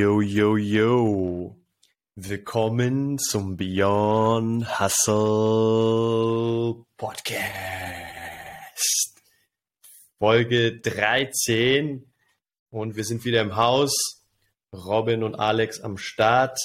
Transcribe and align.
Yo, 0.00 0.22
yo, 0.22 0.56
yo. 0.56 1.56
Willkommen 2.16 3.18
zum 3.18 3.58
Beyond 3.58 4.80
Hustle 4.80 5.16
Podcast. 6.96 7.44
Folge 10.18 10.80
13. 10.80 12.10
Und 12.70 12.96
wir 12.96 13.04
sind 13.04 13.26
wieder 13.26 13.42
im 13.42 13.56
Haus. 13.56 14.22
Robin 14.72 15.22
und 15.22 15.34
Alex 15.34 15.82
am 15.82 15.98
Start. 15.98 16.58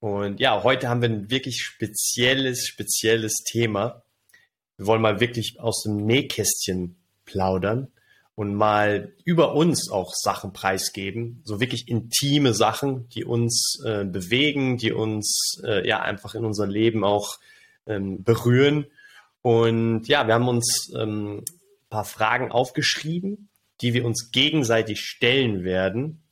Und 0.00 0.40
ja, 0.40 0.62
heute 0.62 0.88
haben 0.88 1.02
wir 1.02 1.10
ein 1.10 1.30
wirklich 1.30 1.60
spezielles, 1.60 2.66
spezielles 2.66 3.42
Thema. 3.44 4.02
Wir 4.78 4.86
wollen 4.86 5.02
mal 5.02 5.20
wirklich 5.20 5.60
aus 5.60 5.82
dem 5.82 5.96
Nähkästchen 5.96 6.96
plaudern 7.26 7.92
und 8.36 8.54
mal 8.54 9.12
über 9.24 9.54
uns 9.54 9.90
auch 9.90 10.12
Sachen 10.14 10.52
preisgeben, 10.52 11.40
so 11.44 11.60
wirklich 11.60 11.88
intime 11.88 12.52
Sachen, 12.52 13.08
die 13.10 13.24
uns 13.24 13.80
äh, 13.84 14.04
bewegen, 14.04 14.76
die 14.76 14.92
uns 14.92 15.60
äh, 15.64 15.86
ja 15.86 16.00
einfach 16.00 16.34
in 16.34 16.44
unser 16.44 16.66
Leben 16.66 17.04
auch 17.04 17.38
ähm, 17.86 18.24
berühren. 18.24 18.86
Und 19.42 20.08
ja, 20.08 20.26
wir 20.26 20.34
haben 20.34 20.48
uns 20.48 20.92
ähm, 20.98 21.38
ein 21.38 21.44
paar 21.90 22.04
Fragen 22.04 22.50
aufgeschrieben, 22.50 23.48
die 23.80 23.94
wir 23.94 24.04
uns 24.04 24.30
gegenseitig 24.32 25.00
stellen 25.00 25.62
werden. 25.62 26.22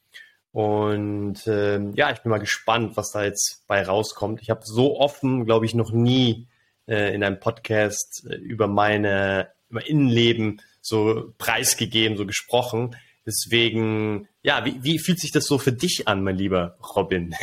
Und 0.51 1.47
ähm, 1.47 1.93
ja, 1.95 2.11
ich 2.11 2.21
bin 2.21 2.31
mal 2.31 2.39
gespannt, 2.39 2.97
was 2.97 3.13
da 3.13 3.25
jetzt 3.25 3.65
bei 3.69 3.83
rauskommt. 3.83 4.43
Ich 4.43 4.51
habe 4.51 4.63
so 4.65 4.99
offen, 4.99 5.45
glaube 5.45 5.67
ich, 5.67 5.75
noch 5.75 5.93
nie 5.93 6.49
äh, 6.87 7.15
in 7.15 7.23
einem 7.23 7.39
Podcast 7.39 8.27
äh, 8.29 8.35
über 8.35 8.67
meine 8.67 9.49
über 9.71 9.87
Innenleben 9.87 10.61
so 10.83 11.33
preisgegeben, 11.39 12.19
so 12.19 12.27
gesprochen. 12.27 12.97
Deswegen, 13.25 14.29
ja, 14.43 14.65
wie, 14.65 14.83
wie 14.83 14.99
fühlt 14.99 15.21
sich 15.21 15.31
das 15.31 15.45
so 15.47 15.57
für 15.57 15.73
dich 15.73 16.09
an, 16.09 16.25
mein 16.25 16.37
lieber 16.37 16.77
Robin? 16.97 17.35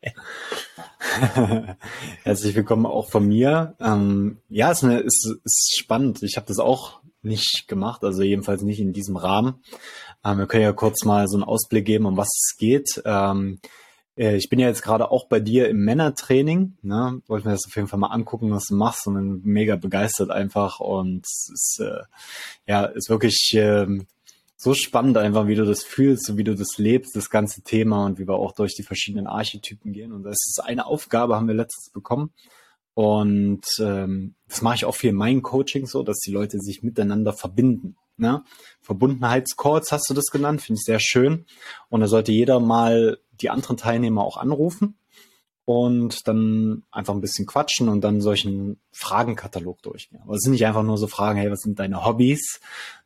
Herzlich 2.24 2.54
willkommen 2.54 2.86
auch 2.86 3.10
von 3.10 3.28
mir. 3.28 3.76
Ähm, 3.78 4.38
ja, 4.48 4.70
es 4.70 4.82
ist, 4.82 5.04
ist, 5.04 5.36
ist 5.44 5.78
spannend. 5.78 6.22
Ich 6.22 6.36
habe 6.36 6.46
das 6.46 6.58
auch 6.58 7.02
nicht 7.20 7.68
gemacht, 7.68 8.02
also 8.02 8.22
jedenfalls 8.22 8.62
nicht 8.62 8.80
in 8.80 8.94
diesem 8.94 9.16
Rahmen. 9.16 9.62
Ähm, 10.24 10.38
wir 10.38 10.46
können 10.46 10.64
ja 10.64 10.72
kurz 10.72 11.04
mal 11.04 11.28
so 11.28 11.36
einen 11.36 11.44
Ausblick 11.44 11.84
geben, 11.84 12.06
um 12.06 12.16
was 12.16 12.28
es 12.28 12.56
geht. 12.56 13.02
Ähm, 13.04 13.60
äh, 13.62 13.68
ich 14.14 14.50
bin 14.50 14.58
ja 14.58 14.68
jetzt 14.68 14.82
gerade 14.82 15.10
auch 15.10 15.26
bei 15.26 15.40
dir 15.40 15.68
im 15.68 15.84
Männertraining. 15.84 16.76
Ne? 16.82 17.22
Wollte 17.26 17.46
mir 17.46 17.54
das 17.54 17.66
auf 17.66 17.74
jeden 17.76 17.88
Fall 17.88 17.98
mal 17.98 18.08
angucken, 18.08 18.50
was 18.50 18.66
du 18.66 18.74
machst 18.74 19.06
und 19.06 19.14
bin 19.14 19.40
mega 19.44 19.76
begeistert 19.76 20.30
einfach. 20.30 20.80
Und 20.80 21.24
es 21.24 21.50
ist, 21.52 21.80
äh, 21.80 22.02
ja, 22.66 22.84
ist 22.84 23.08
wirklich 23.08 23.54
äh, 23.54 23.86
so 24.56 24.74
spannend 24.74 25.16
einfach, 25.16 25.46
wie 25.46 25.54
du 25.54 25.64
das 25.64 25.82
fühlst, 25.82 26.36
wie 26.36 26.44
du 26.44 26.54
das 26.54 26.76
lebst, 26.76 27.16
das 27.16 27.30
ganze 27.30 27.62
Thema 27.62 28.04
und 28.04 28.18
wie 28.18 28.28
wir 28.28 28.34
auch 28.34 28.52
durch 28.52 28.74
die 28.74 28.82
verschiedenen 28.82 29.26
Archetypen 29.26 29.92
gehen. 29.92 30.12
Und 30.12 30.24
das 30.24 30.36
ist 30.46 30.60
eine 30.62 30.86
Aufgabe, 30.86 31.36
haben 31.36 31.48
wir 31.48 31.54
letztens 31.54 31.90
bekommen. 31.90 32.32
Und 32.94 33.64
ähm, 33.80 34.34
das 34.48 34.60
mache 34.60 34.74
ich 34.74 34.84
auch 34.84 34.94
viel 34.94 35.10
in 35.10 35.16
meinen 35.16 35.42
Coaching 35.42 35.86
so, 35.86 36.02
dass 36.02 36.18
die 36.18 36.30
Leute 36.30 36.58
sich 36.58 36.82
miteinander 36.82 37.32
verbinden. 37.32 37.96
Ne? 38.22 38.42
Verbundenheitscodes 38.80 39.92
hast 39.92 40.08
du 40.08 40.14
das 40.14 40.26
genannt, 40.26 40.62
finde 40.62 40.78
ich 40.78 40.84
sehr 40.84 41.00
schön. 41.00 41.44
Und 41.90 42.00
da 42.00 42.06
sollte 42.06 42.32
jeder 42.32 42.60
mal 42.60 43.18
die 43.40 43.50
anderen 43.50 43.76
Teilnehmer 43.76 44.22
auch 44.22 44.38
anrufen 44.38 44.96
und 45.64 46.26
dann 46.26 46.82
einfach 46.90 47.14
ein 47.14 47.20
bisschen 47.20 47.46
quatschen 47.46 47.88
und 47.88 48.02
dann 48.02 48.20
solchen 48.20 48.78
Fragenkatalog 48.90 49.80
durchgehen. 49.82 50.20
Aber 50.22 50.34
es 50.34 50.40
sind 50.42 50.52
nicht 50.52 50.66
einfach 50.66 50.82
nur 50.82 50.98
so 50.98 51.06
Fragen, 51.06 51.38
hey, 51.38 51.50
was 51.50 51.60
sind 51.60 51.78
deine 51.78 52.04
Hobbys, 52.04 52.60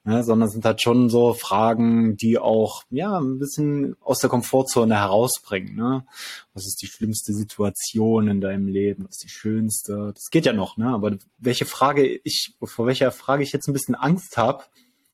ne, 0.04 0.24
sondern 0.24 0.48
es 0.48 0.54
sind 0.54 0.64
halt 0.64 0.80
schon 0.80 1.10
so 1.10 1.34
Fragen, 1.34 2.16
die 2.16 2.38
auch 2.38 2.84
ja 2.88 3.18
ein 3.18 3.38
bisschen 3.38 3.96
aus 4.00 4.20
der 4.20 4.30
Komfortzone 4.30 4.96
herausbringen. 4.96 5.76
Ne? 5.76 6.06
Was 6.54 6.66
ist 6.66 6.80
die 6.80 6.86
schlimmste 6.86 7.34
Situation 7.34 8.28
in 8.28 8.40
deinem 8.40 8.68
Leben? 8.68 9.04
Was 9.04 9.16
ist 9.16 9.24
die 9.24 9.28
schönste? 9.28 10.12
Das 10.14 10.30
geht 10.30 10.46
ja 10.46 10.54
noch, 10.54 10.78
ne? 10.78 10.88
Aber 10.88 11.16
welche 11.38 11.66
Frage 11.66 12.20
ich, 12.24 12.54
vor 12.62 12.86
welcher 12.86 13.12
Frage 13.12 13.42
ich 13.42 13.52
jetzt 13.52 13.68
ein 13.68 13.74
bisschen 13.74 13.94
Angst 13.94 14.38
habe, 14.38 14.64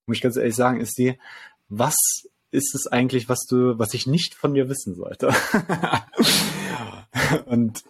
muss 0.06 0.16
ich 0.16 0.22
ganz 0.22 0.36
ehrlich 0.36 0.56
sagen, 0.56 0.80
ist 0.80 0.98
die, 0.98 1.18
was 1.68 1.96
ist 2.50 2.74
es 2.74 2.86
eigentlich, 2.86 3.28
was 3.28 3.46
du, 3.46 3.78
was 3.78 3.94
ich 3.94 4.06
nicht 4.06 4.34
von 4.34 4.54
dir 4.54 4.68
wissen 4.68 4.94
sollte? 4.94 5.34
und 7.46 7.82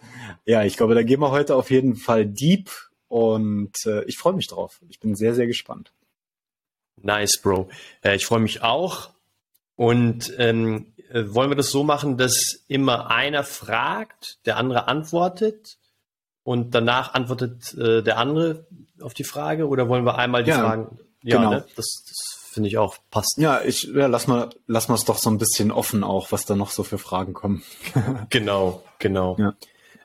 ja, 0.44 0.62
ich 0.62 0.76
glaube, 0.76 0.94
da 0.94 1.02
gehen 1.02 1.20
wir 1.20 1.30
heute 1.30 1.56
auf 1.56 1.70
jeden 1.70 1.96
Fall 1.96 2.26
deep 2.26 2.70
und 3.08 3.74
äh, 3.86 4.04
ich 4.04 4.18
freue 4.18 4.34
mich 4.34 4.46
drauf. 4.46 4.80
Ich 4.88 5.00
bin 5.00 5.14
sehr, 5.14 5.34
sehr 5.34 5.46
gespannt. 5.46 5.92
Nice, 7.00 7.38
Bro. 7.42 7.68
Äh, 8.02 8.16
ich 8.16 8.26
freue 8.26 8.40
mich 8.40 8.62
auch. 8.62 9.10
Und 9.74 10.32
ähm, 10.38 10.92
äh, 11.10 11.24
wollen 11.26 11.50
wir 11.50 11.56
das 11.56 11.70
so 11.70 11.82
machen, 11.82 12.16
dass 12.16 12.64
immer 12.68 13.10
einer 13.10 13.42
fragt, 13.42 14.38
der 14.46 14.56
andere 14.56 14.86
antwortet 14.86 15.78
und 16.44 16.74
danach 16.74 17.14
antwortet 17.14 17.74
äh, 17.74 18.02
der 18.02 18.18
andere 18.18 18.66
auf 19.00 19.14
die 19.14 19.24
Frage? 19.24 19.66
Oder 19.66 19.88
wollen 19.88 20.04
wir 20.04 20.18
einmal 20.18 20.44
die 20.44 20.50
ja, 20.50 20.58
Fragen? 20.58 20.98
Ja, 21.22 21.38
genau. 21.38 21.50
ne? 21.50 21.66
das, 21.76 22.04
das 22.06 22.42
finde 22.52 22.68
ich 22.68 22.78
auch 22.78 22.96
passt. 23.10 23.38
Ja, 23.38 23.62
ich 23.62 23.84
ja, 23.84 24.06
lass 24.06 24.26
mal 24.26 24.50
lass 24.66 24.88
mal 24.88 24.94
es 24.94 25.04
doch 25.04 25.18
so 25.18 25.30
ein 25.30 25.38
bisschen 25.38 25.70
offen 25.70 26.04
auch, 26.04 26.32
was 26.32 26.44
da 26.44 26.54
noch 26.54 26.70
so 26.70 26.84
für 26.84 26.98
Fragen 26.98 27.32
kommen. 27.32 27.62
genau, 28.30 28.84
genau. 28.98 29.36
Ja. 29.38 29.54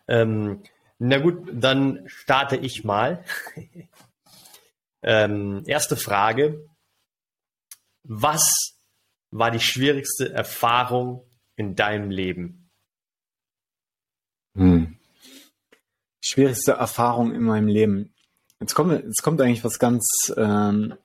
Ähm, 0.07 0.63
na 0.99 1.19
gut, 1.19 1.47
dann 1.51 2.03
starte 2.07 2.55
ich 2.55 2.83
mal. 2.83 3.23
ähm, 5.03 5.63
erste 5.65 5.97
Frage: 5.97 6.65
Was 8.03 8.77
war 9.31 9.51
die 9.51 9.59
schwierigste 9.59 10.31
Erfahrung 10.31 11.23
in 11.55 11.75
deinem 11.75 12.09
Leben? 12.09 12.69
Hm. 14.55 14.97
Schwierigste 16.19 16.73
Erfahrung 16.73 17.33
in 17.33 17.43
meinem 17.43 17.67
Leben. 17.67 18.13
Jetzt 18.59 18.73
kommt, 18.73 18.91
jetzt 18.91 19.21
kommt 19.21 19.39
eigentlich 19.39 19.63
was 19.63 19.77
ganz 19.77 20.33
ähm, 20.35 20.95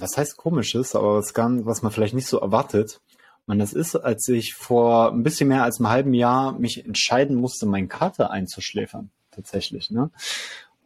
was 0.00 0.16
heißt 0.16 0.36
komisches, 0.36 0.94
aber 0.94 1.16
was, 1.16 1.34
kann, 1.34 1.66
was 1.66 1.82
man 1.82 1.92
vielleicht 1.92 2.14
nicht 2.14 2.26
so 2.26 2.40
erwartet. 2.40 3.00
Und 3.46 3.58
das 3.58 3.72
ist, 3.72 3.96
als 3.96 4.28
ich 4.28 4.54
vor 4.54 5.12
ein 5.12 5.22
bisschen 5.22 5.48
mehr 5.48 5.64
als 5.64 5.78
einem 5.78 5.88
halben 5.88 6.14
Jahr 6.14 6.58
mich 6.58 6.84
entscheiden 6.84 7.36
musste, 7.36 7.66
meinen 7.66 7.88
Kater 7.88 8.30
einzuschläfern, 8.30 9.10
tatsächlich. 9.30 9.90
Ne? 9.90 10.10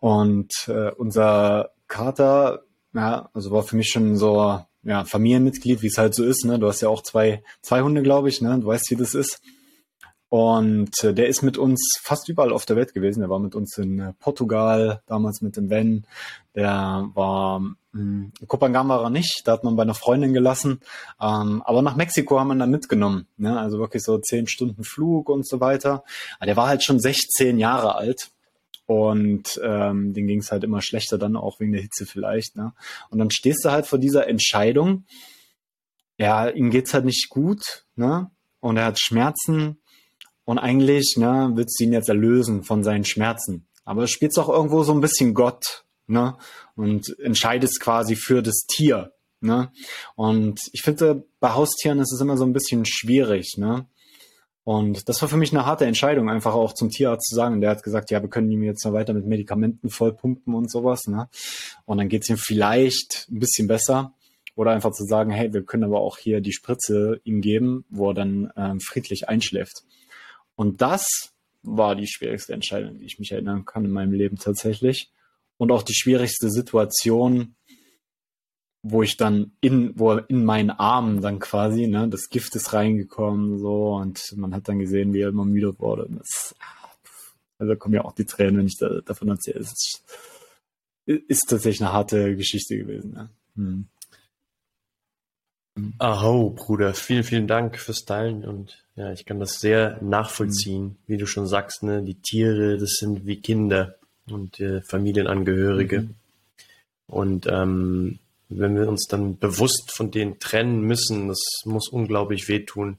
Und 0.01 0.53
äh, 0.69 0.91
unser 0.93 1.71
Kater, 1.87 2.63
ja, 2.95 3.29
also 3.35 3.51
war 3.51 3.63
für 3.63 3.77
mich 3.77 3.91
schon 3.91 4.17
so 4.17 4.61
ja, 4.83 5.05
Familienmitglied, 5.05 5.83
wie 5.83 5.89
es 5.89 5.99
halt 5.99 6.15
so 6.15 6.25
ist. 6.25 6.45
Ne? 6.45 6.59
Du 6.59 6.67
hast 6.67 6.81
ja 6.81 6.89
auch 6.89 7.03
zwei, 7.03 7.43
zwei 7.61 7.83
Hunde, 7.83 8.03
glaube 8.03 8.29
ich. 8.29 8.41
Ne? 8.41 8.59
Du 8.59 8.67
weißt, 8.67 8.91
wie 8.91 8.97
das 8.97 9.15
ist. 9.15 9.41
Und 10.29 10.93
äh, 11.05 11.15
der 11.15 11.29
ist 11.29 11.43
mit 11.43 11.57
uns 11.57 11.99
fast 12.03 12.29
überall 12.29 12.53
auf 12.53 12.67
der 12.67 12.77
Welt 12.77 12.95
gewesen. 12.95 13.21
Der 13.21 13.31
war 13.31 13.39
mit 13.39 13.55
uns 13.55 13.79
in 13.79 14.01
äh, 14.01 14.13
Portugal, 14.19 15.03
damals 15.07 15.41
mit 15.41 15.57
dem 15.57 15.71
Van. 15.71 16.05
Der 16.55 17.09
war 17.15 17.61
in 17.97 18.33
hm, 18.41 18.49
Kopangan 18.49 18.89
war 18.89 19.05
er 19.05 19.11
nicht, 19.11 19.43
da 19.45 19.53
hat 19.53 19.65
man 19.65 19.77
bei 19.77 19.83
einer 19.83 19.95
Freundin 19.95 20.33
gelassen. 20.33 20.81
Ähm, 21.21 21.63
aber 21.65 21.81
nach 21.83 21.97
Mexiko 21.97 22.39
haben 22.39 22.49
wir 22.49 22.55
ihn 22.55 22.61
dann 22.61 22.71
mitgenommen. 22.71 23.27
Ne? 23.37 23.59
Also 23.59 23.79
wirklich 23.79 24.03
so 24.03 24.19
zehn 24.19 24.49
Stunden 24.49 24.85
Flug 24.85 25.29
und 25.29 25.47
so 25.47 25.61
weiter. 25.61 26.05
Aber 26.39 26.47
der 26.47 26.57
war 26.57 26.69
halt 26.69 26.83
schon 26.83 27.01
16 27.01 27.59
Jahre 27.59 27.95
alt. 27.95 28.31
Und 28.87 29.61
ähm, 29.65 30.13
den 30.13 30.27
ging 30.27 30.41
es 30.41 30.53
halt 30.53 30.63
immer 30.63 30.81
schlechter 30.81 31.19
dann, 31.19 31.37
auch 31.37 31.59
wegen 31.59 31.73
der 31.73 31.83
Hitze 31.83 32.07
vielleicht. 32.07 32.57
Ne? 32.57 32.73
Und 33.11 33.19
dann 33.19 33.31
stehst 33.31 33.65
du 33.65 33.71
halt 33.71 33.87
vor 33.87 33.99
dieser 33.99 34.29
Entscheidung, 34.29 35.05
ja, 36.19 36.49
ihm 36.49 36.71
geht's 36.71 36.95
halt 36.95 37.05
nicht 37.05 37.29
gut, 37.29 37.85
ne? 37.95 38.31
Und 38.61 38.79
er 38.79 38.87
hat 38.87 38.99
Schmerzen 38.99 39.79
und 40.47 40.59
eigentlich, 40.59 41.17
ne, 41.19 41.51
willst 41.55 41.79
du 41.79 41.85
ihn 41.85 41.93
jetzt 41.93 42.09
erlösen 42.09 42.63
von 42.63 42.83
seinen 42.83 43.05
Schmerzen. 43.05 43.67
Aber 43.85 44.05
es 44.05 44.11
spielt 44.11 44.37
auch 44.39 44.49
irgendwo 44.49 44.85
so 44.85 44.93
ein 44.93 45.01
bisschen 45.01 45.35
Gott, 45.35 45.85
ne? 46.07 46.39
Und 46.77 47.19
entscheidest 47.19 47.81
quasi 47.81 48.17
für 48.17 48.43
das 48.43 48.65
Tier, 48.69 49.13
ne? 49.41 49.73
Und 50.15 50.61
ich 50.73 50.83
finde, 50.83 51.27
bei 51.41 51.53
Haustieren 51.53 51.99
ist 51.99 52.13
es 52.13 52.21
immer 52.21 52.37
so 52.37 52.45
ein 52.45 52.53
bisschen 52.53 52.85
schwierig, 52.85 53.57
ne? 53.59 53.87
Und 54.63 55.09
das 55.09 55.21
war 55.21 55.29
für 55.29 55.37
mich 55.37 55.53
eine 55.53 55.67
harte 55.67 55.85
Entscheidung, 55.85 56.31
einfach 56.31 56.55
auch 56.55 56.73
zum 56.73 56.91
Tierarzt 56.91 57.29
zu 57.29 57.35
sagen. 57.35 57.61
Der 57.61 57.71
hat 57.71 57.83
gesagt, 57.83 58.11
ja, 58.11 58.23
wir 58.23 58.29
können 58.29 58.51
ihm 58.51 58.63
jetzt 58.63 58.85
noch 58.85 58.93
weiter 58.93 59.15
mit 59.15 59.27
Medikamenten 59.27 59.91
vollpumpen 59.91 60.55
und 60.55 60.71
sowas, 60.71 61.07
ne? 61.09 61.29
Und 61.87 61.99
dann 61.99 62.09
geht's 62.09 62.31
ihm 62.31 62.39
vielleicht 62.39 63.27
ein 63.31 63.41
bisschen 63.41 63.67
besser. 63.67 64.15
Oder 64.55 64.71
einfach 64.71 64.93
zu 64.93 65.05
sagen, 65.05 65.31
hey, 65.33 65.53
wir 65.53 65.65
können 65.65 65.85
aber 65.85 66.01
auch 66.01 66.19
hier 66.19 66.41
die 66.41 66.53
Spritze 66.53 67.21
ihm 67.25 67.43
geben, 67.43 67.85
wo 67.91 68.11
er 68.11 68.15
dann 68.15 68.53
ähm, 68.57 68.81
friedlich 68.81 69.29
einschläft. 69.29 69.83
Und 70.57 70.81
das 70.83 71.07
war 71.63 71.95
die 71.95 72.07
schwierigste 72.07 72.53
Entscheidung, 72.53 72.99
die 72.99 73.05
ich 73.05 73.19
mich 73.19 73.33
erinnern 73.33 73.65
kann 73.65 73.85
in 73.85 73.91
meinem 73.91 74.13
Leben 74.13 74.37
tatsächlich 74.37 75.13
und 75.59 75.71
auch 75.71 75.83
die 75.83 75.95
schwierigste 75.95 76.51
Situation, 76.51 77.55
wo 78.83 79.03
ich 79.03 79.17
dann 79.17 79.53
in, 79.61 79.99
wo 79.99 80.13
in 80.13 80.45
meinen 80.45 80.71
Armen 80.71 81.21
dann 81.21 81.39
quasi, 81.39 81.87
ne, 81.87 82.09
das 82.09 82.29
Gift 82.29 82.55
ist 82.55 82.73
reingekommen, 82.73 83.59
so, 83.59 83.97
und 83.97 84.23
man 84.37 84.55
hat 84.55 84.69
dann 84.69 84.79
gesehen, 84.79 85.13
wie 85.13 85.23
er 85.23 85.31
immer 85.31 85.45
müde 85.45 85.79
wurde. 85.79 86.09
Das, 86.11 86.55
also 87.59 87.75
kommen 87.77 87.95
ja 87.95 88.05
auch 88.05 88.13
die 88.13 88.27
Tränen, 88.27 88.59
wenn 88.59 88.67
ich 88.67 88.79
da, 88.79 89.01
davon 89.01 89.29
erzähle. 89.29 89.61
Es 89.61 89.73
ist, 89.73 90.05
ist 91.05 91.49
tatsächlich 91.49 91.83
eine 91.83 91.93
harte 91.93 92.37
Geschichte 92.37 92.77
gewesen, 92.77 93.15
ja. 93.17 93.29
Hm. 93.57 93.89
Aho, 95.99 96.51
Bruder, 96.51 96.95
vielen, 96.95 97.25
vielen 97.25 97.47
Dank 97.47 97.79
fürs 97.79 98.05
Teilen 98.05 98.45
und 98.45 98.83
ja, 98.97 99.13
ich 99.13 99.27
kann 99.27 99.39
das 99.39 99.61
sehr 99.61 99.99
nachvollziehen, 100.01 100.85
mhm. 100.85 100.97
wie 101.07 101.17
du 101.19 101.27
schon 101.27 101.47
sagst, 101.47 101.83
ne, 101.83 102.03
die 102.03 102.15
Tiere, 102.15 102.79
das 102.79 102.97
sind 102.99 103.27
wie 103.27 103.41
Kinder 103.41 103.97
und 104.31 104.59
äh, 104.59 104.81
Familienangehörige. 104.83 106.03
Mhm. 106.03 106.15
Und 107.09 107.47
ähm, 107.47 108.19
wenn 108.49 108.77
wir 108.77 108.89
uns 108.89 109.07
dann 109.07 109.39
bewusst 109.39 109.93
von 109.93 110.11
denen 110.11 110.39
trennen 110.39 110.81
müssen, 110.81 111.29
das 111.29 111.41
muss 111.65 111.89
unglaublich 111.89 112.49
wehtun. 112.49 112.99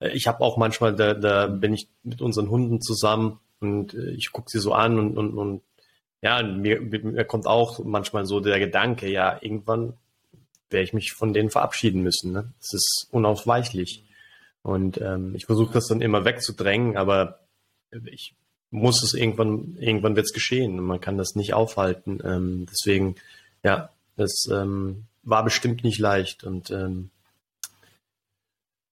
Äh, 0.00 0.10
ich 0.10 0.26
habe 0.26 0.40
auch 0.40 0.56
manchmal, 0.56 0.94
da, 0.94 1.14
da 1.14 1.46
bin 1.46 1.72
ich 1.72 1.88
mit 2.02 2.20
unseren 2.20 2.50
Hunden 2.50 2.80
zusammen 2.80 3.38
und 3.60 3.94
äh, 3.94 4.10
ich 4.10 4.32
gucke 4.32 4.50
sie 4.50 4.60
so 4.60 4.72
an 4.72 4.98
und, 4.98 5.16
und, 5.16 5.38
und 5.38 5.62
ja, 6.20 6.42
mir, 6.42 6.80
mir 6.80 7.24
kommt 7.24 7.46
auch 7.46 7.84
manchmal 7.84 8.26
so 8.26 8.40
der 8.40 8.58
Gedanke, 8.58 9.08
ja, 9.08 9.38
irgendwann 9.40 9.94
werde 10.70 10.84
ich 10.84 10.92
mich 10.92 11.12
von 11.12 11.32
denen 11.32 11.50
verabschieden 11.50 12.02
müssen. 12.02 12.32
Ne? 12.32 12.52
Das 12.60 12.74
ist 12.74 13.08
unausweichlich. 13.10 14.04
Und 14.62 15.00
ähm, 15.00 15.34
ich 15.34 15.46
versuche 15.46 15.72
das 15.72 15.86
dann 15.86 16.00
immer 16.00 16.24
wegzudrängen, 16.24 16.96
aber 16.96 17.40
ich 18.04 18.34
muss 18.70 19.02
es 19.02 19.14
irgendwann, 19.14 19.76
irgendwann 19.78 20.16
wird 20.16 20.26
es 20.26 20.32
geschehen 20.32 20.78
und 20.78 20.84
man 20.84 21.00
kann 21.00 21.16
das 21.16 21.34
nicht 21.34 21.54
aufhalten. 21.54 22.20
Ähm, 22.24 22.66
deswegen, 22.70 23.16
ja, 23.62 23.90
es 24.16 24.46
ähm, 24.50 25.04
war 25.22 25.44
bestimmt 25.44 25.84
nicht 25.84 25.98
leicht 25.98 26.44
und 26.44 26.70
ähm, 26.70 27.10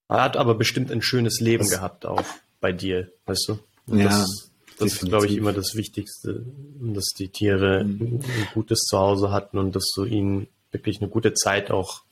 hat 0.08 0.36
aber 0.36 0.54
bestimmt 0.54 0.90
ein 0.90 1.02
schönes 1.02 1.40
Leben 1.40 1.64
das, 1.64 1.72
gehabt 1.72 2.06
auch 2.06 2.24
bei 2.60 2.72
dir, 2.72 3.10
weißt 3.26 3.48
du? 3.48 3.58
Und 3.86 3.98
ja. 3.98 4.08
Das, 4.08 4.50
das 4.78 4.92
ist, 4.92 5.06
glaube 5.06 5.26
ich, 5.26 5.36
immer 5.36 5.52
das 5.52 5.74
Wichtigste, 5.74 6.44
dass 6.80 7.06
die 7.18 7.28
Tiere 7.28 7.84
mhm. 7.84 8.20
ein 8.22 8.48
gutes 8.52 8.80
Zuhause 8.80 9.30
hatten 9.30 9.58
und 9.58 9.74
dass 9.74 9.90
du 9.94 10.04
ihnen 10.04 10.48
wirklich 10.76 11.00
eine 11.00 11.10
gute 11.10 11.34
Zeit 11.34 11.70
auch 11.70 12.02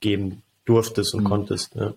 geben 0.00 0.42
durftest 0.64 1.14
und 1.14 1.24
mhm. 1.24 1.28
konntest. 1.28 1.74
Ja. 1.74 1.94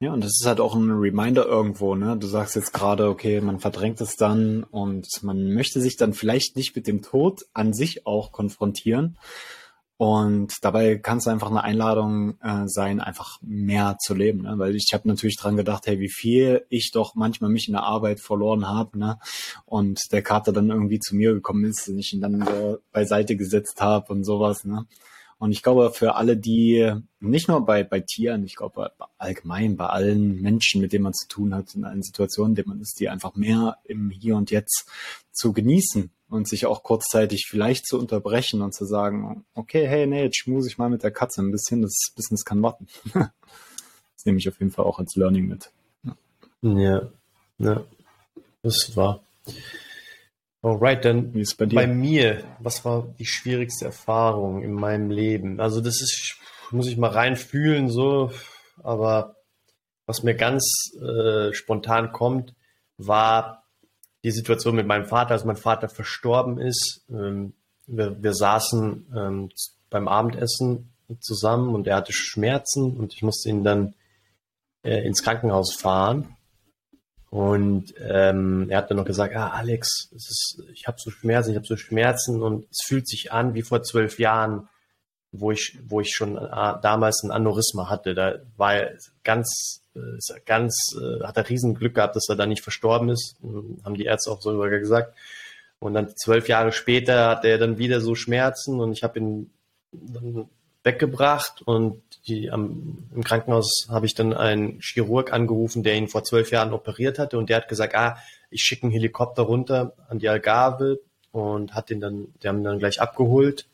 Ja, 0.00 0.12
und 0.12 0.24
das 0.24 0.32
ist 0.40 0.46
halt 0.46 0.58
auch 0.58 0.74
ein 0.74 0.90
Reminder 0.90 1.46
irgendwo, 1.46 1.94
ne? 1.94 2.16
Du 2.16 2.26
sagst 2.26 2.56
jetzt 2.56 2.72
gerade, 2.72 3.08
okay, 3.08 3.40
man 3.40 3.60
verdrängt 3.60 4.00
es 4.00 4.16
dann 4.16 4.64
und 4.64 5.06
man 5.22 5.54
möchte 5.54 5.80
sich 5.80 5.96
dann 5.96 6.12
vielleicht 6.12 6.56
nicht 6.56 6.74
mit 6.74 6.88
dem 6.88 7.02
Tod 7.02 7.46
an 7.52 7.72
sich 7.72 8.04
auch 8.04 8.32
konfrontieren. 8.32 9.16
Und 10.04 10.54
dabei 10.62 10.96
kann 10.96 11.18
es 11.18 11.28
einfach 11.28 11.48
eine 11.48 11.62
Einladung 11.62 12.36
äh, 12.42 12.64
sein, 12.66 12.98
einfach 12.98 13.38
mehr 13.40 13.98
zu 14.04 14.14
leben. 14.14 14.42
Ne? 14.42 14.54
Weil 14.56 14.74
ich 14.74 14.90
habe 14.94 15.06
natürlich 15.06 15.36
dran 15.36 15.56
gedacht, 15.56 15.86
hey, 15.86 16.00
wie 16.00 16.10
viel 16.10 16.66
ich 16.70 16.90
doch 16.92 17.14
manchmal 17.14 17.50
mich 17.50 17.68
in 17.68 17.74
der 17.74 17.84
Arbeit 17.84 18.18
verloren 18.18 18.66
habe. 18.66 18.98
Ne? 18.98 19.20
Und 19.64 20.00
der 20.10 20.22
Kater 20.22 20.52
dann 20.52 20.70
irgendwie 20.70 20.98
zu 20.98 21.14
mir 21.14 21.34
gekommen 21.34 21.66
ist 21.66 21.88
und 21.88 22.00
ich 22.00 22.12
ihn 22.12 22.20
dann 22.20 22.44
so 22.44 22.78
beiseite 22.90 23.36
gesetzt 23.36 23.80
habe 23.80 24.12
und 24.12 24.24
sowas. 24.24 24.64
Ne? 24.64 24.86
Und 25.42 25.50
ich 25.50 25.64
glaube, 25.64 25.90
für 25.90 26.14
alle, 26.14 26.36
die 26.36 26.88
nicht 27.18 27.48
nur 27.48 27.66
bei, 27.66 27.82
bei 27.82 27.98
Tieren, 27.98 28.44
ich 28.44 28.54
glaube 28.54 28.92
allgemein 29.18 29.76
bei 29.76 29.86
allen 29.86 30.40
Menschen, 30.40 30.80
mit 30.80 30.92
denen 30.92 31.02
man 31.02 31.14
zu 31.14 31.26
tun 31.26 31.52
hat, 31.52 31.74
in 31.74 31.84
allen 31.84 32.04
Situationen, 32.04 32.52
in 32.52 32.54
denen 32.54 32.68
man 32.68 32.80
ist, 32.80 33.00
die 33.00 33.08
einfach 33.08 33.34
mehr 33.34 33.78
im 33.82 34.10
Hier 34.10 34.36
und 34.36 34.52
Jetzt 34.52 34.88
zu 35.32 35.52
genießen 35.52 36.12
und 36.28 36.46
sich 36.46 36.66
auch 36.66 36.84
kurzzeitig 36.84 37.48
vielleicht 37.50 37.88
zu 37.88 37.98
unterbrechen 37.98 38.62
und 38.62 38.72
zu 38.72 38.84
sagen, 38.84 39.44
okay, 39.54 39.84
hey, 39.88 40.06
nee, 40.06 40.22
jetzt 40.22 40.36
schmuse 40.36 40.68
ich 40.68 40.78
mal 40.78 40.90
mit 40.90 41.02
der 41.02 41.10
Katze 41.10 41.42
ein 41.42 41.50
bisschen, 41.50 41.82
das 41.82 42.12
Business 42.14 42.44
kann 42.44 42.62
warten. 42.62 42.86
das 43.12 44.24
nehme 44.24 44.38
ich 44.38 44.48
auf 44.48 44.60
jeden 44.60 44.70
Fall 44.70 44.84
auch 44.84 45.00
als 45.00 45.16
Learning 45.16 45.48
mit. 45.48 45.72
Ja, 46.04 46.16
ja, 46.62 47.10
ja 47.58 47.84
das 48.62 48.96
war. 48.96 49.24
Alright, 50.62 51.04
dann 51.04 51.34
Wie 51.34 51.40
ist 51.40 51.56
bei, 51.56 51.66
dir? 51.66 51.74
bei 51.74 51.86
mir, 51.88 52.44
was 52.60 52.84
war 52.84 53.08
die 53.18 53.26
schwierigste 53.26 53.84
Erfahrung 53.86 54.62
in 54.62 54.72
meinem 54.72 55.10
Leben? 55.10 55.60
Also 55.60 55.80
das 55.80 56.00
ist, 56.00 56.36
muss 56.70 56.86
ich 56.86 56.96
mal 56.96 57.10
reinfühlen 57.10 57.90
so, 57.90 58.30
aber 58.82 59.36
was 60.06 60.22
mir 60.22 60.34
ganz 60.34 60.92
äh, 61.00 61.52
spontan 61.52 62.12
kommt, 62.12 62.54
war 62.96 63.64
die 64.22 64.30
Situation 64.30 64.76
mit 64.76 64.86
meinem 64.86 65.06
Vater, 65.06 65.32
als 65.32 65.44
mein 65.44 65.56
Vater 65.56 65.88
verstorben 65.88 66.58
ist. 66.58 67.04
Ähm, 67.10 67.54
wir, 67.88 68.22
wir 68.22 68.32
saßen 68.32 69.12
ähm, 69.16 69.48
beim 69.90 70.06
Abendessen 70.06 70.92
zusammen 71.18 71.74
und 71.74 71.88
er 71.88 71.96
hatte 71.96 72.12
Schmerzen 72.12 72.96
und 72.96 73.14
ich 73.14 73.22
musste 73.22 73.48
ihn 73.48 73.64
dann 73.64 73.94
äh, 74.84 75.04
ins 75.04 75.24
Krankenhaus 75.24 75.74
fahren. 75.74 76.36
Und 77.32 77.94
ähm, 77.98 78.68
er 78.68 78.76
hat 78.76 78.90
dann 78.90 78.98
noch 78.98 79.06
gesagt, 79.06 79.34
ah, 79.34 79.48
Alex, 79.48 80.10
ist, 80.14 80.62
ich 80.74 80.86
habe 80.86 80.98
so 81.00 81.10
Schmerzen, 81.10 81.52
ich 81.52 81.56
habe 81.56 81.66
so 81.66 81.78
Schmerzen 81.78 82.42
und 82.42 82.66
es 82.70 82.80
fühlt 82.86 83.08
sich 83.08 83.32
an 83.32 83.54
wie 83.54 83.62
vor 83.62 83.82
zwölf 83.82 84.18
Jahren, 84.18 84.68
wo 85.30 85.50
ich, 85.50 85.78
wo 85.88 86.02
ich 86.02 86.10
schon 86.10 86.36
äh, 86.36 86.74
damals 86.82 87.22
ein 87.24 87.30
Aneurysma 87.30 87.88
hatte. 87.88 88.14
Da 88.14 88.34
war 88.58 88.74
er 88.74 88.98
ganz, 89.24 89.82
äh, 89.94 90.40
ganz, 90.44 90.94
äh, 90.94 91.24
hat 91.24 91.38
er 91.38 91.48
riesen 91.48 91.74
Glück 91.74 91.94
gehabt, 91.94 92.16
dass 92.16 92.28
er 92.28 92.36
da 92.36 92.44
nicht 92.44 92.62
verstorben 92.62 93.08
ist, 93.08 93.36
haben 93.82 93.94
die 93.94 94.04
Ärzte 94.04 94.30
auch 94.30 94.42
so 94.42 94.58
gesagt. 94.58 95.16
Und 95.78 95.94
dann 95.94 96.14
zwölf 96.14 96.48
Jahre 96.48 96.70
später 96.70 97.30
hat 97.30 97.46
er 97.46 97.56
dann 97.56 97.78
wieder 97.78 98.02
so 98.02 98.14
Schmerzen 98.14 98.78
und 98.78 98.92
ich 98.92 99.02
habe 99.02 99.18
ihn 99.18 99.50
dann 99.90 100.50
weggebracht 100.84 101.62
und 101.62 102.02
die, 102.26 102.50
am, 102.50 102.98
im 103.14 103.24
Krankenhaus 103.24 103.86
habe 103.88 104.06
ich 104.06 104.14
dann 104.14 104.32
einen 104.32 104.80
Chirurg 104.80 105.32
angerufen, 105.32 105.82
der 105.82 105.96
ihn 105.96 106.08
vor 106.08 106.24
zwölf 106.24 106.50
Jahren 106.50 106.72
operiert 106.72 107.18
hatte 107.18 107.38
und 107.38 107.48
der 107.48 107.58
hat 107.58 107.68
gesagt, 107.68 107.94
ah, 107.94 108.18
ich 108.50 108.62
schicke 108.62 108.84
einen 108.84 108.92
Helikopter 108.92 109.42
runter 109.42 109.92
an 110.08 110.18
die 110.18 110.28
Algarve 110.28 111.00
und 111.32 111.74
hat 111.74 111.90
den 111.90 112.00
dann, 112.00 112.28
die 112.42 112.48
haben 112.48 112.58
ihn 112.58 112.64
dann 112.64 112.78
gleich 112.78 113.00
abgeholt. 113.00 113.66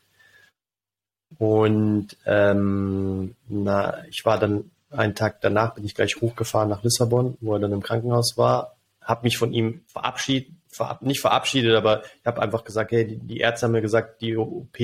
Und 1.38 2.16
ähm, 2.25 3.34
na, 3.49 4.05
ich 4.08 4.25
war 4.25 4.38
dann 4.38 4.70
einen 4.90 5.14
Tag 5.14 5.40
danach 5.43 5.75
bin 5.75 5.84
ich 5.84 5.94
gleich 5.94 6.16
hochgefahren 6.20 6.70
nach 6.70 6.82
Lissabon, 6.82 7.37
wo 7.40 7.55
er 7.55 7.60
dann 7.60 7.72
im 7.72 7.82
Krankenhaus 7.82 8.38
war, 8.38 8.76
habe 9.02 9.25
mich 9.25 9.37
von 9.37 9.52
ihm 9.52 9.82
verabschiedet, 9.87 10.50
verab, 10.69 11.03
nicht 11.03 11.20
verabschiedet, 11.20 11.74
aber 11.74 12.03
ich 12.05 12.27
habe 12.27 12.41
einfach 12.41 12.65
gesagt, 12.65 12.93
hey, 12.93 13.06
die, 13.06 13.17
die 13.17 13.38
Ärzte 13.38 13.67
haben 13.67 13.72
mir 13.72 13.82
gesagt, 13.82 14.22
die 14.22 14.36
OP 14.36 14.79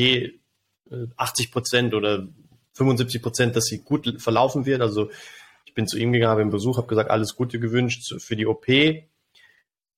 80 1.16 1.52
Prozent 1.52 1.94
oder 1.94 2.26
75 2.74 3.22
Prozent, 3.22 3.56
dass 3.56 3.64
sie 3.64 3.78
gut 3.78 4.20
verlaufen 4.20 4.66
wird. 4.66 4.80
Also 4.80 5.10
ich 5.64 5.74
bin 5.74 5.86
zu 5.86 5.98
ihm 5.98 6.12
gegangen, 6.12 6.30
habe 6.30 6.42
ihm 6.42 6.50
Besuch, 6.50 6.76
habe 6.76 6.86
gesagt, 6.86 7.10
alles 7.10 7.36
Gute 7.36 7.58
gewünscht 7.58 8.14
für 8.20 8.36
die 8.36 8.46
OP. 8.46 8.66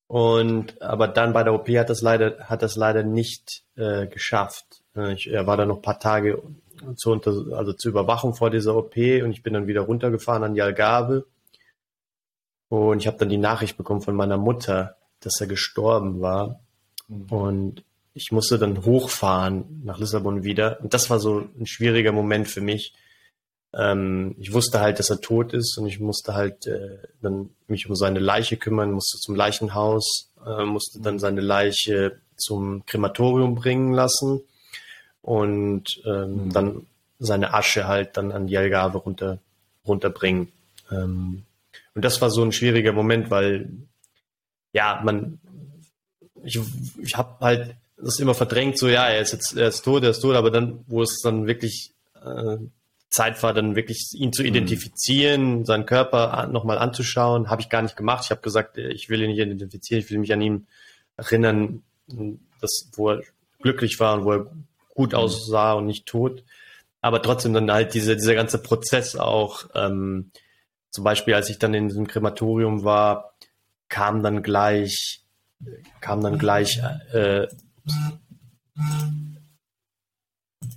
Und 0.09 0.81
aber 0.81 1.09
dann 1.09 1.33
bei 1.33 1.43
der 1.43 1.55
OP 1.55 1.69
hat 1.71 1.91
das 1.91 2.01
leider 2.01 2.39
hat 2.49 2.63
das 2.63 2.77
leider 2.77 3.03
nicht 3.03 3.65
äh, 3.75 4.07
geschafft. 4.07 4.83
Äh, 4.95 5.15
ich, 5.15 5.29
er 5.29 5.47
war 5.47 5.57
dann 5.57 5.69
noch 5.69 5.77
ein 5.77 5.83
paar 5.83 5.99
Tage 5.99 6.43
zur, 6.95 7.15
Unter 7.15 7.57
also 7.57 7.73
zur 7.73 7.91
Überwachung 7.91 8.35
vor 8.35 8.51
dieser 8.51 8.77
OP 8.77 8.97
und 8.97 9.33
ich 9.33 9.43
bin 9.43 9.55
dann 9.55 9.67
wieder 9.67 9.83
runtergefahren 9.83 10.45
an 10.45 10.55
die 10.55 10.63
Algarve. 10.63 11.27
Und 12.69 12.99
ich 13.01 13.07
habe 13.07 13.19
dann 13.19 13.29
die 13.29 13.37
Nachricht 13.37 13.77
bekommen 13.77 14.01
von 14.01 14.17
meiner 14.17 14.39
Mutter, 14.39 14.97
dass 15.21 15.41
er 15.41 15.47
gestorben 15.47 16.21
war. 16.21 16.61
Mhm. 17.09 17.27
Und 17.31 17.85
ich 18.17 18.33
musste 18.33 18.59
dann 18.59 18.85
hochfahren 18.87 19.83
nach 19.85 19.99
Lissabon 19.99 20.43
wieder. 20.43 20.81
Und 20.81 20.95
das 20.95 21.11
war 21.11 21.21
so 21.21 21.47
ein 21.61 21.67
schwieriger 21.67 22.13
Moment 22.13 22.49
für 22.49 22.63
mich. 22.63 22.95
Ähm, 23.75 24.35
ich 24.39 24.55
wusste 24.55 24.81
halt, 24.81 24.99
dass 24.99 25.11
er 25.11 25.21
tot 25.21 25.53
ist 25.53 25.77
und 25.77 25.87
ich 25.87 26.01
musste 26.01 26.33
halt 26.35 26.67
äh, 26.67 26.97
dann 27.21 27.51
mich 27.69 27.87
um 27.87 27.95
seine 27.95 28.19
Leiche 28.19 28.57
kümmern, 28.57 28.91
musste 28.91 29.19
zum 29.19 29.35
Leichenhaus, 29.35 30.33
äh, 30.47 30.65
musste 30.65 30.99
dann 31.03 31.19
seine 31.19 31.43
Leiche 31.43 32.17
zum 32.37 32.87
Krematorium 32.87 33.55
bringen 33.55 33.93
lassen 33.93 34.41
und 35.21 35.85
ähm, 36.07 36.47
mhm. 36.47 36.53
dann 36.55 36.87
seine 37.19 37.53
Asche 37.53 37.87
halt 37.87 38.17
dann 38.17 38.33
an 38.33 38.47
die 38.47 38.57
Algarve 38.57 38.97
runter, 38.97 39.41
runterbringen. 39.87 40.51
Ähm, 40.91 41.45
und 41.95 42.03
das 42.03 42.23
war 42.23 42.31
so 42.31 42.43
ein 42.43 42.53
schwieriger 42.53 42.93
Moment, 42.95 43.31
weil 43.31 43.69
ja, 44.73 45.03
man, 45.05 45.39
ich, 46.45 46.59
ich 47.03 47.15
habe 47.15 47.45
halt 47.45 47.77
das 47.97 48.19
immer 48.19 48.35
verdrängt, 48.35 48.79
so 48.79 48.89
ja, 48.89 49.07
er 49.07 49.21
ist 49.21 49.33
jetzt, 49.33 49.57
er 49.57 49.69
ist 49.69 49.83
tot, 49.83 50.03
er 50.03 50.11
ist 50.11 50.21
tot, 50.21 50.37
aber 50.37 50.51
dann, 50.51 50.85
wo 50.87 51.03
es 51.03 51.21
dann 51.23 51.47
wirklich 51.47 51.93
äh, 52.23 52.59
Zeit 53.09 53.43
war, 53.43 53.55
dann 53.55 53.77
wirklich 53.77 54.11
ihn 54.15 54.33
zu 54.33 54.43
mhm. 54.43 54.49
identifizieren, 54.49 55.59
mhm. 55.59 55.65
seinen 55.65 55.87
Körper 55.87 56.47
nochmal 56.49 56.79
anzuschauen, 56.79 57.49
habe 57.49 57.63
ich 57.63 57.69
gar 57.69 57.83
nicht 57.83 57.97
gemacht. 57.97 58.25
Ich 58.25 58.31
habe 58.31 58.43
gesagt, 58.43 58.79
ich 58.79 59.09
will 59.09 59.23
ihn 59.23 59.31
nicht 59.31 59.39
identifizieren, 59.39 60.03
ich 60.03 60.11
will 60.11 60.19
mich 60.19 60.33
an 60.33 60.43
ihn 60.43 60.67
erinnern, 61.17 61.83
dass, 62.61 62.91
wo 62.95 63.11
er 63.11 63.23
glücklich 63.61 63.99
war 64.01 64.15
und 64.15 64.25
wo 64.25 64.33
er 64.33 64.47
gut 64.95 65.13
mhm. 65.13 65.19
aussah 65.19 65.73
und 65.73 65.87
nicht 65.87 66.07
tot. 66.07 66.45
Aber 67.01 67.23
trotzdem 67.23 67.55
dann 67.55 67.71
halt 67.71 67.95
diese, 67.95 68.17
dieser 68.17 68.35
ganze 68.35 68.59
Prozess 68.59 69.17
auch, 69.17 69.65
ähm, 69.75 70.31
zum 70.91 71.05
Beispiel 71.05 71.35
als 71.35 71.51
ich 71.51 71.59
dann 71.59 71.75
in 71.75 71.89
diesem 71.89 72.07
Krematorium 72.07 72.85
war, 72.85 73.35
kam 73.89 74.23
dann 74.23 74.43
gleich, 74.43 75.23
kam 76.01 76.21
dann 76.21 76.39
gleich 76.39 76.81
äh, 77.13 77.47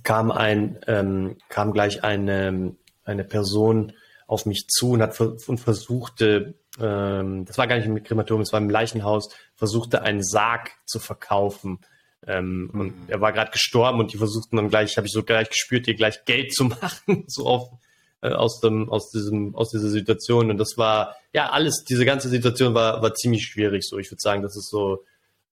kam 0.02 0.30
ein, 0.30 0.78
ähm, 0.86 1.36
kam 1.48 1.72
gleich 1.72 2.04
eine, 2.04 2.76
eine 3.04 3.24
Person 3.24 3.92
auf 4.26 4.46
mich 4.46 4.68
zu 4.68 4.92
und 4.92 5.02
hat 5.02 5.20
und 5.20 5.58
versuchte, 5.58 6.54
ähm, 6.80 7.44
das 7.44 7.58
war 7.58 7.66
gar 7.66 7.76
nicht 7.76 7.86
im 7.86 8.02
Krematorium, 8.02 8.42
es 8.42 8.52
war 8.52 8.60
im 8.60 8.70
Leichenhaus, 8.70 9.34
versuchte 9.54 10.02
einen 10.02 10.22
Sarg 10.22 10.70
zu 10.86 10.98
verkaufen 10.98 11.80
Ähm, 12.26 12.70
mhm. 12.72 12.80
Und 12.80 12.94
er 13.08 13.20
war 13.20 13.32
gerade 13.32 13.50
gestorben 13.50 13.98
und 13.98 14.12
die 14.12 14.18
versuchten 14.18 14.56
dann 14.56 14.68
gleich, 14.68 14.96
habe 14.96 15.06
ich 15.06 15.12
so 15.12 15.22
gleich 15.22 15.48
gespürt, 15.48 15.86
hier 15.86 15.94
gleich 15.94 16.24
Geld 16.26 16.52
zu 16.54 16.64
machen, 16.82 17.24
so 17.26 17.46
auf, 17.46 17.70
äh, 18.20 18.28
aus 18.30 18.60
dem, 18.60 18.90
aus 18.90 19.10
diesem, 19.10 19.54
aus 19.54 19.70
dieser 19.70 19.88
Situation. 19.88 20.50
Und 20.50 20.58
das 20.58 20.76
war, 20.76 21.16
ja, 21.32 21.50
alles, 21.50 21.84
diese 21.88 22.04
ganze 22.04 22.28
Situation 22.28 22.74
war, 22.74 23.00
war 23.02 23.14
ziemlich 23.14 23.46
schwierig. 23.46 23.84
So, 23.86 23.98
ich 23.98 24.10
würde 24.10 24.20
sagen, 24.20 24.42
das 24.42 24.54
ist 24.56 24.68
so 24.68 25.02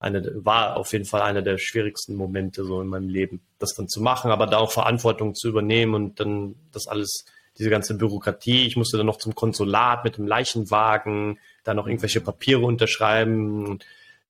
eine, 0.00 0.44
war 0.44 0.76
auf 0.76 0.92
jeden 0.92 1.04
Fall 1.04 1.22
einer 1.22 1.42
der 1.42 1.58
schwierigsten 1.58 2.14
Momente 2.14 2.64
so 2.64 2.80
in 2.80 2.88
meinem 2.88 3.08
Leben, 3.08 3.40
das 3.58 3.74
dann 3.74 3.88
zu 3.88 4.00
machen, 4.00 4.30
aber 4.30 4.46
da 4.46 4.58
auch 4.58 4.70
Verantwortung 4.70 5.34
zu 5.34 5.48
übernehmen 5.48 5.94
und 5.94 6.20
dann 6.20 6.54
das 6.72 6.86
alles, 6.86 7.24
diese 7.58 7.70
ganze 7.70 7.96
Bürokratie. 7.96 8.66
Ich 8.66 8.76
musste 8.76 8.96
dann 8.96 9.06
noch 9.06 9.18
zum 9.18 9.34
Konsulat 9.34 10.04
mit 10.04 10.16
dem 10.16 10.26
Leichenwagen, 10.26 11.38
da 11.64 11.74
noch 11.74 11.86
irgendwelche 11.86 12.20
Papiere 12.20 12.64
unterschreiben. 12.64 13.80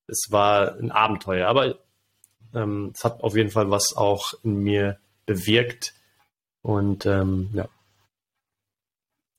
Es 0.07 0.27
war 0.29 0.75
ein 0.77 0.91
Abenteuer, 0.91 1.47
aber 1.47 1.77
ähm, 2.55 2.91
es 2.95 3.03
hat 3.03 3.21
auf 3.21 3.35
jeden 3.35 3.51
Fall 3.51 3.69
was 3.69 3.95
auch 3.95 4.33
in 4.43 4.55
mir 4.63 4.97
bewirkt. 5.25 5.93
Und 6.63 7.05
ähm, 7.05 7.51
ja, 7.53 7.69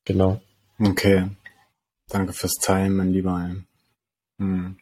genau. 0.05 0.41
Okay. 0.79 1.29
Danke 2.09 2.33
fürs 2.33 2.55
Teilen, 2.55 2.97
mein 2.97 3.13
Lieber. 3.13 3.51
Hm. 4.39 4.79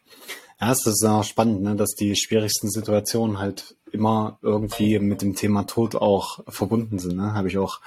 Ja, 0.60 0.72
es 0.72 0.84
ist 0.86 1.04
auch 1.04 1.22
spannend, 1.22 1.62
ne, 1.62 1.76
dass 1.76 1.90
die 1.90 2.16
schwierigsten 2.16 2.68
Situationen 2.68 3.38
halt 3.38 3.76
immer 3.92 4.38
irgendwie 4.42 4.98
mit 4.98 5.22
dem 5.22 5.36
Thema 5.36 5.64
Tod 5.64 5.94
auch 5.94 6.40
verbunden 6.48 6.98
sind. 6.98 7.16
Ne? 7.16 7.34
Habe 7.34 7.48
ich 7.48 7.58
auch 7.58 7.80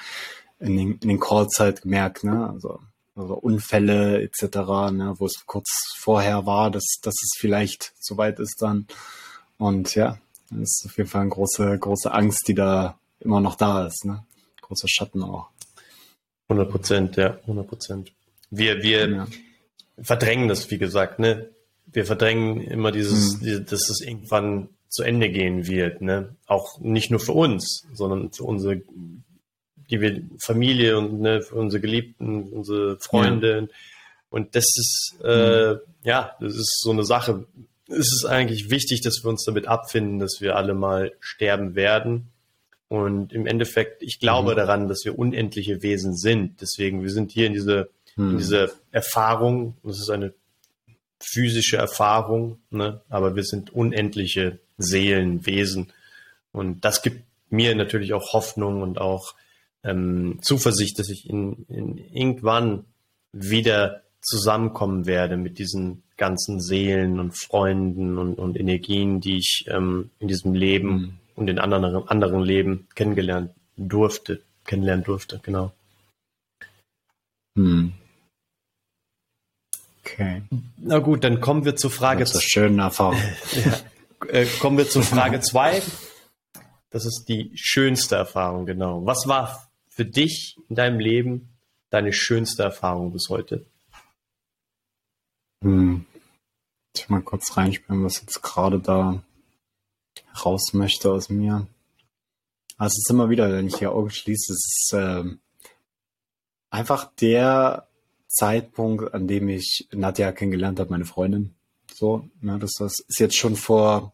in 0.59 0.77
den, 0.77 0.91
in 0.99 1.09
den 1.09 1.19
Calls 1.19 1.59
halt 1.59 1.81
gemerkt. 1.81 2.23
Ne? 2.23 2.49
Also, 2.49 2.79
also 3.15 3.35
Unfälle 3.35 4.21
etc., 4.21 4.43
ne? 4.91 5.15
wo 5.17 5.25
es 5.25 5.45
kurz 5.45 5.69
vorher 5.97 6.45
war, 6.45 6.71
dass, 6.71 6.85
dass 7.01 7.15
es 7.15 7.31
vielleicht 7.37 7.93
soweit 7.99 8.39
ist 8.39 8.61
dann. 8.61 8.87
Und 9.57 9.93
ja, 9.95 10.17
das 10.49 10.61
ist 10.61 10.85
auf 10.85 10.97
jeden 10.97 11.09
Fall 11.09 11.21
eine 11.21 11.29
große, 11.29 11.77
große 11.77 12.11
Angst, 12.11 12.47
die 12.47 12.55
da 12.55 12.97
immer 13.19 13.41
noch 13.41 13.55
da 13.55 13.85
ist. 13.85 14.05
Ne? 14.05 14.23
Großer 14.61 14.87
Schatten 14.87 15.23
auch. 15.23 15.49
100 16.49 16.69
Prozent, 16.69 17.15
ja, 17.17 17.37
100 17.41 17.67
Prozent. 17.67 18.11
Wir, 18.49 18.81
wir 18.81 19.09
ja. 19.09 19.27
verdrängen 20.01 20.47
das, 20.47 20.69
wie 20.71 20.77
gesagt, 20.77 21.19
ne? 21.19 21.49
Wir 21.87 22.05
verdrängen 22.05 22.61
immer 22.61 22.91
dieses, 22.91 23.41
mhm. 23.41 23.65
dass 23.65 23.89
es 23.89 24.01
irgendwann 24.01 24.69
zu 24.89 25.03
Ende 25.03 25.29
gehen 25.29 25.67
wird, 25.67 26.01
ne? 26.01 26.35
Auch 26.47 26.79
nicht 26.79 27.11
nur 27.11 27.19
für 27.19 27.31
uns, 27.33 27.87
sondern 27.93 28.31
für 28.33 28.43
unsere 28.43 28.81
die 29.91 29.99
wir 29.99 30.23
Familie 30.39 30.97
und 30.97 31.19
ne, 31.19 31.41
für 31.41 31.55
unsere 31.55 31.81
Geliebten, 31.81 32.43
unsere 32.43 32.97
Freunde. 32.99 33.67
Ja. 33.69 33.75
Und 34.29 34.55
das 34.55 34.63
ist 34.63 35.17
äh, 35.23 35.73
mhm. 35.73 35.79
ja, 36.03 36.35
das 36.39 36.55
ist 36.55 36.79
so 36.81 36.91
eine 36.91 37.03
Sache. 37.03 37.45
Es 37.87 38.13
ist 38.13 38.25
eigentlich 38.25 38.71
wichtig, 38.71 39.01
dass 39.01 39.23
wir 39.23 39.29
uns 39.29 39.43
damit 39.43 39.67
abfinden, 39.67 40.19
dass 40.19 40.37
wir 40.39 40.55
alle 40.55 40.73
mal 40.73 41.11
sterben 41.19 41.75
werden. 41.75 42.29
Und 42.87 43.33
im 43.33 43.45
Endeffekt, 43.45 44.01
ich 44.01 44.19
glaube 44.19 44.53
mhm. 44.53 44.55
daran, 44.55 44.87
dass 44.87 45.03
wir 45.03 45.19
unendliche 45.19 45.81
Wesen 45.83 46.15
sind. 46.15 46.61
Deswegen, 46.61 47.03
wir 47.03 47.11
sind 47.11 47.31
hier 47.31 47.47
in 47.47 47.53
diese, 47.53 47.89
mhm. 48.15 48.31
in 48.31 48.37
diese 48.37 48.71
Erfahrung. 48.91 49.75
Das 49.83 49.99
ist 49.99 50.09
eine 50.09 50.33
physische 51.23 51.77
Erfahrung, 51.77 52.59
ne? 52.69 53.01
aber 53.09 53.35
wir 53.35 53.43
sind 53.43 53.71
unendliche 53.71 54.59
Seelen, 54.77 55.45
Wesen. 55.45 55.91
Und 56.51 56.83
das 56.85 57.01
gibt 57.01 57.23
mir 57.49 57.75
natürlich 57.75 58.13
auch 58.13 58.33
Hoffnung 58.33 58.81
und 58.81 58.99
auch 58.99 59.35
ähm, 59.83 60.39
Zuversicht, 60.41 60.99
dass 60.99 61.09
ich 61.09 61.29
in, 61.29 61.65
in 61.67 61.97
irgendwann 61.97 62.85
wieder 63.33 64.01
zusammenkommen 64.21 65.05
werde 65.05 65.37
mit 65.37 65.57
diesen 65.57 66.03
ganzen 66.17 66.61
Seelen 66.61 67.19
und 67.19 67.31
Freunden 67.31 68.17
und, 68.17 68.35
und 68.35 68.59
Energien, 68.59 69.21
die 69.21 69.37
ich 69.37 69.65
ähm, 69.67 70.11
in 70.19 70.27
diesem 70.27 70.53
Leben 70.53 70.89
mhm. 70.89 71.13
und 71.35 71.49
in 71.49 71.59
anderen, 71.59 72.07
anderen 72.07 72.41
Leben 72.43 72.87
kennengelernt 72.93 73.51
durfte, 73.77 74.41
kennenlernen 74.65 75.03
durfte, 75.03 75.39
genau. 75.41 75.71
Hm. 77.57 77.93
Okay. 80.03 80.41
Na 80.77 80.99
gut, 80.99 81.23
dann 81.23 81.41
kommen 81.41 81.63
wir 81.63 81.75
zur 81.75 81.91
Frage. 81.91 82.21
Das 82.21 82.33
ist 82.33 82.51
schöne 82.51 82.81
Erfahrung. 82.81 83.19
ja. 83.53 84.27
äh, 84.27 84.45
kommen 84.59 84.77
wir 84.77 84.89
zur 84.89 85.03
Frage 85.03 85.39
zwei. 85.41 85.81
Das 86.89 87.05
ist 87.05 87.25
die 87.29 87.51
schönste 87.55 88.15
Erfahrung, 88.15 88.65
genau. 88.65 89.05
Was 89.05 89.27
war 89.27 89.71
für 89.87 90.05
dich 90.05 90.57
in 90.69 90.75
deinem 90.75 90.99
Leben 90.99 91.49
deine 91.89 92.13
schönste 92.13 92.63
Erfahrung 92.63 93.13
bis 93.13 93.27
heute? 93.29 93.65
Hm. 95.63 96.05
Ich 96.95 97.07
mal 97.09 97.21
kurz 97.21 97.55
reinspielen, 97.55 98.03
was 98.03 98.21
jetzt 98.21 98.41
gerade 98.41 98.79
da 98.79 99.23
raus 100.43 100.73
möchte 100.73 101.11
aus 101.11 101.29
mir. 101.29 101.67
Also 102.77 102.95
es 102.95 103.05
ist 103.05 103.09
immer 103.11 103.29
wieder, 103.29 103.51
wenn 103.51 103.67
ich 103.67 103.77
hier 103.77 103.91
Augen 103.93 104.09
schließe, 104.09 104.51
es 104.51 104.65
ist 104.65 104.93
äh, 104.93 105.23
einfach 106.69 107.11
der 107.21 107.87
Zeitpunkt, 108.31 109.13
an 109.13 109.27
dem 109.27 109.49
ich 109.49 109.87
Nadja 109.91 110.31
kennengelernt 110.31 110.79
habe, 110.79 110.91
meine 110.91 111.05
Freundin. 111.05 111.53
So, 111.93 112.29
ne, 112.41 112.57
das, 112.59 112.71
das 112.79 112.99
ist 113.07 113.19
jetzt 113.19 113.37
schon 113.37 113.55
vor 113.55 114.13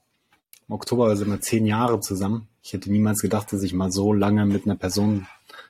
im 0.67 0.75
Oktober, 0.75 1.05
also 1.05 1.23
immer 1.23 1.39
zehn 1.39 1.65
Jahre 1.65 1.99
zusammen. 2.01 2.47
Ich 2.61 2.73
hätte 2.73 2.91
niemals 2.91 3.19
gedacht, 3.19 3.53
dass 3.53 3.63
ich 3.63 3.73
mal 3.73 3.91
so 3.91 4.11
lange 4.11 4.45
mit 4.45 4.65
einer 4.65 4.75
Person 4.75 5.27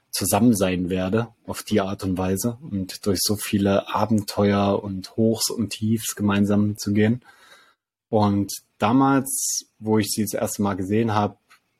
zusammen 0.09 0.55
sein 0.55 0.89
werde, 0.89 1.27
auf 1.45 1.61
die 1.61 1.81
Art 1.81 2.03
und 2.03 2.17
Weise 2.17 2.57
und 2.71 3.05
durch 3.05 3.19
so 3.21 3.35
viele 3.35 3.93
Abenteuer 3.93 4.81
und 4.83 5.15
Hochs 5.15 5.49
und 5.49 5.69
Tiefs 5.69 6.15
gemeinsam 6.15 6.77
zu 6.77 6.93
gehen. 6.93 7.21
Und 8.09 8.51
damals, 8.79 9.65
wo 9.77 9.99
ich 9.99 10.07
sie 10.09 10.23
das 10.23 10.33
erste 10.33 10.63
Mal 10.63 10.75
gesehen 10.75 11.13
habe, 11.13 11.37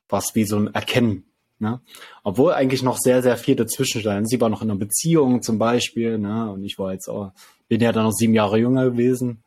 war 0.09 0.19
es 0.19 0.35
wie 0.35 0.45
so 0.45 0.57
ein 0.57 0.73
Erkennen 0.73 1.23
Ne? 1.59 1.81
Obwohl 2.23 2.53
eigentlich 2.53 2.83
noch 2.83 2.97
sehr, 2.97 3.23
sehr 3.23 3.35
viel 3.35 3.55
dazwischen 3.55 4.01
stand. 4.01 4.29
Sie 4.29 4.39
war 4.39 4.49
noch 4.49 4.61
in 4.61 4.69
einer 4.69 4.79
Beziehung 4.79 5.41
zum 5.41 5.57
Beispiel, 5.57 6.19
ne? 6.19 6.51
Und 6.51 6.63
ich 6.63 6.77
war 6.77 6.93
jetzt 6.93 7.07
auch, 7.09 7.31
bin 7.67 7.81
ja 7.81 7.91
dann 7.91 8.03
noch 8.03 8.11
sieben 8.11 8.35
Jahre 8.35 8.59
jünger 8.59 8.91
gewesen. 8.91 9.43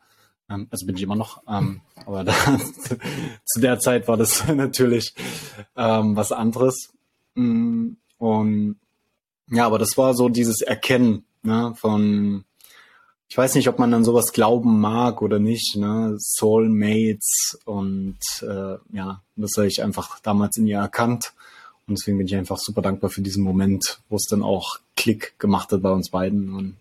Ähm, 0.49 0.67
also 0.69 0.85
bin 0.85 0.97
ich 0.97 1.03
immer 1.03 1.15
noch. 1.15 1.41
Ähm, 1.47 1.81
aber 2.05 2.25
da, 2.25 2.33
zu 3.45 3.59
der 3.61 3.79
Zeit 3.79 4.07
war 4.09 4.17
das 4.17 4.45
natürlich 4.53 5.13
ähm, 5.77 6.15
was 6.17 6.33
anderes. 6.33 6.93
Mm, 7.35 7.91
und 8.17 8.75
ja, 9.49 9.65
aber 9.65 9.79
das 9.79 9.97
war 9.97 10.13
so 10.13 10.27
dieses 10.27 10.61
Erkennen 10.61 11.25
ne, 11.43 11.73
von, 11.75 12.43
ich 13.29 13.37
weiß 13.37 13.55
nicht, 13.55 13.69
ob 13.69 13.79
man 13.79 13.93
an 13.93 14.03
sowas 14.03 14.33
glauben 14.33 14.81
mag 14.81 15.21
oder 15.21 15.39
nicht, 15.39 15.77
ne? 15.77 16.15
Soulmates 16.17 17.57
und 17.63 18.19
äh, 18.41 18.75
ja, 18.91 19.23
das 19.37 19.51
habe 19.55 19.67
ich 19.67 19.81
einfach 19.81 20.19
damals 20.19 20.57
in 20.57 20.67
ihr 20.67 20.77
erkannt 20.79 21.33
und 21.91 21.99
deswegen 21.99 22.17
bin 22.17 22.27
ich 22.27 22.35
einfach 22.35 22.57
super 22.57 22.81
dankbar 22.81 23.09
für 23.09 23.21
diesen 23.21 23.43
Moment, 23.43 23.99
wo 24.07 24.15
es 24.15 24.25
dann 24.29 24.43
auch 24.43 24.79
Klick 24.95 25.37
gemacht 25.39 25.71
hat 25.71 25.81
bei 25.81 25.91
uns 25.91 26.09
beiden 26.09 26.53
und 26.53 26.75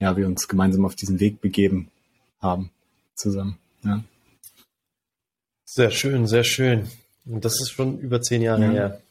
ja, 0.00 0.16
wir 0.16 0.26
uns 0.26 0.48
gemeinsam 0.48 0.84
auf 0.84 0.96
diesen 0.96 1.20
Weg 1.20 1.40
begeben 1.40 1.88
haben 2.40 2.70
zusammen. 3.14 3.58
Ja. 3.84 4.02
Sehr 5.64 5.90
schön, 5.90 6.26
sehr 6.26 6.42
schön. 6.42 6.90
Und 7.26 7.44
das 7.44 7.60
ist 7.60 7.70
schon 7.70 7.98
über 8.00 8.20
zehn 8.20 8.42
Jahre 8.42 8.64
ja. 8.64 8.70
her. 8.70 9.02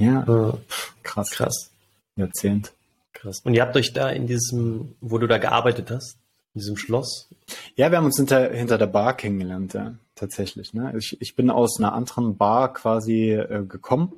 Ja, 0.00 0.22
äh, 0.22 0.52
krass. 1.02 1.30
Krass. 1.30 1.70
Jahrzehnt. 2.14 2.72
Krass. 3.12 3.40
Und 3.42 3.54
ihr 3.54 3.62
habt 3.62 3.76
euch 3.76 3.92
da 3.92 4.10
in 4.10 4.28
diesem, 4.28 4.94
wo 5.00 5.18
du 5.18 5.26
da 5.26 5.38
gearbeitet 5.38 5.90
hast, 5.90 6.16
diesem 6.58 6.76
Schloss? 6.76 7.28
Ja, 7.76 7.90
wir 7.90 7.98
haben 7.98 8.04
uns 8.04 8.16
hinter, 8.16 8.52
hinter 8.52 8.78
der 8.78 8.86
Bar 8.86 9.16
kennengelernt, 9.16 9.74
ja, 9.74 9.94
tatsächlich. 10.14 10.74
Ne? 10.74 10.94
Ich, 10.98 11.16
ich 11.20 11.34
bin 11.34 11.50
aus 11.50 11.78
einer 11.78 11.92
anderen 11.92 12.36
Bar 12.36 12.72
quasi 12.72 13.32
äh, 13.32 13.64
gekommen 13.66 14.12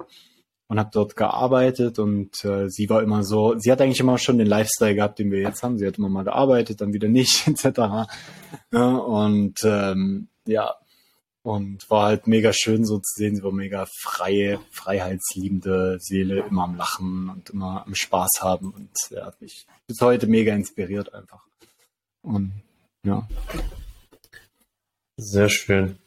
und 0.70 0.78
habe 0.78 0.90
dort 0.92 1.16
gearbeitet 1.16 1.99
und 1.99 2.44
äh, 2.44 2.68
sie 2.68 2.88
war 2.88 3.02
immer 3.02 3.25
so, 3.25 3.56
sie 3.59 3.73
hat 3.73 3.80
eigentlich 3.80 3.99
immer 3.99 4.18
schon 4.18 4.38
den 4.38 4.47
Lifestyle 4.47 4.94
gehabt, 4.94 5.18
den 5.18 5.32
wir 5.32 5.40
jetzt 5.40 5.64
haben. 5.64 5.78
Sie 5.78 5.87
hat 5.87 5.99
immer 5.99 6.09
mal 6.09 6.23
gearbeitet, 6.23 6.80
dann 6.80 6.92
wieder 6.92 7.09
nicht, 7.09 7.49
etc. 7.49 8.09
Ja, 8.73 8.97
und 8.97 9.59
ähm, 9.64 10.28
ja, 10.47 10.76
und 11.42 11.90
war 11.90 12.04
halt 12.04 12.26
mega 12.28 12.52
schön 12.52 12.85
so 12.85 12.99
zu 12.99 13.14
sehen. 13.16 13.35
Sie 13.35 13.42
war 13.42 13.50
mega 13.50 13.87
freie, 14.00 14.61
freiheitsliebende 14.70 15.99
Seele, 16.00 16.44
immer 16.49 16.64
am 16.64 16.76
Lachen 16.76 17.30
und 17.30 17.50
immer 17.50 17.85
am 17.85 17.97
Spaß 17.97 18.40
haben 18.40 18.70
und 18.70 18.90
ja, 19.11 19.26
hat 19.26 19.40
mich 19.40 19.66
bis 19.88 20.00
heute 20.00 20.28
mega 20.28 20.54
inspiriert 20.54 21.12
einfach. 21.14 21.50
Und 22.23 22.53
ja. 23.05 23.27
Sehr 25.17 25.49
schön. 25.49 25.99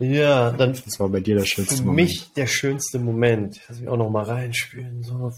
Ja, 0.00 0.52
dann. 0.52 0.72
Das 0.72 1.00
war 1.00 1.08
bei 1.08 1.20
dir 1.20 1.36
der 1.36 1.44
schönste 1.44 1.76
für 1.76 1.82
Moment. 1.82 2.08
Für 2.08 2.14
mich 2.14 2.32
der 2.32 2.46
schönste 2.46 2.98
Moment. 2.98 3.60
Lass 3.68 3.80
mich 3.80 3.88
auch 3.88 3.96
noch 3.96 4.10
mal 4.10 4.24
reinspülen. 4.24 5.02
So. 5.02 5.32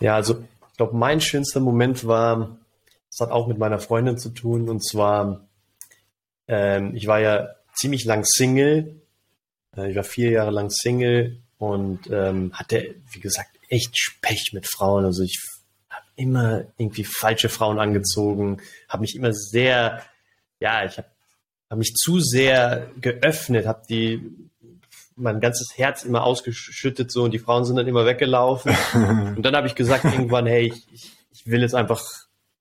Ja, 0.00 0.16
also 0.16 0.44
ich 0.70 0.76
glaube, 0.76 0.96
mein 0.96 1.20
schönster 1.20 1.60
Moment 1.60 2.06
war, 2.06 2.58
das 3.12 3.20
hat 3.20 3.30
auch 3.30 3.46
mit 3.46 3.58
meiner 3.58 3.78
Freundin 3.78 4.18
zu 4.18 4.30
tun, 4.30 4.68
und 4.68 4.84
zwar 4.84 5.46
ähm, 6.48 6.94
ich 6.94 7.06
war 7.06 7.20
ja 7.20 7.48
ziemlich 7.74 8.04
lang 8.04 8.24
Single. 8.24 9.00
Äh, 9.76 9.90
ich 9.90 9.96
war 9.96 10.04
vier 10.04 10.30
Jahre 10.30 10.50
lang 10.50 10.70
Single 10.70 11.40
und 11.58 12.10
ähm, 12.10 12.52
hatte, 12.52 12.94
wie 13.12 13.20
gesagt, 13.20 13.50
echt 13.68 13.96
Pech 14.20 14.50
mit 14.52 14.66
Frauen. 14.66 15.04
Also 15.04 15.22
ich 15.22 15.40
habe 15.88 16.04
immer 16.16 16.64
irgendwie 16.76 17.04
falsche 17.04 17.48
Frauen 17.48 17.78
angezogen, 17.78 18.60
habe 18.88 19.02
mich 19.02 19.14
immer 19.14 19.32
sehr, 19.32 20.02
ja, 20.60 20.84
ich 20.84 20.98
habe 20.98 21.08
hab 21.70 21.78
mich 21.78 21.94
zu 21.94 22.20
sehr 22.20 22.90
geöffnet, 23.00 23.66
habe 23.66 23.82
die 23.88 24.30
mein 25.14 25.40
ganzes 25.40 25.76
Herz 25.76 26.04
immer 26.04 26.24
ausgeschüttet 26.24 27.12
so 27.12 27.24
und 27.24 27.32
die 27.32 27.38
Frauen 27.38 27.64
sind 27.64 27.76
dann 27.76 27.86
immer 27.86 28.06
weggelaufen. 28.06 28.76
und 29.36 29.42
dann 29.42 29.54
habe 29.54 29.66
ich 29.66 29.74
gesagt 29.74 30.04
irgendwann, 30.04 30.46
hey, 30.46 30.66
ich, 30.66 30.92
ich, 30.92 31.12
ich 31.30 31.46
will 31.46 31.62
jetzt 31.62 31.74
einfach 31.74 32.02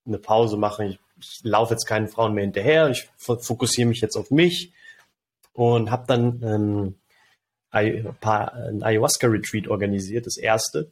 eine 0.06 0.18
Pause 0.18 0.58
machen. 0.58 0.88
Ich, 0.88 1.00
ich 1.20 1.40
laufe 1.44 1.74
jetzt 1.74 1.86
keinen 1.86 2.08
Frauen 2.08 2.34
mehr 2.34 2.44
hinterher. 2.44 2.90
Ich 2.90 3.10
fokussiere 3.18 3.88
mich 3.88 4.02
jetzt 4.02 4.16
auf 4.16 4.32
mich 4.32 4.74
und 5.54 5.92
habe 5.92 6.06
dann 6.08 6.42
ähm, 6.44 6.96
ein, 7.72 8.16
paar, 8.20 8.54
ein 8.54 8.84
Ayahuasca-Retreat 8.84 9.68
organisiert, 9.68 10.26
das 10.26 10.38
erste, 10.38 10.92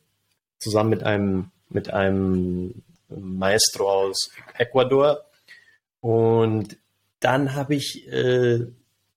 zusammen 0.59 0.89
mit 0.89 1.03
einem, 1.03 1.51
mit 1.69 1.91
einem 1.93 2.83
Maestro 3.09 3.89
aus 3.89 4.29
Ecuador. 4.57 5.25
Und 6.01 6.77
dann 7.19 7.55
habe 7.55 7.75
ich 7.75 8.07
äh, 8.07 8.65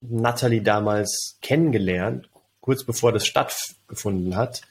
Natalie 0.01 0.63
damals 0.63 1.39
kennengelernt, 1.41 2.29
kurz 2.61 2.85
bevor 2.85 3.13
das 3.13 3.27
stattgefunden 3.27 4.37
hat. 4.37 4.63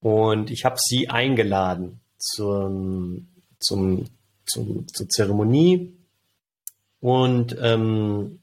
Und 0.00 0.50
ich 0.50 0.64
habe 0.64 0.76
sie 0.78 1.08
eingeladen 1.08 2.00
zum, 2.18 3.28
zum, 3.58 4.06
zum, 4.48 4.86
zur 4.88 5.08
Zeremonie. 5.08 5.94
Und 7.00 7.56
ähm, 7.60 8.40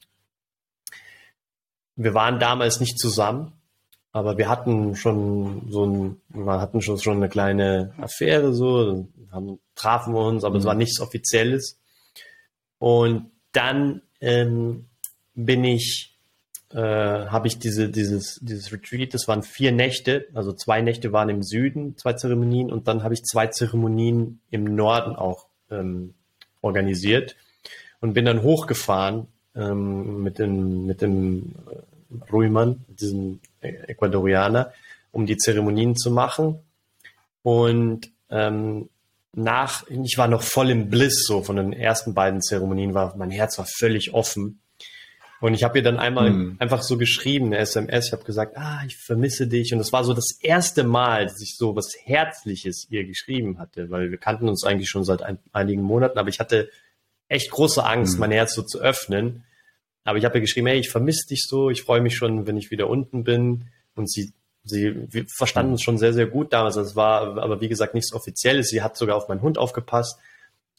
wir 1.95 2.13
waren 2.13 2.39
damals 2.39 2.79
nicht 2.79 2.99
zusammen, 2.99 3.53
aber 4.11 4.37
wir 4.37 4.47
hatten 4.47 4.95
schon 4.95 5.67
so 5.69 5.85
ein, 5.85 6.21
wir 6.29 6.59
hatten 6.59 6.81
schon, 6.81 6.97
schon 6.99 7.17
eine 7.17 7.29
kleine 7.29 7.93
Affäre, 7.97 8.53
so, 8.53 9.07
haben, 9.31 9.59
trafen 9.75 10.13
wir 10.13 10.21
uns, 10.21 10.43
aber 10.43 10.55
mhm. 10.55 10.59
es 10.59 10.65
war 10.65 10.75
nichts 10.75 10.99
Offizielles. 10.99 11.79
Und 12.79 13.31
dann 13.51 14.01
ähm, 14.21 14.85
bin 15.33 15.63
ich, 15.63 16.17
äh, 16.71 16.79
habe 16.79 17.47
ich 17.47 17.59
diese, 17.59 17.89
dieses, 17.89 18.39
dieses 18.41 18.71
Retreat, 18.71 19.13
das 19.13 19.27
waren 19.27 19.43
vier 19.43 19.71
Nächte, 19.71 20.27
also 20.33 20.53
zwei 20.53 20.81
Nächte 20.81 21.11
waren 21.11 21.29
im 21.29 21.43
Süden, 21.43 21.97
zwei 21.97 22.13
Zeremonien, 22.13 22.71
und 22.71 22.87
dann 22.87 23.03
habe 23.03 23.13
ich 23.13 23.23
zwei 23.23 23.47
Zeremonien 23.47 24.41
im 24.49 24.63
Norden 24.63 25.15
auch 25.15 25.47
ähm, 25.69 26.13
organisiert 26.61 27.35
und 28.01 28.13
bin 28.13 28.25
dann 28.25 28.41
hochgefahren 28.41 29.27
ähm, 29.55 30.23
mit 30.23 30.39
dem, 30.39 30.85
mit 30.85 31.01
dem 31.01 31.55
äh, 31.69 32.31
Ruiman, 32.31 32.85
diesem 32.87 33.39
Ecuadorianer, 33.61 34.73
um 35.11 35.25
die 35.25 35.37
Zeremonien 35.37 35.95
zu 35.95 36.11
machen. 36.11 36.59
Und 37.41 38.11
ähm, 38.29 38.89
nach, 39.33 39.87
ich 39.89 40.17
war 40.17 40.27
noch 40.27 40.41
voll 40.41 40.69
im 40.69 40.89
Bliss 40.89 41.25
so 41.25 41.43
von 41.43 41.57
den 41.57 41.73
ersten 41.73 42.13
beiden 42.13 42.41
Zeremonien, 42.41 42.93
war 42.93 43.15
mein 43.17 43.31
Herz 43.31 43.57
war 43.57 43.65
völlig 43.65 44.13
offen. 44.13 44.59
Und 45.45 45.53
ich 45.53 45.63
habe 45.63 45.77
ihr 45.77 45.83
dann 45.83 45.99
einmal 45.99 46.29
hm. 46.29 46.55
einfach 46.57 46.81
so 46.81 46.97
geschrieben, 46.97 47.45
eine 47.45 47.59
SMS, 47.59 48.07
ich 48.07 48.13
habe 48.13 48.23
gesagt, 48.23 48.57
ah, 48.57 48.81
ich 48.87 48.97
vermisse 48.97 49.45
dich. 49.45 49.71
Und 49.73 49.77
das 49.77 49.93
war 49.93 50.03
so 50.03 50.15
das 50.15 50.39
erste 50.41 50.83
Mal, 50.83 51.25
dass 51.25 51.39
ich 51.39 51.55
so 51.55 51.75
was 51.75 51.93
Herzliches 52.03 52.87
ihr 52.89 53.05
geschrieben 53.05 53.59
hatte, 53.59 53.91
weil 53.91 54.09
wir 54.09 54.17
kannten 54.17 54.49
uns 54.49 54.63
eigentlich 54.63 54.89
schon 54.89 55.03
seit 55.03 55.21
ein, 55.21 55.37
einigen 55.53 55.83
Monaten, 55.83 56.17
aber 56.17 56.29
ich 56.29 56.39
hatte 56.39 56.71
echt 57.27 57.51
große 57.51 57.85
Angst, 57.85 58.13
hm. 58.13 58.21
mein 58.21 58.31
Herz 58.31 58.55
so 58.55 58.63
zu 58.63 58.79
öffnen. 58.79 59.43
Aber 60.03 60.17
ich 60.17 60.25
habe 60.25 60.39
ihr 60.39 60.41
geschrieben, 60.41 60.65
hey, 60.65 60.79
ich 60.79 60.89
vermisse 60.89 61.27
dich 61.27 61.43
so, 61.43 61.69
ich 61.69 61.83
freue 61.83 62.01
mich 62.01 62.15
schon, 62.15 62.47
wenn 62.47 62.57
ich 62.57 62.71
wieder 62.71 62.89
unten 62.89 63.23
bin. 63.23 63.65
Und 63.93 64.11
sie, 64.11 64.33
sie 64.63 64.95
wir 65.13 65.27
verstanden 65.27 65.73
uns 65.73 65.83
schon 65.83 65.99
sehr, 65.99 66.13
sehr 66.13 66.25
gut 66.25 66.53
damals. 66.53 66.73
Das 66.73 66.95
war 66.95 67.37
aber 67.37 67.61
wie 67.61 67.69
gesagt 67.69 67.93
nichts 67.93 68.13
Offizielles. 68.13 68.69
Sie 68.69 68.81
hat 68.81 68.97
sogar 68.97 69.15
auf 69.15 69.27
meinen 69.27 69.43
Hund 69.43 69.59
aufgepasst. 69.59 70.17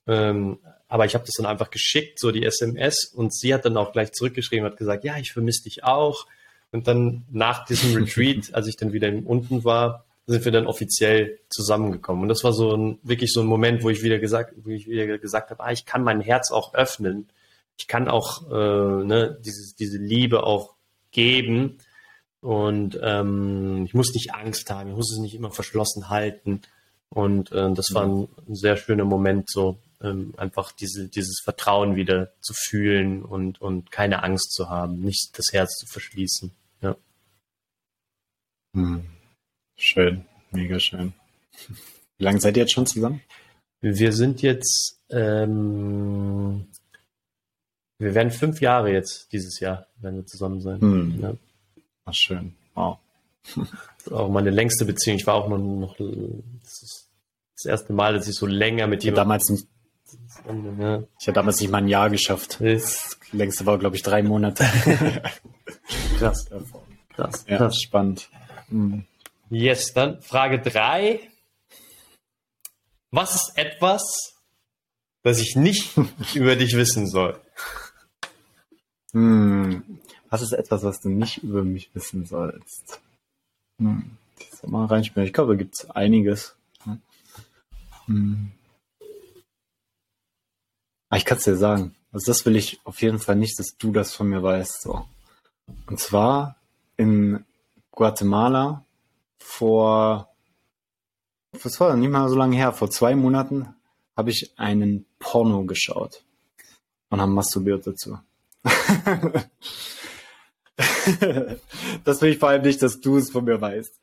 Ähm, 0.09 0.59
aber 0.88 1.05
ich 1.05 1.14
habe 1.14 1.25
das 1.25 1.35
dann 1.37 1.46
einfach 1.46 1.70
geschickt, 1.70 2.20
so 2.20 2.31
die 2.31 2.44
SMS, 2.44 3.05
und 3.05 3.35
sie 3.35 3.53
hat 3.53 3.64
dann 3.64 3.77
auch 3.77 3.92
gleich 3.92 4.12
zurückgeschrieben, 4.12 4.66
hat 4.66 4.77
gesagt, 4.77 5.05
ja, 5.05 5.16
ich 5.18 5.33
vermisse 5.33 5.64
dich 5.64 5.85
auch. 5.85 6.27
Und 6.70 6.87
dann 6.87 7.25
nach 7.31 7.64
diesem 7.64 7.94
Retreat, 7.94 8.51
als 8.55 8.66
ich 8.68 8.77
dann 8.77 8.92
wieder 8.92 9.12
unten 9.25 9.64
war, 9.64 10.05
sind 10.27 10.44
wir 10.44 10.53
dann 10.53 10.66
offiziell 10.66 11.38
zusammengekommen. 11.49 12.22
Und 12.22 12.29
das 12.29 12.42
war 12.42 12.53
so 12.53 12.77
ein, 12.77 12.99
wirklich 13.03 13.33
so 13.33 13.40
ein 13.40 13.46
Moment, 13.46 13.83
wo 13.83 13.90
ich 13.90 14.03
wieder 14.03 14.18
gesagt, 14.18 14.55
wo 14.57 14.70
ich 14.70 14.88
wieder 14.88 15.18
gesagt 15.18 15.51
habe, 15.51 15.62
ah, 15.62 15.70
ich 15.70 15.87
kann 15.87 16.03
mein 16.03 16.20
Herz 16.20 16.51
auch 16.51 16.75
öffnen. 16.75 17.29
Ich 17.79 17.87
kann 17.87 18.09
auch 18.09 18.51
äh, 18.51 19.05
ne, 19.05 19.38
dieses, 19.44 19.77
diese 19.77 19.99
Liebe 19.99 20.42
auch 20.42 20.75
geben. 21.12 21.79
Und 22.40 22.99
ähm, 23.03 23.85
ich 23.87 23.94
muss 23.94 24.14
nicht 24.14 24.35
Angst 24.35 24.70
haben, 24.70 24.90
ich 24.90 24.96
muss 24.96 25.12
es 25.12 25.18
nicht 25.18 25.35
immer 25.35 25.51
verschlossen 25.51 26.09
halten. 26.11 26.62
Und 27.09 27.53
äh, 27.53 27.72
das 27.72 27.87
war 27.92 28.05
ein, 28.05 28.29
ein 28.49 28.55
sehr 28.55 28.77
schöner 28.77 29.05
Moment, 29.05 29.49
so 29.49 29.79
ähm, 30.07 30.35
einfach 30.37 30.73
diese, 30.73 31.09
dieses 31.09 31.40
Vertrauen 31.42 31.97
wieder 31.97 32.33
zu 32.40 32.55
fühlen 32.55 33.23
und, 33.23 33.61
und 33.61 33.90
keine 33.90 34.23
Angst 34.23 34.53
zu 34.53 34.69
haben, 34.69 35.01
nicht 35.01 35.38
das 35.38 35.53
Herz 35.53 35.77
zu 35.77 35.87
verschließen. 35.87 36.53
Ja. 36.81 36.97
Hm. 38.75 39.05
Schön, 39.77 40.25
mega 40.51 40.79
schön. 40.81 41.12
Wie 42.19 42.25
lange 42.25 42.40
seid 42.40 42.57
ihr 42.57 42.62
jetzt 42.62 42.73
schon 42.73 42.87
zusammen? 42.87 43.21
Wir 43.81 44.12
sind 44.12 44.42
jetzt, 44.42 45.01
ähm, 45.11 46.66
wir 47.99 48.14
werden 48.14 48.31
fünf 48.31 48.61
Jahre 48.61 48.92
jetzt 48.92 49.33
dieses 49.33 49.61
Jahr, 49.61 49.87
wenn 49.97 50.16
wir 50.16 50.27
zusammen 50.27 50.61
sein. 50.61 50.81
Hm. 50.81 51.21
Ja. 51.21 51.35
Ach, 52.07 52.14
schön. 52.14 52.55
Wow. 52.75 52.99
Das 53.57 54.12
ist 54.12 54.12
auch 54.12 54.31
meine 54.31 54.51
längste 54.51 54.85
Beziehung. 54.85 55.16
Ich 55.16 55.27
war 55.27 55.35
auch 55.35 55.49
noch, 55.49 55.59
noch 55.59 55.97
das 55.97 56.83
ist 56.83 57.07
das 57.57 57.64
erste 57.64 57.92
Mal, 57.92 58.14
dass 58.14 58.29
ich 58.29 58.37
so 58.37 58.47
länger 58.47 58.87
mit 58.87 59.03
jemandem. 59.03 59.25
Damals 59.25 59.49
nicht, 59.49 59.66
ja. 60.79 61.03
Ich 61.20 61.27
habe 61.27 61.35
damals 61.35 61.61
nicht 61.61 61.70
mal 61.70 61.79
ein 61.79 61.88
Jahr 61.88 62.11
geschafft. 62.11 62.59
Das 62.61 63.18
längste 63.33 63.66
war, 63.66 63.79
glaube 63.79 63.96
ich, 63.96 64.03
drei 64.03 64.22
Monate. 64.22 64.64
krass. 66.18 66.46
Krass. 67.14 67.44
Ja, 67.49 67.57
krass. 67.57 67.81
spannend. 67.81 68.29
Mhm. 68.68 69.05
Yes, 69.49 69.92
dann 69.92 70.20
Frage 70.22 70.61
drei. 70.61 71.20
Was 73.11 73.35
ist 73.35 73.53
etwas, 73.57 74.35
das 75.22 75.40
ich 75.40 75.57
nicht 75.57 75.96
über 76.35 76.57
dich 76.57 76.77
wissen 76.77 77.07
soll? 77.09 77.40
Hm. 79.12 80.01
Was 80.29 80.42
ist 80.42 80.53
etwas, 80.53 80.83
was 80.83 81.01
du 81.01 81.09
nicht 81.09 81.38
über 81.38 81.62
mich 81.62 81.94
wissen 81.94 82.27
sollst? 82.27 83.01
Hm. 83.79 84.18
Ich 84.38 84.51
soll 84.51 84.70
mal 84.70 84.87
reinspielen. 84.87 85.27
Ich 85.27 85.33
glaube, 85.33 85.55
da 85.55 85.59
gibt 85.59 85.75
es 85.75 85.90
einiges. 85.90 86.57
Hm. 88.07 88.53
Ah, 91.09 91.16
ich 91.16 91.25
kann 91.25 91.38
es 91.38 91.45
dir 91.45 91.57
sagen. 91.57 91.95
Also 92.12 92.33
das 92.33 92.45
will 92.47 92.57
ich 92.57 92.81
auf 92.85 93.03
jeden 93.03 93.19
Fall 93.19 93.37
nicht, 93.37 93.59
dass 93.59 93.77
du 93.77 93.92
das 93.92 94.14
von 94.14 94.29
mir 94.29 94.42
weißt. 94.42 94.83
So. 94.83 95.05
Und 95.87 96.01
zwar 96.01 96.57
in 96.97 97.45
Guatemala 97.92 98.85
vor, 99.38 100.29
was 101.62 101.79
war 101.81 101.88
das, 101.90 101.99
nicht 101.99 102.11
mal 102.11 102.29
so 102.29 102.37
lange 102.37 102.57
her, 102.57 102.73
vor 102.73 102.90
zwei 102.90 103.14
Monaten 103.14 103.75
habe 104.16 104.31
ich 104.31 104.59
einen 104.59 105.07
Porno 105.19 105.64
geschaut 105.64 106.25
und 107.11 107.21
haben 107.21 107.35
masturbiert 107.35 107.87
dazu. 107.87 108.19
das 112.05 112.23
will 112.23 112.33
ich 112.33 112.38
vor 112.38 112.49
allem 112.49 112.62
nicht, 112.62 112.83
dass 112.83 113.01
du 113.01 113.19
es 113.19 113.31
von 113.31 113.45
mir 113.45 113.61
weißt. 113.61 114.01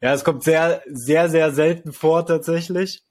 Ja, 0.00 0.12
es 0.12 0.22
kommt 0.22 0.44
sehr, 0.44 0.82
sehr, 0.86 1.28
sehr 1.28 1.52
selten 1.52 1.92
vor 1.92 2.24
tatsächlich. 2.24 3.02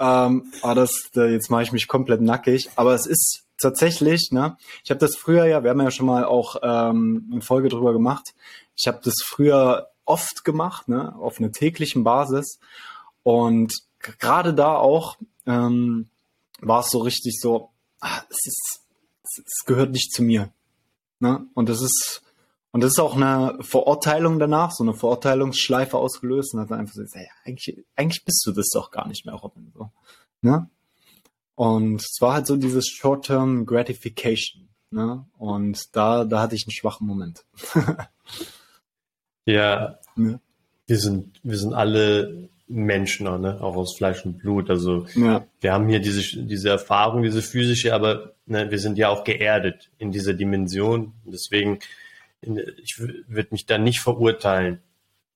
Ähm, 0.00 0.52
aber 0.62 0.74
das, 0.74 1.10
da, 1.12 1.26
jetzt 1.26 1.50
mache 1.50 1.62
ich 1.62 1.72
mich 1.72 1.86
komplett 1.86 2.22
nackig. 2.22 2.70
Aber 2.74 2.94
es 2.94 3.06
ist 3.06 3.44
tatsächlich, 3.58 4.30
ne? 4.32 4.56
Ich 4.82 4.90
habe 4.90 4.98
das 4.98 5.14
früher 5.14 5.44
ja, 5.44 5.62
wir 5.62 5.70
haben 5.70 5.80
ja 5.80 5.90
schon 5.90 6.06
mal 6.06 6.24
auch 6.24 6.56
ähm, 6.62 7.28
eine 7.30 7.42
Folge 7.42 7.68
drüber 7.68 7.92
gemacht. 7.92 8.34
Ich 8.76 8.88
habe 8.88 9.00
das 9.04 9.14
früher 9.22 9.90
oft 10.06 10.44
gemacht, 10.44 10.88
ne? 10.88 11.14
Auf 11.16 11.38
einer 11.38 11.52
täglichen 11.52 12.02
Basis. 12.02 12.58
Und 13.22 13.74
gerade 14.00 14.54
da 14.54 14.74
auch 14.74 15.18
ähm, 15.46 16.08
war 16.60 16.80
es 16.80 16.90
so 16.90 16.98
richtig 16.98 17.38
so, 17.38 17.70
ah, 18.00 18.22
es 18.30 18.46
ist, 18.46 18.80
es 19.22 19.64
gehört 19.66 19.92
nicht 19.92 20.12
zu 20.12 20.22
mir. 20.22 20.50
Ne? 21.18 21.46
Und 21.54 21.68
das 21.68 21.82
ist 21.82 22.22
und 22.72 22.82
das 22.82 22.92
ist 22.92 23.00
auch 23.00 23.16
eine 23.16 23.58
Verurteilung 23.60 24.38
danach, 24.38 24.70
so 24.70 24.84
eine 24.84 24.94
Verurteilungsschleife 24.94 25.96
ausgelöst 25.96 26.54
und 26.54 26.60
hat 26.60 26.70
dann 26.70 26.80
einfach 26.80 26.94
so, 26.94 27.02
ja, 27.02 27.26
eigentlich, 27.44 27.84
eigentlich 27.96 28.24
bist 28.24 28.44
du 28.46 28.52
das 28.52 28.68
doch 28.72 28.90
gar 28.90 29.08
nicht 29.08 29.26
mehr, 29.26 29.34
Robin. 29.34 29.72
So. 29.74 29.90
Ne? 30.42 30.68
Und 31.56 32.00
es 32.00 32.18
war 32.20 32.34
halt 32.34 32.46
so 32.46 32.56
dieses 32.56 32.88
Short-Term 32.88 33.66
Gratification. 33.66 34.68
Ne? 34.90 35.26
Und 35.36 35.94
da, 35.96 36.24
da 36.24 36.42
hatte 36.42 36.54
ich 36.54 36.64
einen 36.66 36.72
schwachen 36.72 37.06
Moment. 37.06 37.44
ja. 39.46 39.98
Ne? 40.14 40.40
Wir 40.86 40.98
sind, 40.98 41.40
wir 41.42 41.58
sind 41.58 41.74
alle 41.74 42.48
Menschen, 42.68 43.24
ne? 43.24 43.60
auch 43.60 43.74
aus 43.74 43.96
Fleisch 43.96 44.24
und 44.24 44.38
Blut. 44.38 44.70
Also 44.70 45.06
ja. 45.16 45.44
wir 45.60 45.72
haben 45.72 45.88
hier 45.88 46.00
diese, 46.00 46.44
diese 46.44 46.70
Erfahrung, 46.70 47.24
diese 47.24 47.42
physische, 47.42 47.94
aber 47.94 48.34
ne, 48.46 48.70
wir 48.70 48.78
sind 48.78 48.96
ja 48.96 49.08
auch 49.08 49.24
geerdet 49.24 49.90
in 49.98 50.12
dieser 50.12 50.34
Dimension. 50.34 51.14
Deswegen, 51.24 51.80
ich 52.42 52.98
würde 52.98 53.48
mich 53.50 53.66
da 53.66 53.78
nicht 53.78 54.00
verurteilen. 54.00 54.80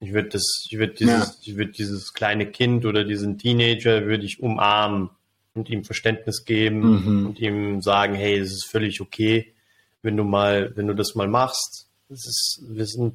Ich 0.00 0.12
würde 0.12 0.30
das, 0.30 0.66
ich 0.68 0.78
würde 0.78 0.94
dieses, 0.94 1.28
ja. 1.28 1.34
ich 1.42 1.56
würde 1.56 1.72
dieses 1.72 2.12
kleine 2.12 2.46
Kind 2.46 2.84
oder 2.84 3.04
diesen 3.04 3.38
Teenager 3.38 4.04
würde 4.04 4.24
ich 4.24 4.42
umarmen 4.42 5.10
und 5.54 5.70
ihm 5.70 5.84
Verständnis 5.84 6.44
geben 6.44 6.80
mhm. 6.80 7.26
und 7.26 7.38
ihm 7.40 7.80
sagen, 7.80 8.14
hey, 8.14 8.38
es 8.38 8.52
ist 8.52 8.66
völlig 8.66 9.00
okay, 9.00 9.54
wenn 10.02 10.16
du 10.16 10.24
mal, 10.24 10.72
wenn 10.76 10.86
du 10.86 10.94
das 10.94 11.14
mal 11.14 11.28
machst. 11.28 11.88
Es 12.10 12.26
ist, 12.26 12.62
wir 12.68 12.86
sind 12.86 13.14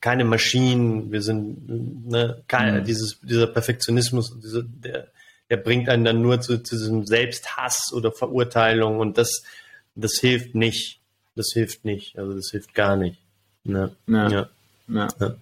keine 0.00 0.24
Maschinen, 0.24 1.12
wir 1.12 1.22
sind 1.22 2.08
ne, 2.08 2.42
kein, 2.48 2.80
mhm. 2.80 2.84
dieses, 2.84 3.20
dieser 3.20 3.46
Perfektionismus, 3.46 4.38
dieser, 4.40 4.62
der, 4.62 5.08
der 5.50 5.56
bringt 5.58 5.88
einen 5.88 6.04
dann 6.04 6.22
nur 6.22 6.40
zu, 6.40 6.62
zu 6.62 6.76
diesem 6.76 7.04
Selbsthass 7.04 7.92
oder 7.92 8.10
Verurteilung 8.10 8.98
und 8.98 9.18
das, 9.18 9.44
das 9.94 10.18
hilft 10.18 10.54
nicht. 10.54 11.00
Das 11.36 11.50
hilft 11.52 11.84
nicht. 11.84 12.18
Also 12.18 12.34
das 12.34 12.48
hilft 12.50 12.74
gar 12.74 12.96
nicht. 12.96 13.20
Ne? 13.64 13.94
Ja. 14.08 14.30
Ja. 14.30 14.48
ja. 14.88 15.08
ja. 15.20 15.36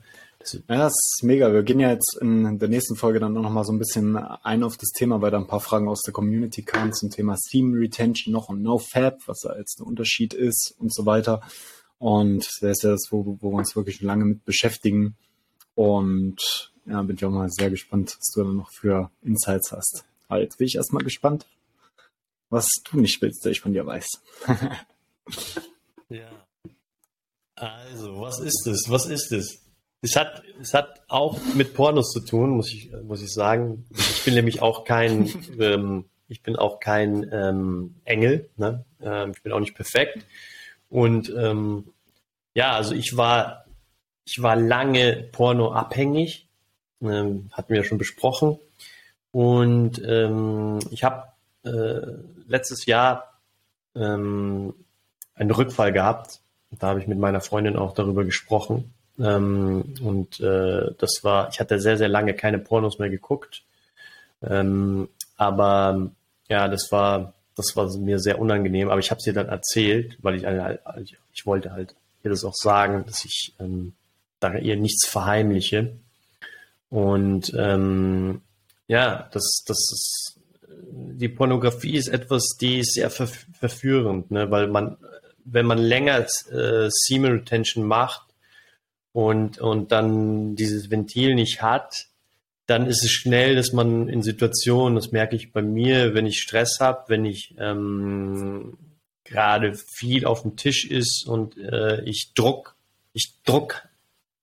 Ja, 0.68 0.76
das 0.76 0.92
ist 0.92 1.22
mega. 1.22 1.52
Wir 1.52 1.62
gehen 1.62 1.80
ja 1.80 1.90
jetzt 1.90 2.18
in 2.20 2.59
der 2.59 2.68
nächsten 2.68 2.96
Folge 2.96 3.18
dann 3.18 3.33
noch 3.33 3.48
mal 3.50 3.64
so 3.64 3.72
ein 3.72 3.78
bisschen 3.78 4.16
ein 4.16 4.62
auf 4.62 4.76
das 4.76 4.90
Thema, 4.90 5.22
weil 5.22 5.30
da 5.30 5.38
ein 5.38 5.46
paar 5.46 5.61
Fragen 5.61 5.88
aus 5.88 6.02
der 6.02 6.12
Community 6.12 6.62
kamen 6.62 6.92
zum 6.92 7.11
Thema 7.11 7.37
Theme 7.50 7.78
Retention 7.78 8.33
noch 8.33 8.50
und 8.50 8.62
NoFab, 8.62 9.20
was 9.26 9.40
da 9.40 9.57
jetzt 9.57 9.78
der 9.78 9.87
Unterschied 9.87 10.35
ist 10.35 10.74
und 10.78 10.92
so 10.92 11.07
weiter. 11.07 11.40
Und 11.98 12.46
das 12.61 12.72
ist 12.72 12.83
ja 12.83 12.90
das, 12.90 13.09
wo, 13.11 13.38
wo 13.40 13.52
wir 13.52 13.59
uns 13.59 13.74
wirklich 13.74 14.02
lange 14.02 14.26
mit 14.26 14.44
beschäftigen. 14.44 15.16
Und 15.74 16.72
ja, 16.87 17.00
bin 17.02 17.16
ich 17.16 17.24
auch 17.24 17.30
mal 17.30 17.48
sehr 17.50 17.70
gespannt, 17.70 18.14
was 18.18 18.30
du 18.35 18.44
da 18.44 18.52
noch 18.52 18.70
für 18.70 19.11
Insights 19.22 19.72
hast. 19.72 20.04
Aber 20.28 20.40
jetzt 20.40 20.59
bin 20.59 20.66
ich 20.66 20.76
erstmal 20.76 21.04
gespannt, 21.04 21.46
was 22.50 22.68
du 22.90 23.00
nicht 23.00 23.22
willst, 23.22 23.44
der 23.44 23.52
ich 23.52 23.61
von 23.61 23.72
dir 23.72 23.87
weiß. 23.87 24.07
ja. 26.14 26.31
Also, 27.57 28.20
was 28.20 28.40
ist 28.40 28.66
es? 28.66 28.87
Was 28.88 29.07
ist 29.07 29.33
es? 29.33 29.61
Es 30.00 30.16
hat, 30.16 30.42
es 30.61 30.74
hat 30.74 31.03
auch 31.09 31.38
mit 31.55 31.74
Pornos 31.74 32.11
zu 32.11 32.20
tun, 32.20 32.50
muss 32.50 32.72
ich, 32.72 32.92
muss 33.05 33.22
ich 33.22 33.33
sagen. 33.33 33.87
Ich 33.90 34.24
bin 34.24 34.35
nämlich 34.35 34.61
auch 34.61 34.85
kein, 34.85 35.33
ähm, 35.59 36.05
ich 36.29 36.42
bin 36.42 36.57
auch 36.57 36.79
kein 36.81 37.29
ähm, 37.33 37.96
Engel. 38.05 38.50
Ne? 38.57 38.85
Ähm, 39.00 39.33
ich 39.35 39.42
bin 39.42 39.53
auch 39.53 39.61
nicht 39.61 39.74
perfekt. 39.74 40.27
Und 40.90 41.33
ähm, 41.37 41.92
ja, 42.55 42.72
also 42.72 42.94
ich 42.94 43.16
war, 43.16 43.64
ich 44.27 44.42
war 44.42 44.57
lange 44.57 45.29
Porno 45.33 45.72
abhängig, 45.72 46.48
ähm, 47.00 47.50
hatten 47.53 47.70
wir 47.70 47.79
ja 47.79 47.85
schon 47.85 47.98
besprochen. 47.98 48.59
Und 49.31 50.03
ähm, 50.07 50.81
ich 50.90 51.03
habe 51.03 51.29
äh, 51.64 52.46
letztes 52.46 52.87
Jahr 52.87 53.40
ähm, 53.94 54.74
einen 55.35 55.51
Rückfall 55.51 55.92
gehabt. 55.92 56.40
Da 56.70 56.88
habe 56.88 57.01
ich 57.01 57.07
mit 57.07 57.18
meiner 57.18 57.40
Freundin 57.40 57.77
auch 57.77 57.94
darüber 57.94 58.25
gesprochen. 58.25 58.92
Ähm, 59.18 59.94
und 60.03 60.40
äh, 60.40 60.92
das 60.99 61.20
war, 61.23 61.49
ich 61.51 61.61
hatte 61.61 61.81
sehr, 61.81 61.97
sehr 61.97 62.09
lange 62.09 62.35
keine 62.35 62.59
Pornos 62.59 62.99
mehr 62.99 63.11
geguckt. 63.11 63.62
Ähm, 64.42 65.09
aber 65.37 66.11
ja, 66.49 66.68
das 66.68 66.90
war, 66.90 67.35
das 67.57 67.77
war 67.77 67.97
mir 67.99 68.18
sehr 68.18 68.38
unangenehm. 68.40 68.90
Aber 68.90 69.01
ich 69.01 69.11
habe 69.11 69.18
es 69.18 69.27
ihr 69.27 69.33
dann 69.33 69.49
erzählt, 69.49 70.18
weil 70.23 70.35
ich, 70.37 70.44
ich, 71.03 71.16
ich 71.33 71.47
wollte 71.47 71.73
halt 71.73 71.94
ihr 72.23 72.31
das 72.31 72.44
auch 72.44 72.55
sagen, 72.55 73.05
dass 73.07 73.25
ich 73.25 73.55
ähm, 73.61 73.92
da 74.40 74.55
ihr 74.57 74.77
nichts 74.77 75.07
verheimliche. 75.07 75.97
Und 76.90 77.53
ähm, 77.57 78.42
ja, 78.87 79.29
das, 79.33 79.62
das 79.66 79.79
ist, 79.79 80.40
die 80.92 81.29
Pornografie 81.29 81.97
ist 81.97 82.09
etwas, 82.09 82.57
die 82.61 82.81
ist 82.81 82.94
sehr 82.94 83.11
ver 83.11 83.27
verführend, 83.27 84.31
ne? 84.31 84.51
weil 84.51 84.68
man, 84.68 84.97
wenn 85.44 85.66
man 85.66 85.78
länger 85.78 86.26
äh, 86.50 86.88
Semen 86.90 87.33
Retention 87.33 87.85
macht, 87.85 88.24
und, 89.14 89.59
und 89.59 89.92
dann 89.92 90.57
dieses 90.57 90.90
Ventil 90.90 91.37
nicht 91.37 91.62
hat, 91.62 92.09
dann 92.66 92.88
ist 92.88 93.04
es 93.04 93.12
schnell, 93.12 93.54
dass 93.54 93.72
man 93.72 94.09
in 94.09 94.24
Situationen, 94.24 94.96
das 94.96 95.12
merke 95.12 95.37
ich 95.37 95.52
bei 95.52 95.62
mir, 95.62 96.14
wenn 96.14 96.26
ich 96.26 96.40
Stress 96.40 96.80
habe, 96.80 97.04
wenn 97.07 97.24
ich 97.24 97.54
ähm, 97.59 98.76
gerade 99.22 99.74
viel 99.76 100.24
auf 100.24 100.42
dem 100.42 100.57
Tisch 100.57 100.85
ist 100.85 101.28
und 101.28 101.57
äh, 101.57 102.02
ich 102.02 102.33
Druck, 102.35 102.74
ich 103.12 103.35
Druck 103.44 103.87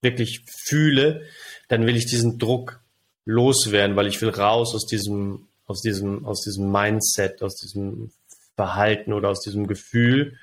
wirklich 0.01 0.45
fühle, 0.65 1.23
dann 1.67 1.85
will 1.85 1.97
ich 1.97 2.05
diesen 2.05 2.39
Druck 2.39 2.79
loswerden, 3.25 3.97
weil 3.97 4.07
ich 4.07 4.21
will 4.21 4.29
raus 4.29 4.73
aus 4.73 4.85
diesem, 4.85 5.49
aus 5.65 5.81
diesem, 5.81 6.25
aus 6.25 6.43
diesem 6.43 6.71
Mindset, 6.71 7.43
aus 7.43 7.57
diesem 7.57 8.11
Verhalten 8.55 9.11
oder 9.11 9.29
aus 9.29 9.41
diesem 9.41 9.67
Gefühl 9.67 10.37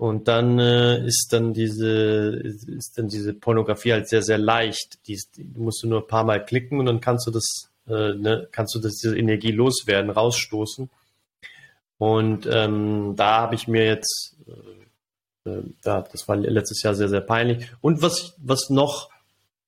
und 0.00 0.28
dann 0.28 0.58
äh, 0.58 1.06
ist 1.06 1.28
dann 1.30 1.52
diese 1.52 2.40
ist 2.40 2.96
dann 2.96 3.08
diese 3.08 3.34
Pornografie 3.34 3.92
halt 3.92 4.08
sehr 4.08 4.22
sehr 4.22 4.38
leicht. 4.38 5.06
Die, 5.06 5.20
die 5.36 5.44
musst 5.58 5.82
du 5.82 5.88
nur 5.88 6.00
ein 6.00 6.06
paar 6.06 6.24
Mal 6.24 6.42
klicken 6.42 6.78
und 6.78 6.86
dann 6.86 7.02
kannst 7.02 7.26
du 7.26 7.30
das 7.30 7.68
äh, 7.86 8.14
ne, 8.14 8.48
kannst 8.50 8.74
du 8.74 8.78
das 8.78 8.94
diese 8.94 9.18
Energie 9.18 9.50
loswerden, 9.52 10.10
rausstoßen. 10.10 10.88
Und 11.98 12.48
ähm, 12.50 13.12
da 13.14 13.42
habe 13.42 13.54
ich 13.56 13.68
mir 13.68 13.84
jetzt 13.84 14.38
äh, 15.44 15.50
äh, 15.50 15.64
da 15.82 16.00
das 16.10 16.26
war 16.26 16.36
letztes 16.36 16.82
Jahr 16.82 16.94
sehr 16.94 17.10
sehr 17.10 17.20
peinlich. 17.20 17.70
Und 17.82 18.00
was 18.00 18.32
was 18.38 18.70
noch 18.70 19.10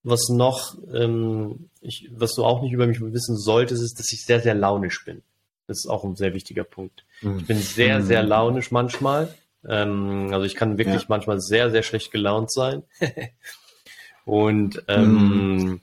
was 0.02 0.30
noch 0.30 0.78
ähm, 0.94 1.68
ich, 1.82 2.08
was 2.10 2.32
du 2.32 2.42
auch 2.42 2.62
nicht 2.62 2.72
über 2.72 2.86
mich 2.86 3.02
wissen 3.02 3.36
solltest, 3.36 3.82
ist, 3.82 3.98
dass 3.98 4.10
ich 4.10 4.24
sehr 4.24 4.40
sehr 4.40 4.54
launisch 4.54 5.04
bin. 5.04 5.20
Das 5.66 5.76
ist 5.76 5.90
auch 5.90 6.04
ein 6.04 6.16
sehr 6.16 6.32
wichtiger 6.32 6.64
Punkt. 6.64 7.04
Mhm. 7.20 7.40
Ich 7.40 7.46
bin 7.48 7.58
sehr 7.58 8.00
sehr 8.00 8.22
launisch 8.22 8.70
manchmal 8.70 9.28
ähm, 9.68 10.30
also 10.32 10.44
ich 10.44 10.54
kann 10.54 10.78
wirklich 10.78 11.02
ja. 11.02 11.06
manchmal 11.08 11.40
sehr, 11.40 11.70
sehr 11.70 11.82
schlecht 11.82 12.10
gelaunt 12.10 12.52
sein. 12.52 12.82
und 14.24 14.82
ähm, 14.88 15.56
mhm. 15.56 15.80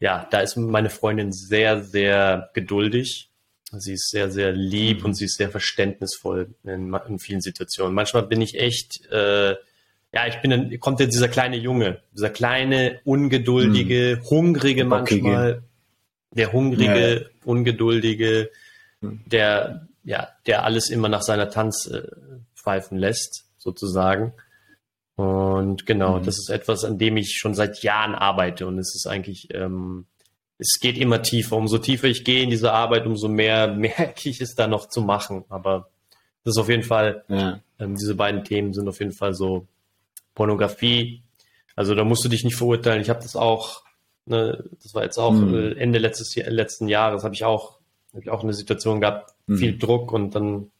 ja, 0.00 0.26
da 0.30 0.40
ist 0.40 0.56
meine 0.56 0.90
Freundin 0.90 1.32
sehr, 1.32 1.82
sehr 1.82 2.50
geduldig. 2.54 3.30
Sie 3.72 3.94
ist 3.94 4.10
sehr, 4.10 4.30
sehr 4.30 4.52
lieb 4.52 5.00
mhm. 5.00 5.06
und 5.06 5.14
sie 5.14 5.24
ist 5.24 5.36
sehr 5.36 5.50
verständnisvoll 5.50 6.54
in, 6.64 6.94
in, 7.08 7.18
vielen 7.18 7.40
Situationen. 7.40 7.94
Manchmal 7.94 8.24
bin 8.24 8.40
ich 8.40 8.58
echt, 8.58 9.06
äh, 9.10 9.50
ja, 10.12 10.26
ich 10.28 10.40
bin 10.40 10.50
dann, 10.50 10.80
kommt 10.80 11.00
ja 11.00 11.06
dieser 11.06 11.28
kleine 11.28 11.56
Junge, 11.56 12.00
dieser 12.12 12.30
kleine, 12.30 13.00
ungeduldige, 13.04 14.20
mhm. 14.20 14.30
hungrige 14.30 14.84
manchmal, 14.84 15.62
der 16.30 16.52
hungrige, 16.52 17.12
ja. 17.12 17.26
ungeduldige, 17.44 18.50
mhm. 19.00 19.22
der, 19.26 19.88
ja, 20.04 20.28
der 20.46 20.64
alles 20.64 20.90
immer 20.90 21.08
nach 21.08 21.22
seiner 21.22 21.50
Tanz, 21.50 21.86
äh, 21.86 22.02
pfeifen 22.64 22.98
lässt, 22.98 23.44
sozusagen. 23.58 24.32
Und 25.16 25.86
genau, 25.86 26.18
mhm. 26.18 26.24
das 26.24 26.38
ist 26.38 26.50
etwas, 26.50 26.84
an 26.84 26.98
dem 26.98 27.16
ich 27.16 27.36
schon 27.36 27.54
seit 27.54 27.82
Jahren 27.82 28.14
arbeite 28.14 28.66
und 28.66 28.78
es 28.78 28.94
ist 28.94 29.06
eigentlich, 29.06 29.48
ähm, 29.54 30.06
es 30.58 30.78
geht 30.80 30.98
immer 30.98 31.22
tiefer. 31.22 31.56
Umso 31.56 31.78
tiefer 31.78 32.08
ich 32.08 32.24
gehe 32.24 32.42
in 32.42 32.50
diese 32.50 32.72
Arbeit, 32.72 33.06
umso 33.06 33.28
mehr 33.28 33.68
merke 33.74 34.28
ich 34.28 34.40
es 34.40 34.54
da 34.54 34.66
noch 34.66 34.88
zu 34.88 35.02
machen. 35.02 35.44
Aber 35.48 35.88
das 36.42 36.56
ist 36.56 36.60
auf 36.60 36.68
jeden 36.68 36.82
Fall, 36.82 37.24
ja. 37.28 37.60
ähm, 37.78 37.94
diese 37.94 38.14
beiden 38.14 38.44
Themen 38.44 38.72
sind 38.72 38.88
auf 38.88 38.98
jeden 38.98 39.12
Fall 39.12 39.34
so 39.34 39.66
Pornografie. 40.34 41.22
Also 41.76 41.94
da 41.94 42.04
musst 42.04 42.24
du 42.24 42.28
dich 42.28 42.44
nicht 42.44 42.56
verurteilen. 42.56 43.00
Ich 43.00 43.10
habe 43.10 43.22
das 43.22 43.36
auch, 43.36 43.82
ne, 44.26 44.64
das 44.82 44.94
war 44.94 45.04
jetzt 45.04 45.18
auch 45.18 45.32
mhm. 45.32 45.54
Äh, 45.54 45.72
Ende 45.74 45.98
letztes, 45.98 46.34
letzten 46.36 46.88
Jahres, 46.88 47.24
habe 47.24 47.34
ich 47.34 47.44
auch, 47.44 47.78
hab 48.12 48.22
ich 48.22 48.30
auch 48.30 48.42
eine 48.42 48.52
Situation 48.52 49.00
gehabt, 49.00 49.32
mhm. 49.46 49.58
viel 49.58 49.78
Druck 49.78 50.12
und 50.12 50.34
dann 50.34 50.70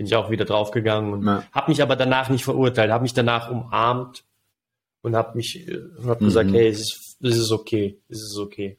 bin 0.00 0.06
ich 0.06 0.16
auch 0.16 0.30
wieder 0.30 0.46
draufgegangen 0.46 1.12
und 1.12 1.26
ja. 1.26 1.44
habe 1.52 1.70
mich 1.70 1.82
aber 1.82 1.94
danach 1.94 2.30
nicht 2.30 2.42
verurteilt, 2.42 2.90
habe 2.90 3.02
mich 3.02 3.12
danach 3.12 3.50
umarmt 3.50 4.24
und 5.02 5.14
habe 5.14 5.36
mich 5.36 5.68
äh, 5.68 5.78
hab 6.06 6.22
mhm. 6.22 6.24
gesagt, 6.24 6.52
hey, 6.52 6.68
es 6.68 6.80
ist, 6.80 7.18
es 7.22 7.36
ist 7.36 7.52
okay, 7.52 7.98
es 8.08 8.22
ist 8.22 8.38
okay. 8.38 8.78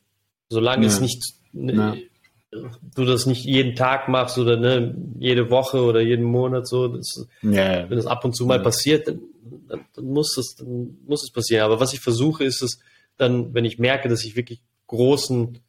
Solange 0.49 0.81
ja. 0.81 0.88
es 0.88 0.99
nicht 0.99 1.21
ne, 1.53 2.01
ja. 2.51 2.60
du 2.95 3.05
das 3.05 3.27
nicht 3.27 3.45
jeden 3.45 3.75
Tag 3.75 4.10
machst 4.10 4.39
oder 4.39 4.57
ne, 4.57 4.95
jede 5.19 5.51
Woche 5.51 5.84
oder 5.84 6.01
jeden 6.01 6.25
Monat 6.25 6.67
so, 6.67 6.88
das, 6.88 7.27
wenn 7.43 7.97
das 7.97 8.07
ab 8.07 8.25
und 8.25 8.36
zu 8.36 8.47
mal 8.47 8.60
passiert, 8.60 9.07
dann, 9.07 9.21
dann, 9.67 9.86
dann, 9.93 10.05
muss 10.05 10.36
es, 10.39 10.55
dann 10.55 10.97
muss 11.05 11.21
es 11.23 11.29
passieren. 11.29 11.65
Aber 11.65 11.79
was 11.79 11.93
ich 11.93 11.99
versuche, 11.99 12.43
ist 12.43 12.63
es 12.63 12.79
dann, 13.17 13.53
wenn 13.53 13.65
ich 13.65 13.77
merke, 13.77 14.10
dass 14.10 14.25
ich 14.25 14.36
wirklich 14.36 14.60
großen 14.88 15.60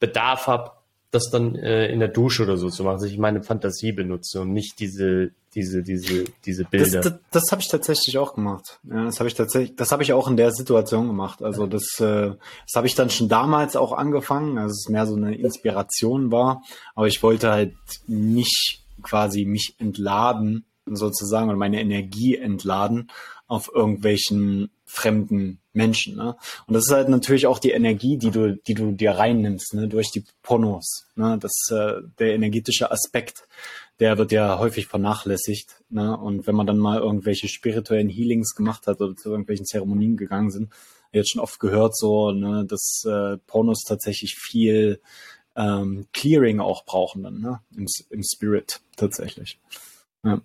Bedarf 0.00 0.46
habe, 0.46 0.70
das 1.12 1.30
dann 1.30 1.54
äh, 1.54 1.88
in 1.88 2.00
der 2.00 2.08
Dusche 2.08 2.42
oder 2.42 2.56
so 2.56 2.70
zu 2.70 2.84
machen, 2.84 2.94
dass 2.94 3.04
ich 3.04 3.18
meine 3.18 3.42
Fantasie 3.42 3.92
benutze 3.92 4.40
und 4.40 4.52
nicht 4.52 4.80
diese, 4.80 5.30
diese, 5.54 5.82
diese, 5.82 6.24
diese 6.44 6.64
Bilder. 6.64 7.02
Das, 7.02 7.12
das, 7.12 7.20
das 7.30 7.52
habe 7.52 7.60
ich 7.60 7.68
tatsächlich 7.68 8.16
auch 8.16 8.34
gemacht. 8.34 8.80
Ja, 8.90 9.04
das 9.04 9.20
habe 9.20 9.28
ich 9.28 9.34
tatsächlich, 9.34 9.76
das 9.76 9.92
habe 9.92 10.02
ich 10.02 10.14
auch 10.14 10.26
in 10.26 10.38
der 10.38 10.52
Situation 10.52 11.06
gemacht. 11.06 11.42
Also 11.42 11.66
das, 11.66 12.00
äh, 12.00 12.30
das 12.30 12.74
habe 12.74 12.86
ich 12.86 12.94
dann 12.94 13.10
schon 13.10 13.28
damals 13.28 13.76
auch 13.76 13.92
angefangen, 13.92 14.56
also 14.56 14.72
es 14.72 14.88
mehr 14.88 15.06
so 15.06 15.14
eine 15.14 15.36
Inspiration 15.36 16.32
war, 16.32 16.62
aber 16.94 17.08
ich 17.08 17.22
wollte 17.22 17.50
halt 17.50 17.74
nicht 18.06 18.82
quasi 19.02 19.44
mich 19.44 19.76
entladen 19.78 20.64
sozusagen 20.86 21.50
oder 21.50 21.58
meine 21.58 21.80
Energie 21.80 22.36
entladen 22.36 23.10
auf 23.46 23.70
irgendwelchen 23.74 24.70
fremden 24.92 25.58
Menschen. 25.72 26.16
Ne? 26.16 26.36
Und 26.66 26.74
das 26.74 26.84
ist 26.84 26.92
halt 26.92 27.08
natürlich 27.08 27.46
auch 27.46 27.58
die 27.58 27.70
Energie, 27.70 28.18
die 28.18 28.30
du, 28.30 28.56
die 28.56 28.74
du 28.74 28.92
dir 28.92 29.12
reinnimmst, 29.12 29.72
ne? 29.74 29.88
durch 29.88 30.10
die 30.10 30.24
Pornos. 30.42 31.06
Ne? 31.16 31.38
Das 31.40 31.52
äh, 31.70 32.02
der 32.18 32.34
energetische 32.34 32.90
Aspekt, 32.90 33.48
der 34.00 34.18
wird 34.18 34.32
ja 34.32 34.58
häufig 34.58 34.86
vernachlässigt. 34.86 35.82
Ne? 35.88 36.14
Und 36.16 36.46
wenn 36.46 36.54
man 36.54 36.66
dann 36.66 36.78
mal 36.78 37.00
irgendwelche 37.00 37.48
spirituellen 37.48 38.10
Healings 38.10 38.54
gemacht 38.54 38.86
hat 38.86 39.00
oder 39.00 39.16
zu 39.16 39.30
irgendwelchen 39.30 39.64
Zeremonien 39.64 40.18
gegangen 40.18 40.50
sind, 40.50 40.70
jetzt 41.10 41.32
schon 41.32 41.42
oft 41.42 41.58
gehört, 41.58 41.96
so, 41.96 42.32
ne, 42.32 42.64
dass 42.66 43.04
äh, 43.06 43.36
Pornos 43.46 43.84
tatsächlich 43.86 44.34
viel 44.34 45.00
ähm, 45.56 46.06
Clearing 46.12 46.60
auch 46.60 46.84
brauchen 46.84 47.22
dann, 47.22 47.40
ne? 47.40 47.60
Im, 47.76 47.86
im 48.10 48.22
Spirit 48.22 48.80
tatsächlich. 48.96 49.58
Ja. 50.24 50.40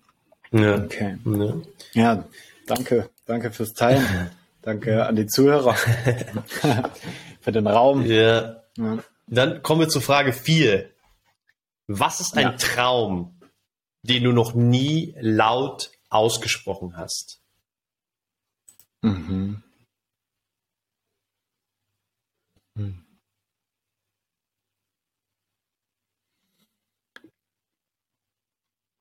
ja. 0.51 0.83
Okay. 0.83 1.17
Ja. 1.25 1.55
ja, 1.93 2.25
danke. 2.69 3.09
Danke 3.25 3.51
fürs 3.51 3.73
Teilen. 3.73 4.31
danke 4.61 5.05
an 5.05 5.15
die 5.15 5.25
Zuhörer 5.25 5.75
für 7.41 7.51
den 7.51 7.67
Raum. 7.67 8.05
Ja. 8.05 8.63
ja. 8.77 8.99
Dann 9.27 9.61
kommen 9.63 9.81
wir 9.81 9.89
zur 9.89 10.01
Frage 10.01 10.33
4. 10.33 10.89
Was 11.87 12.19
ist 12.19 12.37
ein 12.37 12.43
ja. 12.43 12.57
Traum, 12.57 13.39
den 14.03 14.23
du 14.23 14.31
noch 14.31 14.53
nie 14.53 15.15
laut 15.19 15.91
ausgesprochen 16.09 16.95
hast? 16.97 17.41
Mhm. 19.01 19.63
Hm. 22.75 23.03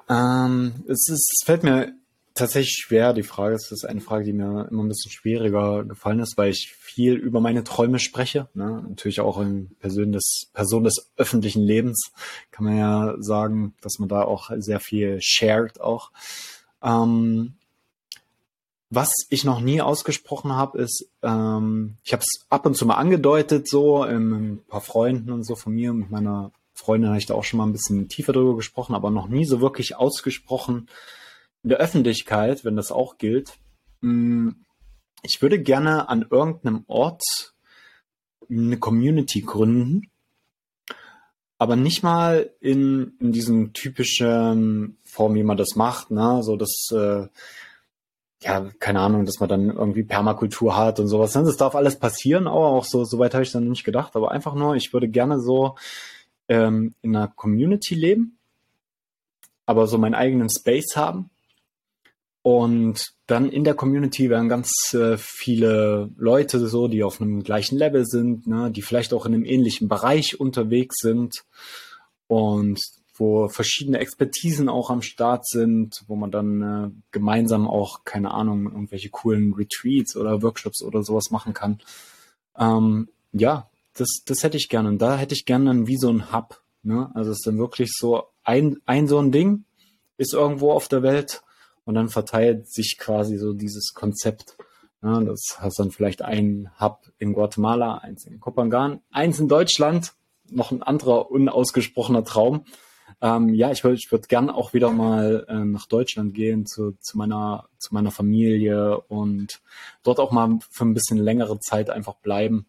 Ähm, 0.09 0.85
es, 0.89 1.09
ist, 1.09 1.33
es 1.33 1.45
fällt 1.45 1.65
mir 1.65 1.93
tatsächlich 2.37 2.77
schwer, 2.77 3.13
die 3.13 3.23
Frage. 3.23 3.55
Es 3.55 3.73
ist 3.73 3.85
eine 3.85 4.01
Frage, 4.01 4.25
die 4.25 4.33
mir 4.33 4.69
immer 4.71 4.85
ein 4.85 4.89
bisschen 4.89 5.11
schwieriger 5.11 5.85
gefallen 5.85 6.21
ist, 6.21 6.37
weil 6.39 6.51
ich 6.51 6.75
viel 6.79 7.15
über 7.15 7.41
meine 7.41 7.65
Träume 7.65 7.99
spreche. 7.99 8.49
Ne? 8.55 8.85
Natürlich 8.89 9.21
auch 9.21 9.41
in 9.41 9.71
Person 9.81 10.13
des, 10.13 10.51
Person 10.53 10.85
des 10.85 11.11
öffentlichen 11.17 11.63
Lebens 11.63 12.13
kann 12.51 12.65
man 12.65 12.79
ja 12.79 13.15
sagen, 13.19 13.75
dass 13.81 13.99
man 13.99 14.09
da 14.09 14.23
auch 14.23 14.51
sehr 14.59 14.81
viel 14.81 15.19
shared 15.21 15.81
auch. 15.81 16.13
Ähm, 16.83 17.55
was 18.89 19.11
ich 19.31 19.45
noch 19.45 19.61
nie 19.61 19.81
ausgesprochen 19.81 20.53
habe, 20.53 20.79
ist, 20.79 21.09
ähm, 21.23 21.97
ich 22.05 22.13
habe 22.13 22.23
es 22.23 22.47
ab 22.51 22.67
und 22.67 22.77
zu 22.77 22.87
mal 22.87 22.95
angedeutet, 22.95 23.69
so 23.69 24.05
in 24.05 24.33
ein 24.33 24.65
paar 24.69 24.81
Freunden 24.81 25.33
und 25.33 25.45
so 25.45 25.57
von 25.57 25.75
mir, 25.75 25.93
mit 25.93 26.11
meiner 26.11 26.53
Freundin 26.73 27.09
habe 27.09 27.19
ich 27.19 27.27
da 27.27 27.35
auch 27.35 27.43
schon 27.43 27.59
mal 27.59 27.67
ein 27.67 27.73
bisschen 27.73 28.09
tiefer 28.09 28.33
drüber 28.33 28.55
gesprochen, 28.55 28.95
aber 28.95 29.11
noch 29.11 29.29
nie 29.29 29.45
so 29.45 29.61
wirklich 29.61 29.97
ausgesprochen 29.97 30.89
in 31.67 31.71
der 31.71 31.79
Öffentlichkeit, 31.79 32.65
wenn 32.65 32.77
das 32.77 32.93
auch 32.93 33.19
gilt. 33.19 33.59
Mm, 34.01 34.51
ich 35.23 35.43
würde 35.43 35.61
gerne 35.61 36.09
an 36.09 36.25
irgendeinem 36.31 36.85
Ort 36.87 37.25
eine 38.49 38.77
Community 38.77 39.41
gründen, 39.41 40.09
aber 41.59 41.75
nicht 41.75 42.05
mal 42.05 42.51
in, 42.61 43.17
in 43.19 43.33
diesem 43.33 43.73
typischen 43.73 44.97
Form, 45.03 45.35
wie 45.35 45.43
man 45.43 45.57
das 45.57 45.75
macht, 45.75 46.13
ne? 46.13 46.41
So 46.45 46.55
das 46.55 46.89
äh, 46.93 47.27
ja, 48.43 48.71
keine 48.79 49.01
Ahnung, 49.01 49.25
dass 49.25 49.41
man 49.41 49.49
dann 49.49 49.71
irgendwie 49.71 50.05
Permakultur 50.05 50.77
hat 50.77 51.01
und 51.01 51.09
sowas. 51.09 51.33
Das 51.33 51.57
darf 51.57 51.75
alles 51.75 51.99
passieren, 51.99 52.47
aber 52.47 52.69
auch 52.69 52.85
so, 52.85 53.05
so 53.05 53.19
weit 53.19 53.35
habe 53.35 53.43
ich 53.43 53.51
dann 53.51 53.69
nicht 53.69 53.83
gedacht. 53.83 54.15
Aber 54.15 54.31
einfach 54.31 54.55
nur, 54.55 54.77
ich 54.77 54.93
würde 54.93 55.09
gerne 55.09 55.41
so 55.41 55.75
ähm, 56.47 56.95
in 57.03 57.17
einer 57.17 57.27
Community 57.27 57.97
leben, 57.97 58.39
aber 59.65 59.89
so 59.89 59.99
meinen 59.99 60.15
eigenen 60.15 60.49
Space 60.49 60.95
haben. 60.95 61.31
Und 62.47 63.09
dann 63.27 63.51
in 63.51 63.65
der 63.65 63.75
Community 63.75 64.31
werden 64.31 64.49
ganz 64.49 64.95
äh, 64.95 65.17
viele 65.19 66.11
Leute 66.17 66.69
so, 66.69 66.87
die 66.87 67.03
auf 67.03 67.21
einem 67.21 67.43
gleichen 67.43 67.77
Level 67.77 68.07
sind, 68.07 68.47
ne, 68.47 68.71
die 68.71 68.83
vielleicht 68.83 69.13
auch 69.13 69.27
in 69.27 69.35
einem 69.35 69.45
ähnlichen 69.45 69.89
Bereich 69.89 70.39
unterwegs 70.39 70.99
sind. 71.01 71.45
Und 72.29 72.81
wo 73.17 73.49
verschiedene 73.49 73.99
Expertisen 73.99 74.69
auch 74.69 74.91
am 74.91 75.03
Start 75.03 75.45
sind, 75.45 76.05
wo 76.07 76.15
man 76.15 76.31
dann 76.31 76.63
äh, 76.63 76.91
gemeinsam 77.11 77.67
auch, 77.67 78.05
keine 78.05 78.31
Ahnung, 78.31 78.67
irgendwelche 78.67 79.11
coolen 79.11 79.53
Retreats 79.55 80.17
oder 80.17 80.41
Workshops 80.41 80.85
oder 80.85 81.03
sowas 81.03 81.33
machen 81.33 81.53
kann. 81.53 81.81
Ähm, 82.57 83.09
ja, 83.33 83.69
das, 83.95 84.23
das 84.25 84.45
hätte 84.45 84.57
ich 84.57 84.69
gerne. 84.69 84.91
Und 84.91 84.99
da 84.99 85.17
hätte 85.17 85.35
ich 85.35 85.47
gerne 85.47 85.65
dann 85.65 85.89
wie 85.89 85.97
so 85.97 86.11
ein 86.11 86.33
Hub. 86.33 86.63
Ne? 86.85 87.11
Also 87.13 87.33
es 87.33 87.39
ist 87.39 87.47
dann 87.49 87.59
wirklich 87.59 87.91
so 87.93 88.23
ein, 88.45 88.77
ein 88.87 89.09
so 89.09 89.19
ein 89.19 89.33
Ding 89.33 89.65
ist 90.17 90.33
irgendwo 90.33 90.71
auf 90.71 90.87
der 90.87 91.03
Welt 91.03 91.43
und 91.87 91.95
dann 91.95 92.11
verteilt 92.11 92.71
sich 92.71 92.99
quasi 92.99 93.39
so 93.39 93.55
dieses 93.55 93.95
Konzept. 93.95 94.57
Ja, 95.03 95.21
das 95.21 95.57
hast 95.59 95.79
dann 95.79 95.93
vielleicht 95.93 96.21
ein 96.21 96.71
Hub 96.79 97.01
in 97.19 97.33
Guatemala, 97.33 97.99
eins 97.99 98.27
in 98.27 98.41
Kopangan, 98.41 99.01
eins 99.11 99.39
in 99.39 99.49
Deutschland, 99.49 100.13
noch 100.51 100.73
ein 100.73 100.83
anderer 100.83 101.31
unausgesprochener 101.31 102.25
Traum. 102.25 102.65
Ähm, 103.23 103.55
ja, 103.55 103.71
ich 103.71 103.85
würde 103.85 103.97
ich 103.97 104.11
würd 104.11 104.29
gern 104.29 104.51
auch 104.51 104.75
wieder 104.75 104.91
mal 104.91 105.47
äh, 105.49 105.65
nach 105.65 105.87
Deutschland 105.87 106.35
gehen 106.35 106.67
zu, 106.67 106.97
zu, 107.01 107.17
meiner, 107.17 107.69
zu 107.79 107.95
meiner 107.95 108.11
Familie 108.11 109.01
und 109.03 109.61
dort 110.03 110.19
auch 110.19 110.33
mal 110.33 110.59
für 110.71 110.85
ein 110.85 110.95
bisschen 110.95 111.19
längere 111.19 111.61
Zeit 111.61 111.89
einfach 111.89 112.17
bleiben. 112.17 112.67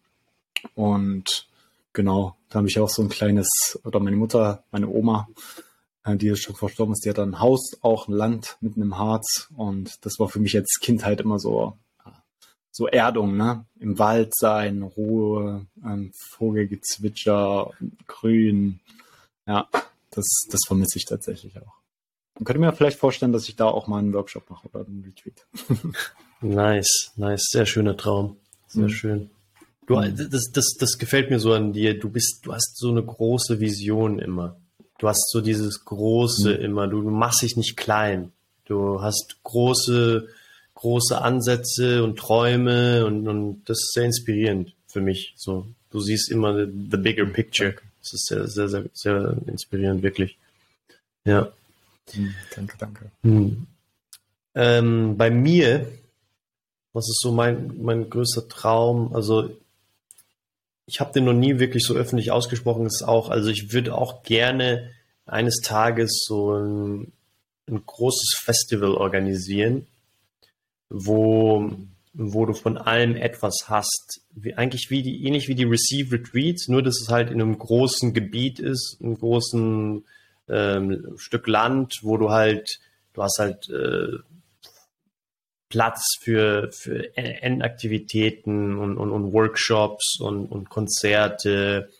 Und 0.74 1.48
genau, 1.92 2.36
da 2.50 2.58
habe 2.58 2.68
ich 2.68 2.78
auch 2.78 2.88
so 2.88 3.02
ein 3.02 3.08
kleines, 3.08 3.80
oder 3.84 3.98
meine 3.98 4.16
Mutter, 4.16 4.62
meine 4.70 4.88
Oma, 4.88 5.28
die 6.16 6.28
ist 6.28 6.42
schon 6.42 6.54
verstorben 6.54 6.92
ist, 6.92 7.04
die 7.04 7.10
hat 7.10 7.18
ein 7.18 7.40
Haus, 7.40 7.76
auch 7.82 8.08
ein 8.08 8.14
Land 8.14 8.56
mitten 8.60 8.80
im 8.80 8.96
Harz. 8.96 9.48
Und 9.56 10.04
das 10.06 10.18
war 10.18 10.28
für 10.28 10.40
mich 10.40 10.56
als 10.56 10.78
Kind 10.80 11.04
halt 11.04 11.20
immer 11.20 11.38
so, 11.38 11.76
so 12.70 12.86
Erdung, 12.86 13.36
ne? 13.36 13.66
Im 13.80 13.98
Wald 13.98 14.32
sein, 14.34 14.82
Ruhe, 14.82 15.66
ein 15.82 16.12
Vogelgezwitscher, 16.30 17.72
Grün. 18.06 18.80
Ja, 19.46 19.68
das, 20.10 20.26
das 20.50 20.60
vermisse 20.66 20.98
ich 20.98 21.04
tatsächlich 21.04 21.58
auch. 21.58 21.74
Man 22.36 22.44
könnte 22.44 22.60
mir 22.60 22.72
vielleicht 22.72 22.98
vorstellen, 22.98 23.32
dass 23.32 23.48
ich 23.48 23.56
da 23.56 23.66
auch 23.66 23.88
mal 23.88 23.98
einen 23.98 24.12
Workshop 24.12 24.48
mache 24.48 24.68
oder 24.68 24.86
einen 24.86 25.02
Retreat. 25.04 25.46
nice, 26.40 27.12
nice, 27.16 27.48
sehr 27.50 27.66
schöner 27.66 27.96
Traum. 27.96 28.36
Sehr 28.68 28.84
mhm. 28.84 28.88
schön. 28.90 29.30
Du, 29.86 29.96
mhm. 29.96 30.16
das, 30.30 30.52
das, 30.52 30.74
das 30.78 30.98
gefällt 30.98 31.30
mir 31.30 31.40
so 31.40 31.52
an 31.52 31.72
dir. 31.72 31.98
Du 31.98 32.10
bist, 32.10 32.42
du 32.44 32.52
hast 32.52 32.76
so 32.76 32.90
eine 32.90 33.04
große 33.04 33.58
Vision 33.58 34.20
immer. 34.20 34.60
Du 34.98 35.08
hast 35.08 35.30
so 35.30 35.40
dieses 35.40 35.84
Große 35.84 36.58
mhm. 36.58 36.64
immer. 36.64 36.88
Du, 36.88 37.02
du 37.02 37.10
machst 37.10 37.42
dich 37.42 37.56
nicht 37.56 37.76
klein. 37.76 38.32
Du 38.64 39.00
hast 39.00 39.36
große, 39.44 40.28
große 40.74 41.20
Ansätze 41.20 42.04
und 42.04 42.18
Träume 42.18 43.06
und, 43.06 43.26
und 43.26 43.62
das 43.64 43.78
ist 43.78 43.92
sehr 43.94 44.04
inspirierend 44.04 44.74
für 44.86 45.00
mich. 45.00 45.32
So, 45.36 45.66
du 45.90 46.00
siehst 46.00 46.30
immer 46.30 46.54
the, 46.54 46.70
the 46.90 46.96
bigger 46.96 47.24
picture. 47.26 47.70
Okay. 47.70 47.80
Das 48.02 48.12
ist 48.12 48.26
sehr, 48.26 48.48
sehr, 48.48 48.68
sehr, 48.68 48.84
sehr 48.92 49.36
inspirierend, 49.46 50.02
wirklich. 50.02 50.36
Ja. 51.24 51.52
Hm, 52.12 52.34
danke, 52.54 52.76
danke. 52.78 53.10
Hm. 53.22 53.66
Ähm, 54.54 55.16
bei 55.16 55.30
mir, 55.30 55.86
was 56.92 57.08
ist 57.08 57.20
so 57.20 57.32
mein, 57.32 57.80
mein 57.82 58.08
größter 58.08 58.48
Traum? 58.48 59.14
Also, 59.14 59.50
ich 60.88 61.00
habe 61.00 61.12
den 61.12 61.26
noch 61.26 61.34
nie 61.34 61.58
wirklich 61.58 61.84
so 61.84 61.94
öffentlich 61.94 62.32
ausgesprochen. 62.32 62.86
ist 62.86 63.02
auch, 63.02 63.28
also 63.28 63.50
ich 63.50 63.72
würde 63.72 63.94
auch 63.94 64.22
gerne 64.22 64.90
eines 65.26 65.60
Tages 65.62 66.24
so 66.26 66.54
ein, 66.54 67.12
ein 67.68 67.82
großes 67.84 68.40
Festival 68.42 68.94
organisieren, 68.94 69.86
wo 70.88 71.70
wo 72.20 72.46
du 72.46 72.52
von 72.52 72.76
allem 72.76 73.14
etwas 73.14 73.66
hast. 73.66 74.22
Wie, 74.34 74.54
eigentlich 74.54 74.90
wie 74.90 75.02
die, 75.02 75.24
ähnlich 75.24 75.46
wie 75.46 75.54
die 75.54 75.64
Receive 75.64 76.12
Retreats, 76.12 76.66
nur 76.66 76.82
dass 76.82 77.00
es 77.00 77.08
halt 77.10 77.30
in 77.30 77.40
einem 77.40 77.56
großen 77.56 78.12
Gebiet 78.12 78.58
ist, 78.58 78.98
einem 79.00 79.16
großen 79.16 80.04
ähm, 80.48 81.14
Stück 81.16 81.46
Land, 81.46 82.00
wo 82.02 82.16
du 82.16 82.30
halt, 82.30 82.80
du 83.12 83.22
hast 83.22 83.38
halt 83.38 83.68
äh, 83.70 84.18
Platz 85.68 86.16
für, 86.20 86.70
für 86.72 87.16
Endaktivitäten 87.16 88.78
und, 88.78 88.96
und, 88.96 89.10
und 89.10 89.32
Workshops 89.32 90.18
und, 90.20 90.46
und 90.46 90.70
Konzerte, 90.70 91.90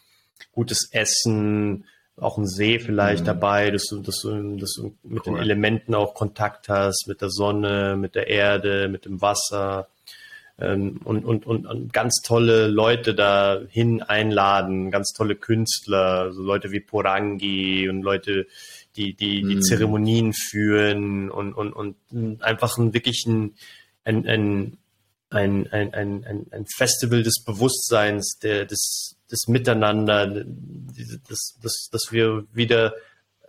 gutes 0.53 0.89
Essen, 0.93 1.85
auch 2.17 2.39
ein 2.39 2.47
See 2.47 2.79
vielleicht 2.79 3.23
mhm. 3.23 3.27
dabei, 3.27 3.71
dass 3.71 3.85
du, 3.87 4.01
dass 4.01 4.21
du, 4.23 4.57
dass 4.57 4.73
du 4.75 4.95
mit 5.03 5.27
cool. 5.27 5.35
den 5.35 5.43
Elementen 5.43 5.95
auch 5.95 6.15
Kontakt 6.15 6.69
hast, 6.69 7.07
mit 7.07 7.21
der 7.21 7.31
Sonne, 7.31 7.97
mit 7.97 8.15
der 8.15 8.29
Erde, 8.29 8.89
mit 8.89 9.05
dem 9.05 9.21
Wasser 9.21 9.89
ähm, 10.61 11.01
und, 11.05 11.25
und, 11.25 11.47
und, 11.47 11.67
und 11.67 11.93
ganz 11.93 12.21
tolle 12.23 12.67
Leute 12.67 13.15
dahin 13.15 14.03
einladen, 14.03 14.91
ganz 14.91 15.13
tolle 15.13 15.37
Künstler, 15.37 16.33
so 16.33 16.43
Leute 16.43 16.73
wie 16.73 16.81
Porangi 16.81 17.89
und 17.89 18.03
Leute, 18.03 18.47
die 18.99 19.15
die, 19.15 19.43
die 19.43 19.57
mm. 19.57 19.63
Zeremonien 19.63 20.33
führen 20.33 21.31
und, 21.31 21.55
und, 21.55 21.73
und 21.73 22.43
einfach 22.43 22.77
ein, 22.79 22.93
wirklich 22.93 23.25
ein, 23.27 23.55
ein, 24.05 24.27
ein, 24.27 24.79
ein, 25.31 25.69
ein, 25.73 25.93
ein, 25.95 26.47
ein 26.51 26.67
Festival 26.77 27.23
des 27.23 27.45
Bewusstseins, 27.45 28.39
der, 28.43 28.65
des, 28.65 29.17
des 29.31 29.47
Miteinander, 29.47 30.45
dass, 31.29 31.59
dass, 31.63 31.89
dass 31.93 32.09
wir 32.11 32.45
wieder 32.53 32.95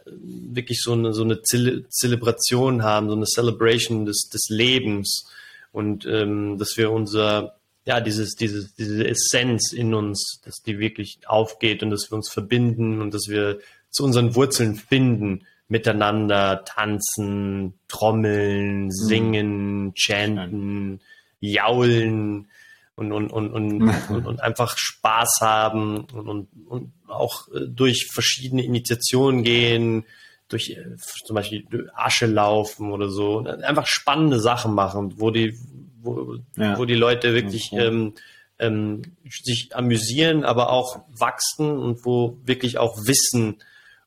wirklich 0.06 0.82
so 0.82 0.94
eine, 0.94 1.14
so 1.14 1.24
eine 1.24 1.42
Zelebration 1.42 2.84
haben, 2.84 3.10
so 3.10 3.16
eine 3.16 3.26
Celebration 3.26 4.06
des, 4.06 4.30
des 4.32 4.48
Lebens 4.50 5.30
und 5.72 6.06
ähm, 6.06 6.58
dass 6.58 6.78
wir 6.78 6.92
unser 6.92 7.60
ja, 7.86 8.02
dieses, 8.02 8.36
dieses, 8.36 8.76
diese 8.76 9.08
Essenz 9.08 9.74
in 9.74 9.96
uns, 9.96 10.42
dass 10.44 10.62
die 10.62 10.78
wirklich 10.78 11.20
aufgeht 11.26 11.82
und 11.82 11.90
dass 11.90 12.12
wir 12.12 12.18
uns 12.18 12.30
verbinden 12.30 13.02
und 13.02 13.14
dass 13.16 13.30
wir 13.30 13.60
zu 13.90 14.04
unseren 14.04 14.36
Wurzeln 14.36 14.76
finden, 14.76 15.46
miteinander 15.68 16.64
tanzen, 16.66 17.80
trommeln, 17.88 18.86
mhm. 18.86 18.92
singen, 18.92 19.84
mhm. 19.86 19.92
chanten, 19.96 21.02
jaulen 21.40 22.50
und, 22.96 23.12
und, 23.12 23.32
und, 23.32 23.52
und, 23.52 23.82
und, 24.10 24.26
und, 24.26 24.42
einfach 24.42 24.78
Spaß 24.78 25.40
haben 25.42 26.06
und, 26.12 26.28
und, 26.28 26.48
und 26.68 26.94
auch 27.08 27.48
äh, 27.50 27.68
durch 27.68 28.08
verschiedene 28.12 28.64
Initiationen 28.64 29.44
gehen, 29.44 30.06
durch 30.50 30.72
äh, 30.72 30.96
zum 31.26 31.36
Beispiel 31.36 31.90
Asche 31.96 32.26
laufen 32.26 32.92
oder 32.92 33.10
so, 33.10 33.40
einfach 33.40 33.88
spannende 33.88 34.40
Sachen 34.40 34.74
machen, 34.74 35.20
wo 35.20 35.30
die, 35.30 35.58
wo, 36.02 36.36
ja. 36.58 36.78
wo 36.78 36.86
die 36.86 36.96
Leute 36.96 37.34
wirklich 37.34 37.72
ja. 37.72 37.86
ähm, 37.86 38.14
ähm, 38.58 39.04
sich 39.30 39.76
amüsieren, 39.76 40.44
aber 40.44 40.72
auch 40.72 41.00
wachsen 41.10 41.78
und 41.78 42.06
wo 42.06 42.40
wirklich 42.44 42.80
auch 42.80 42.98
Wissen 43.06 43.58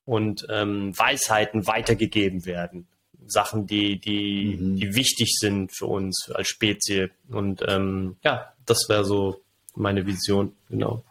und 0.05 0.47
ähm, 0.51 0.97
Weisheiten 0.99 1.67
weitergegeben 1.67 2.45
werden. 2.47 2.87
Sachen, 3.27 3.67
die, 3.67 3.99
die, 3.99 4.59
mhm. 4.61 4.77
die 4.77 4.95
wichtig 4.95 5.37
sind 5.39 5.75
für 5.75 5.87
uns 5.87 6.31
als 6.35 6.49
Spezie. 6.49 7.11
Und 7.29 7.63
ähm, 7.67 8.17
ja, 8.23 8.53
das 8.67 8.89
wäre 8.89 9.05
so 9.05 9.41
meine 9.75 10.07
Vision, 10.07 10.53
genau. 10.69 11.05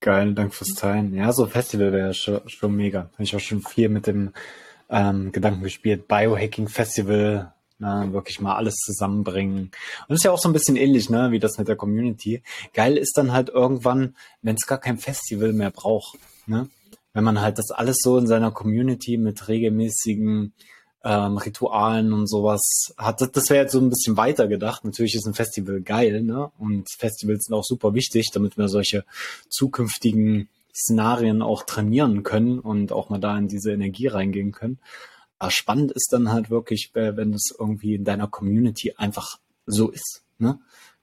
Geil, 0.00 0.34
Dank 0.34 0.54
fürs 0.54 0.74
Teilen. 0.74 1.14
Ja, 1.14 1.32
so 1.32 1.46
Festival 1.46 1.92
wäre 1.92 2.14
schon, 2.14 2.40
schon 2.48 2.74
mega. 2.74 3.10
Habe 3.12 3.22
ich 3.22 3.34
auch 3.34 3.40
schon 3.40 3.62
viel 3.62 3.88
mit 3.88 4.06
dem 4.06 4.32
ähm, 4.88 5.32
Gedanken 5.32 5.62
gespielt. 5.62 6.08
Biohacking 6.08 6.68
Festival, 6.68 7.52
Ne, 7.80 8.10
wirklich 8.12 8.42
mal 8.42 8.56
alles 8.56 8.74
zusammenbringen. 8.74 9.70
Und 10.06 10.14
ist 10.14 10.22
ja 10.22 10.32
auch 10.32 10.38
so 10.38 10.50
ein 10.50 10.52
bisschen 10.52 10.76
ähnlich, 10.76 11.08
ne, 11.08 11.30
wie 11.30 11.38
das 11.38 11.56
mit 11.56 11.66
der 11.66 11.76
Community. 11.76 12.42
Geil 12.74 12.98
ist 12.98 13.16
dann 13.16 13.32
halt 13.32 13.48
irgendwann, 13.48 14.14
wenn 14.42 14.54
es 14.54 14.66
gar 14.66 14.76
kein 14.76 14.98
Festival 14.98 15.54
mehr 15.54 15.70
braucht, 15.70 16.18
ne? 16.46 16.68
Wenn 17.12 17.24
man 17.24 17.40
halt 17.40 17.58
das 17.58 17.70
alles 17.70 17.96
so 18.02 18.18
in 18.18 18.26
seiner 18.26 18.50
Community 18.50 19.16
mit 19.16 19.48
regelmäßigen 19.48 20.52
ähm, 21.02 21.38
Ritualen 21.38 22.12
und 22.12 22.28
sowas 22.28 22.94
hat. 22.96 23.20
Das, 23.20 23.32
das 23.32 23.50
wäre 23.50 23.62
jetzt 23.62 23.72
so 23.72 23.80
ein 23.80 23.90
bisschen 23.90 24.16
weiter 24.16 24.48
gedacht. 24.48 24.84
Natürlich 24.84 25.14
ist 25.14 25.26
ein 25.26 25.34
Festival 25.34 25.80
geil, 25.80 26.22
ne? 26.22 26.50
Und 26.58 26.90
Festivals 26.90 27.44
sind 27.44 27.54
auch 27.54 27.64
super 27.64 27.94
wichtig, 27.94 28.30
damit 28.32 28.58
wir 28.58 28.68
solche 28.68 29.04
zukünftigen 29.48 30.48
Szenarien 30.74 31.42
auch 31.42 31.64
trainieren 31.64 32.22
können 32.22 32.58
und 32.58 32.92
auch 32.92 33.08
mal 33.08 33.18
da 33.18 33.36
in 33.36 33.48
diese 33.48 33.72
Energie 33.72 34.06
reingehen 34.08 34.52
können. 34.52 34.78
Aber 35.38 35.50
spannend 35.50 35.90
ist 35.92 36.12
dann 36.12 36.30
halt 36.30 36.50
wirklich, 36.50 36.90
wenn 36.92 37.32
es 37.32 37.54
irgendwie 37.58 37.94
in 37.94 38.04
deiner 38.04 38.28
Community 38.28 38.94
einfach 38.96 39.38
so 39.66 39.88
ist. 39.88 40.22
Ne? 40.38 40.58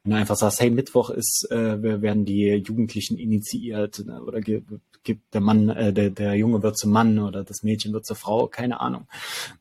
Wenn 0.07 0.11
du 0.11 0.19
einfach 0.19 0.37
sagst, 0.37 0.61
hey, 0.61 0.69
Mittwoch 0.69 1.09
ist, 1.09 1.51
äh, 1.51 1.83
werden 1.83 2.23
die 2.23 2.45
Jugendlichen 2.65 3.17
initiiert 3.17 3.99
ne? 4.05 4.23
oder 4.23 4.39
gibt 4.39 5.33
der 5.33 5.41
Mann, 5.41 5.67
äh, 5.67 5.91
der, 5.91 6.11
der 6.11 6.33
Junge 6.35 6.63
wird 6.63 6.77
zum 6.77 6.93
Mann 6.93 7.19
oder 7.19 7.43
das 7.43 7.61
Mädchen 7.61 7.91
wird 7.91 8.05
zur 8.05 8.15
Frau, 8.15 8.47
keine 8.47 8.79
Ahnung. 8.79 9.05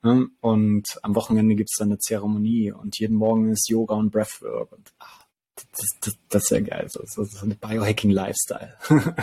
Ne? 0.05 0.29
Und 0.41 1.01
am 1.03 1.17
Wochenende 1.17 1.57
gibt 1.57 1.71
es 1.73 1.79
dann 1.79 1.89
eine 1.89 1.99
Zeremonie 1.99 2.71
und 2.71 2.97
jeden 3.01 3.17
Morgen 3.17 3.51
ist 3.51 3.69
Yoga 3.69 3.97
und 3.97 4.13
Breathwork 4.13 4.71
und 4.71 4.93
ach, 5.01 5.25
das, 5.57 5.87
das, 6.01 6.15
das 6.29 6.43
ist 6.45 6.51
ja 6.51 6.61
geil. 6.61 6.87
So, 6.91 7.01
so, 7.05 7.25
so 7.25 7.45
eine 7.45 7.57
Biohacking-Lifestyle. 7.57 8.75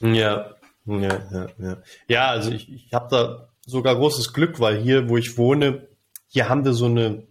ja, 0.00 0.54
ja, 0.86 1.22
ja, 1.32 1.46
ja. 1.58 1.82
Ja, 2.08 2.28
also 2.30 2.50
ich, 2.50 2.72
ich 2.72 2.94
habe 2.94 3.08
da 3.10 3.48
sogar 3.66 3.94
großes 3.94 4.32
Glück, 4.32 4.58
weil 4.58 4.80
hier, 4.80 5.10
wo 5.10 5.18
ich 5.18 5.36
wohne, 5.36 5.86
hier 6.28 6.48
haben 6.48 6.64
wir 6.64 6.72
so 6.72 6.86
eine 6.86 7.24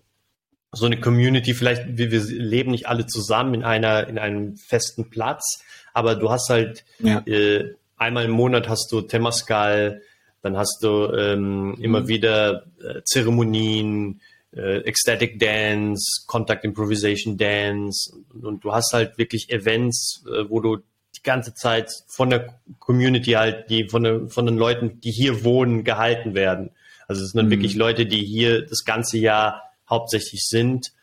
so 0.72 0.86
eine 0.86 1.00
Community. 1.00 1.54
Vielleicht 1.54 1.98
wir, 1.98 2.12
wir 2.12 2.22
leben 2.22 2.72
nicht 2.72 2.88
alle 2.88 3.06
zusammen 3.08 3.56
in 3.56 3.64
einer 3.64 4.08
in 4.08 4.18
einem 4.18 4.56
festen 4.58 5.10
Platz, 5.10 5.64
aber 5.94 6.16
du 6.16 6.30
hast 6.30 6.50
halt 6.50 6.86
ja. 7.00 7.20
äh, 7.26 7.74
einmal 7.98 8.26
im 8.26 8.32
Monat 8.32 8.70
hast 8.70 8.92
du 8.92 9.02
Temascal, 9.02 10.02
dann 10.42 10.58
hast 10.58 10.80
du 10.82 11.12
ähm, 11.14 11.72
mhm. 11.72 11.74
immer 11.82 12.08
wieder 12.08 12.66
äh, 12.82 13.02
Zeremonien, 13.04 14.22
äh, 14.56 14.80
Ecstatic 14.80 15.40
Dance, 15.40 16.26
Contact 16.28 16.64
Improvisation 16.64 17.38
Dance 17.38 18.14
und, 18.34 18.46
und, 18.46 18.64
du 18.64 18.74
hast 18.74 18.94
halt 18.94 19.18
wirklich 19.18 19.50
Events, 19.50 20.24
äh, 20.28 20.50
wo 20.50 20.60
du 20.60 20.78
die 21.16 21.24
ganze 21.24 21.54
Zeit 21.54 21.92
von 22.08 22.30
der 22.30 22.60
Community 22.80 23.32
halt, 23.32 23.70
die 23.70 23.90
von, 23.90 24.04
der, 24.04 24.30
von 24.30 24.46
den 24.46 24.58
Leuten, 24.58 25.02
die 25.02 25.12
hier 25.12 25.44
wohnen, 25.44 25.84
gehalten 25.84 26.34
werden. 26.34 26.72
Also 27.08 27.24
es 27.24 27.32
sind 27.32 27.40
dann 27.40 27.48
mhm. 27.48 27.52
wirklich 27.52 27.76
Leute, 27.76 28.06
die 28.06 28.24
hier 28.24 28.66
das 28.66 28.86
ganze 28.86 29.18
Jahr 29.18 29.69
hauptsächlich 29.90 30.48
sind 30.48 30.94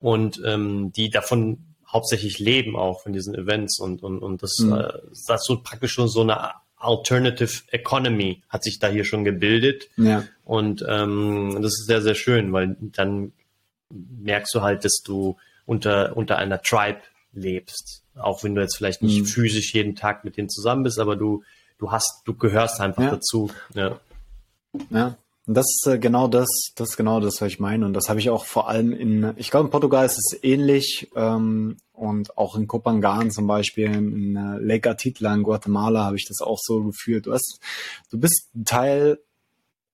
und 0.00 0.40
ähm, 0.44 0.92
die 0.92 1.10
davon 1.10 1.74
hauptsächlich 1.86 2.38
leben 2.38 2.76
auch 2.76 3.02
von 3.02 3.12
diesen 3.12 3.34
Events 3.34 3.78
und, 3.80 4.02
und, 4.02 4.18
und 4.20 4.42
das, 4.42 4.58
mhm. 4.58 4.72
äh, 4.74 4.92
das 5.26 5.40
ist 5.40 5.46
so 5.46 5.60
praktisch 5.62 5.92
schon 5.92 6.08
so 6.08 6.20
eine 6.20 6.52
Alternative 6.76 7.62
Economy 7.72 8.42
hat 8.48 8.62
sich 8.62 8.78
da 8.78 8.88
hier 8.88 9.04
schon 9.04 9.24
gebildet. 9.24 9.88
Ja. 9.96 10.24
Und 10.44 10.84
ähm, 10.88 11.58
das 11.60 11.72
ist 11.72 11.86
sehr, 11.86 12.02
sehr 12.02 12.14
schön, 12.14 12.52
weil 12.52 12.76
dann 12.80 13.32
merkst 13.90 14.54
du 14.54 14.62
halt, 14.62 14.84
dass 14.84 15.00
du 15.04 15.36
unter, 15.66 16.16
unter 16.16 16.38
einer 16.38 16.62
Tribe 16.62 17.00
lebst. 17.32 18.04
Auch 18.14 18.44
wenn 18.44 18.54
du 18.54 18.60
jetzt 18.60 18.76
vielleicht 18.76 19.02
nicht 19.02 19.20
mhm. 19.20 19.26
physisch 19.26 19.74
jeden 19.74 19.96
Tag 19.96 20.24
mit 20.24 20.36
denen 20.36 20.48
zusammen 20.48 20.84
bist, 20.84 20.98
aber 20.98 21.16
du, 21.16 21.42
du 21.78 21.90
hast, 21.90 22.22
du 22.24 22.34
gehörst 22.34 22.80
einfach 22.80 23.02
ja. 23.02 23.10
dazu. 23.10 23.50
Ja. 23.74 24.00
ja. 24.90 25.16
Und 25.48 25.54
das 25.54 25.64
ist 25.64 25.86
äh, 25.86 25.98
genau 25.98 26.28
das, 26.28 26.46
das 26.76 26.90
ist 26.90 26.96
genau 26.98 27.20
das, 27.20 27.40
was 27.40 27.48
ich 27.48 27.58
meine. 27.58 27.86
Und 27.86 27.94
das 27.94 28.10
habe 28.10 28.20
ich 28.20 28.28
auch 28.28 28.44
vor 28.44 28.68
allem 28.68 28.92
in, 28.92 29.32
ich 29.36 29.50
glaube, 29.50 29.64
in 29.64 29.70
Portugal 29.70 30.04
ist 30.04 30.18
es 30.18 30.44
ähnlich. 30.44 31.10
Ähm, 31.16 31.78
und 31.94 32.36
auch 32.36 32.54
in 32.54 32.66
Copangan 32.66 33.30
zum 33.30 33.46
Beispiel, 33.46 33.86
in 33.86 34.36
äh, 34.36 34.58
Lake 34.58 34.90
Atitla 34.90 35.32
in 35.32 35.42
Guatemala 35.42 36.04
habe 36.04 36.16
ich 36.16 36.26
das 36.28 36.46
auch 36.46 36.58
so 36.60 36.84
gefühlt. 36.84 37.24
Du 37.24 37.32
hast, 37.32 37.60
du 38.10 38.20
bist 38.20 38.50
Teil 38.66 39.20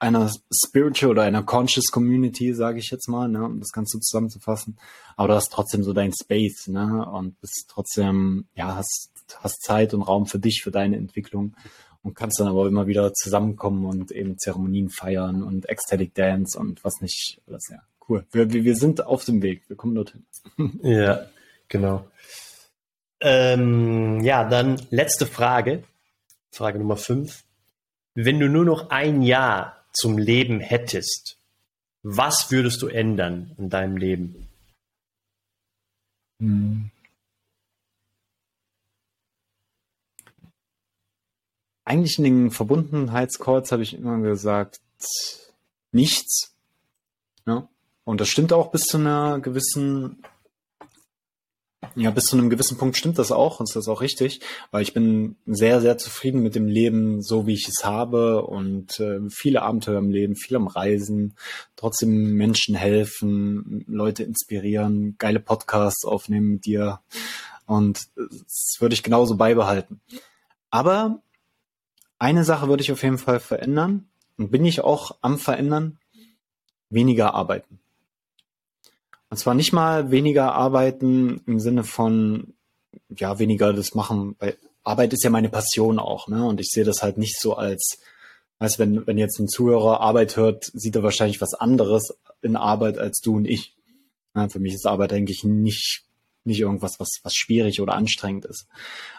einer 0.00 0.28
spiritual 0.52 1.12
oder 1.12 1.22
einer 1.22 1.44
conscious 1.44 1.86
Community, 1.92 2.52
sage 2.52 2.80
ich 2.80 2.90
jetzt 2.90 3.08
mal, 3.08 3.28
ne, 3.28 3.44
um 3.44 3.60
das 3.60 3.70
Ganze 3.70 4.00
zusammenzufassen. 4.00 4.76
Aber 5.16 5.28
du 5.28 5.34
hast 5.34 5.52
trotzdem 5.52 5.84
so 5.84 5.92
dein 5.92 6.12
Space, 6.20 6.66
ne, 6.66 7.08
und 7.08 7.40
bist 7.40 7.66
trotzdem, 7.68 8.48
ja, 8.56 8.74
hast, 8.74 9.12
hast 9.38 9.62
Zeit 9.62 9.94
und 9.94 10.02
Raum 10.02 10.26
für 10.26 10.40
dich, 10.40 10.62
für 10.64 10.72
deine 10.72 10.96
Entwicklung 10.96 11.54
und 12.04 12.14
kannst 12.14 12.38
dann 12.38 12.46
aber 12.48 12.68
immer 12.68 12.86
wieder 12.86 13.12
zusammenkommen 13.14 13.86
und 13.86 14.12
eben 14.12 14.38
Zeremonien 14.38 14.90
feiern 14.90 15.42
und 15.42 15.68
Ecstatic 15.68 16.14
Dance 16.14 16.56
und 16.56 16.84
was 16.84 17.00
nicht 17.00 17.40
alles, 17.48 17.68
ja. 17.70 17.78
Cool. 18.06 18.26
Wir, 18.30 18.52
wir 18.52 18.76
sind 18.76 19.04
auf 19.04 19.24
dem 19.24 19.42
Weg. 19.42 19.62
Wir 19.68 19.76
kommen 19.76 19.94
dorthin. 19.94 20.26
Ja, 20.82 21.26
genau. 21.68 22.06
Ähm, 23.20 24.20
ja, 24.22 24.44
dann 24.46 24.80
letzte 24.90 25.26
Frage. 25.26 25.82
Frage 26.52 26.78
Nummer 26.78 26.98
fünf. 26.98 27.44
Wenn 28.14 28.38
du 28.38 28.48
nur 28.48 28.66
noch 28.66 28.90
ein 28.90 29.22
Jahr 29.22 29.84
zum 29.92 30.18
Leben 30.18 30.60
hättest, 30.60 31.38
was 32.02 32.50
würdest 32.50 32.82
du 32.82 32.88
ändern 32.88 33.52
in 33.56 33.70
deinem 33.70 33.96
Leben? 33.96 34.48
Hm. 36.40 36.90
Eigentlich 41.84 42.18
in 42.18 42.24
den 42.24 42.50
Verbundenheitscalls 42.50 43.72
habe 43.72 43.82
ich 43.82 43.94
immer 43.94 44.18
gesagt, 44.20 44.80
nichts. 45.92 46.54
Ja. 47.46 47.68
Und 48.04 48.20
das 48.20 48.28
stimmt 48.28 48.52
auch 48.52 48.70
bis 48.70 48.84
zu 48.84 48.98
einer 48.98 49.40
gewissen 49.40 50.22
ja, 51.96 52.10
bis 52.10 52.24
zu 52.24 52.36
einem 52.36 52.50
gewissen 52.50 52.76
Punkt 52.76 52.96
stimmt 52.96 53.18
das 53.18 53.30
auch 53.30 53.60
und 53.60 53.68
ist 53.68 53.76
das 53.76 53.88
auch 53.88 54.00
richtig, 54.00 54.40
weil 54.70 54.82
ich 54.82 54.94
bin 54.94 55.36
sehr, 55.46 55.80
sehr 55.80 55.98
zufrieden 55.98 56.42
mit 56.42 56.54
dem 56.54 56.66
Leben, 56.66 57.22
so 57.22 57.46
wie 57.46 57.54
ich 57.54 57.68
es 57.68 57.84
habe 57.84 58.44
und 58.44 58.98
äh, 59.00 59.20
viele 59.30 59.62
Abenteuer 59.62 59.98
im 59.98 60.10
Leben, 60.10 60.36
viel 60.36 60.56
am 60.56 60.66
Reisen, 60.66 61.36
trotzdem 61.76 62.34
Menschen 62.34 62.74
helfen, 62.74 63.84
Leute 63.86 64.24
inspirieren, 64.24 65.16
geile 65.18 65.40
Podcasts 65.40 66.04
aufnehmen 66.04 66.54
mit 66.54 66.66
dir 66.66 67.00
und 67.66 68.08
das 68.16 68.76
würde 68.80 68.94
ich 68.94 69.02
genauso 69.02 69.36
beibehalten. 69.36 70.00
Aber 70.70 71.22
eine 72.18 72.44
Sache 72.44 72.68
würde 72.68 72.82
ich 72.82 72.92
auf 72.92 73.02
jeden 73.02 73.18
Fall 73.18 73.40
verändern 73.40 74.08
und 74.36 74.50
bin 74.50 74.64
ich 74.64 74.82
auch 74.82 75.16
am 75.20 75.38
Verändern, 75.38 75.98
weniger 76.90 77.34
arbeiten. 77.34 77.80
Und 79.30 79.36
zwar 79.38 79.54
nicht 79.54 79.72
mal 79.72 80.10
weniger 80.10 80.54
arbeiten 80.54 81.42
im 81.46 81.58
Sinne 81.58 81.84
von, 81.84 82.54
ja, 83.08 83.38
weniger 83.38 83.72
das 83.72 83.94
machen, 83.94 84.36
weil 84.38 84.56
Arbeit 84.84 85.12
ist 85.12 85.24
ja 85.24 85.30
meine 85.30 85.48
Passion 85.48 85.98
auch, 85.98 86.28
ne? 86.28 86.46
Und 86.46 86.60
ich 86.60 86.68
sehe 86.68 86.84
das 86.84 87.02
halt 87.02 87.18
nicht 87.18 87.40
so 87.40 87.54
als, 87.54 87.98
weißt 88.58 88.78
wenn, 88.78 89.06
wenn 89.06 89.18
jetzt 89.18 89.38
ein 89.40 89.48
Zuhörer 89.48 90.00
Arbeit 90.00 90.36
hört, 90.36 90.70
sieht 90.72 90.94
er 90.94 91.02
wahrscheinlich 91.02 91.40
was 91.40 91.54
anderes 91.54 92.14
in 92.42 92.54
Arbeit 92.54 92.98
als 92.98 93.20
du 93.20 93.36
und 93.36 93.46
ich. 93.46 93.74
Ja, 94.36 94.48
für 94.48 94.60
mich 94.60 94.74
ist 94.74 94.86
Arbeit 94.86 95.12
eigentlich 95.12 95.42
nicht, 95.42 96.04
nicht 96.44 96.60
irgendwas, 96.60 97.00
was, 97.00 97.20
was 97.22 97.34
schwierig 97.34 97.80
oder 97.80 97.94
anstrengend 97.94 98.44
ist. 98.44 98.66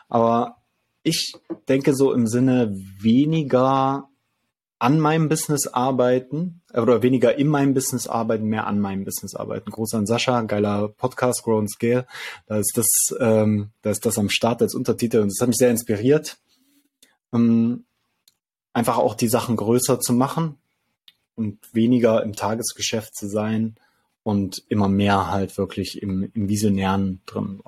Aber 0.08 0.58
ich 1.06 1.34
denke 1.70 1.96
so 1.96 2.12
im 2.14 2.28
Sinne 2.28 2.76
weniger 3.00 4.10
an 4.80 5.00
meinem 5.00 5.30
Business 5.30 5.68
arbeiten 5.68 6.62
oder 6.74 7.02
weniger 7.02 7.38
in 7.38 7.48
meinem 7.48 7.74
Business 7.74 8.08
arbeiten, 8.08 8.46
mehr 8.46 8.68
an 8.68 8.82
meinem 8.82 9.06
Business 9.06 9.36
arbeiten. 9.36 9.70
Groß 9.70 9.94
an 9.94 10.08
Sascha, 10.08 10.42
geiler 10.42 10.90
Podcast, 10.90 11.44
Grow 11.44 11.60
and 11.60 11.72
Scale. 11.72 12.08
Da 12.48 12.58
ist 12.58 12.74
das, 12.76 12.88
ähm, 13.20 13.70
da 13.84 13.92
ist 13.92 14.06
das 14.06 14.18
am 14.18 14.30
Start 14.30 14.62
als 14.62 14.74
Untertitel 14.74 15.20
und 15.20 15.30
das 15.30 15.40
hat 15.40 15.48
mich 15.48 15.58
sehr 15.58 15.70
inspiriert. 15.70 16.38
Ähm, 17.32 17.86
einfach 18.74 18.98
auch 18.98 19.14
die 19.14 19.30
Sachen 19.30 19.56
größer 19.56 20.00
zu 20.00 20.12
machen 20.12 20.58
und 21.36 21.60
weniger 21.72 22.24
im 22.24 22.34
Tagesgeschäft 22.34 23.16
zu 23.16 23.28
sein 23.28 23.76
und 24.24 24.64
immer 24.70 24.90
mehr 24.90 25.32
halt 25.32 25.58
wirklich 25.58 26.02
im, 26.02 26.32
im 26.34 26.50
Visionären 26.50 27.22
drin. 27.28 27.62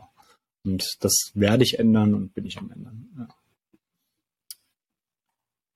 Und 0.64 0.98
das 1.02 1.32
werde 1.34 1.64
ich 1.64 1.80
ändern 1.80 2.14
und 2.14 2.34
bin 2.34 2.46
ich 2.46 2.58
am 2.58 2.72
ändern. 2.72 3.30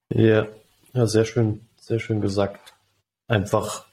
Ja, 0.10 0.22
ja, 0.22 0.48
ja 0.94 1.08
sehr 1.08 1.26
schön, 1.26 1.62
sehr 1.78 2.00
schön 2.00 2.22
gesagt. 2.22 2.74
Einfach 3.28 3.86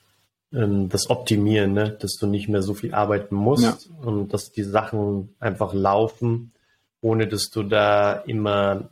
ähm, 0.53 0.89
das 0.89 1.11
Optimieren, 1.11 1.73
ne? 1.73 1.97
dass 2.01 2.15
du 2.15 2.27
nicht 2.27 2.49
mehr 2.49 2.63
so 2.63 2.75
viel 2.75 2.95
arbeiten 2.95 3.35
musst 3.35 3.63
ja. 3.63 3.77
und 4.01 4.33
dass 4.33 4.51
die 4.51 4.65
Sachen 4.65 5.35
einfach 5.39 5.75
laufen, 5.75 6.53
ohne 7.01 7.29
dass 7.29 7.51
du 7.51 7.63
da 7.63 8.13
immer 8.13 8.91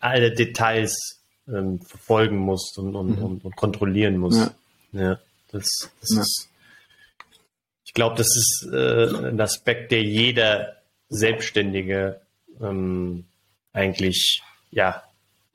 alle 0.00 0.32
Details 0.32 1.22
ähm, 1.48 1.80
verfolgen 1.80 2.36
musst 2.36 2.78
und, 2.78 2.94
und, 2.94 3.18
mhm. 3.18 3.24
und, 3.24 3.44
und, 3.44 3.56
kontrollieren 3.56 4.18
musst. 4.18 4.52
Ja, 4.92 5.00
ja 5.00 5.18
das, 5.50 5.64
das 6.00 6.14
ja. 6.14 6.20
ist, 6.20 6.48
ich 7.84 7.94
glaube, 7.94 8.16
das 8.16 8.26
ist 8.26 8.68
äh, 8.72 9.28
ein 9.28 9.40
Aspekt, 9.40 9.92
der 9.92 10.02
jeder 10.02 10.75
Selbstständige 11.08 12.20
ähm, 12.60 13.24
eigentlich 13.72 14.42
ja 14.70 15.02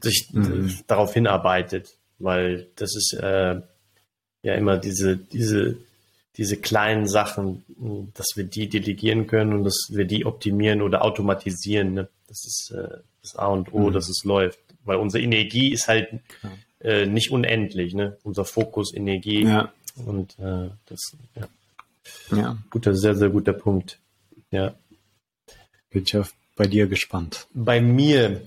sich 0.01 0.29
mhm. 0.31 0.79
darauf 0.87 1.13
hinarbeitet, 1.13 1.95
weil 2.19 2.67
das 2.75 2.95
ist 2.95 3.13
äh, 3.13 3.61
ja 4.43 4.53
immer 4.55 4.77
diese 4.77 5.17
diese 5.17 5.77
diese 6.37 6.57
kleinen 6.57 7.07
Sachen, 7.07 7.63
dass 8.13 8.27
wir 8.35 8.45
die 8.45 8.69
delegieren 8.69 9.27
können 9.27 9.53
und 9.53 9.63
dass 9.65 9.89
wir 9.89 10.05
die 10.05 10.25
optimieren 10.25 10.81
oder 10.81 11.03
automatisieren. 11.03 11.93
Ne? 11.93 12.07
Das 12.27 12.45
ist 12.45 12.71
äh, 12.75 12.97
das 13.21 13.35
A 13.35 13.47
und 13.47 13.73
O, 13.73 13.89
mhm. 13.89 13.93
dass 13.93 14.09
es 14.09 14.23
läuft. 14.23 14.59
Weil 14.83 14.97
unsere 14.97 15.23
Energie 15.23 15.71
ist 15.71 15.87
halt 15.87 16.09
äh, 16.79 17.05
nicht 17.05 17.31
unendlich, 17.31 17.93
ne? 17.93 18.17
Unser 18.23 18.45
Fokus, 18.45 18.93
Energie. 18.93 19.43
Ja. 19.43 19.71
Und 20.05 20.39
äh, 20.39 20.69
das, 20.87 21.15
ja. 21.35 21.47
Ja. 22.35 22.57
Guter, 22.69 22.95
sehr, 22.95 23.15
sehr 23.15 23.29
guter 23.29 23.53
Punkt. 23.53 23.99
Ja. 24.49 24.73
Bin 25.91 26.03
ich 26.03 26.17
auf 26.17 26.33
bei 26.55 26.67
dir 26.67 26.87
gespannt. 26.87 27.47
Bei 27.53 27.81
mir, 27.81 28.41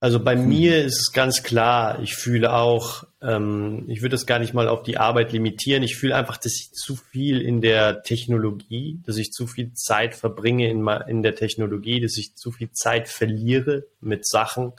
also 0.00 0.18
bei 0.18 0.34
hm. 0.34 0.48
mir 0.48 0.84
ist 0.84 0.98
es 0.98 1.12
ganz 1.12 1.42
klar, 1.42 2.00
ich 2.02 2.14
fühle 2.14 2.54
auch, 2.54 3.04
ähm, 3.20 3.84
ich 3.88 4.00
würde 4.00 4.14
das 4.14 4.24
gar 4.24 4.38
nicht 4.38 4.54
mal 4.54 4.68
auf 4.68 4.82
die 4.82 4.96
Arbeit 4.96 5.32
limitieren. 5.32 5.82
Ich 5.82 5.96
fühle 5.96 6.16
einfach, 6.16 6.38
dass 6.38 6.54
ich 6.54 6.72
zu 6.72 6.96
viel 6.96 7.40
in 7.42 7.60
der 7.60 8.02
Technologie, 8.02 8.98
dass 9.04 9.18
ich 9.18 9.30
zu 9.30 9.46
viel 9.46 9.74
Zeit 9.74 10.14
verbringe 10.14 10.70
in, 10.70 10.86
in 11.06 11.22
der 11.22 11.34
Technologie, 11.34 12.00
dass 12.00 12.16
ich 12.16 12.34
zu 12.34 12.50
viel 12.50 12.70
Zeit 12.72 13.08
verliere 13.08 13.84
mit 14.00 14.26
Sachen, 14.26 14.72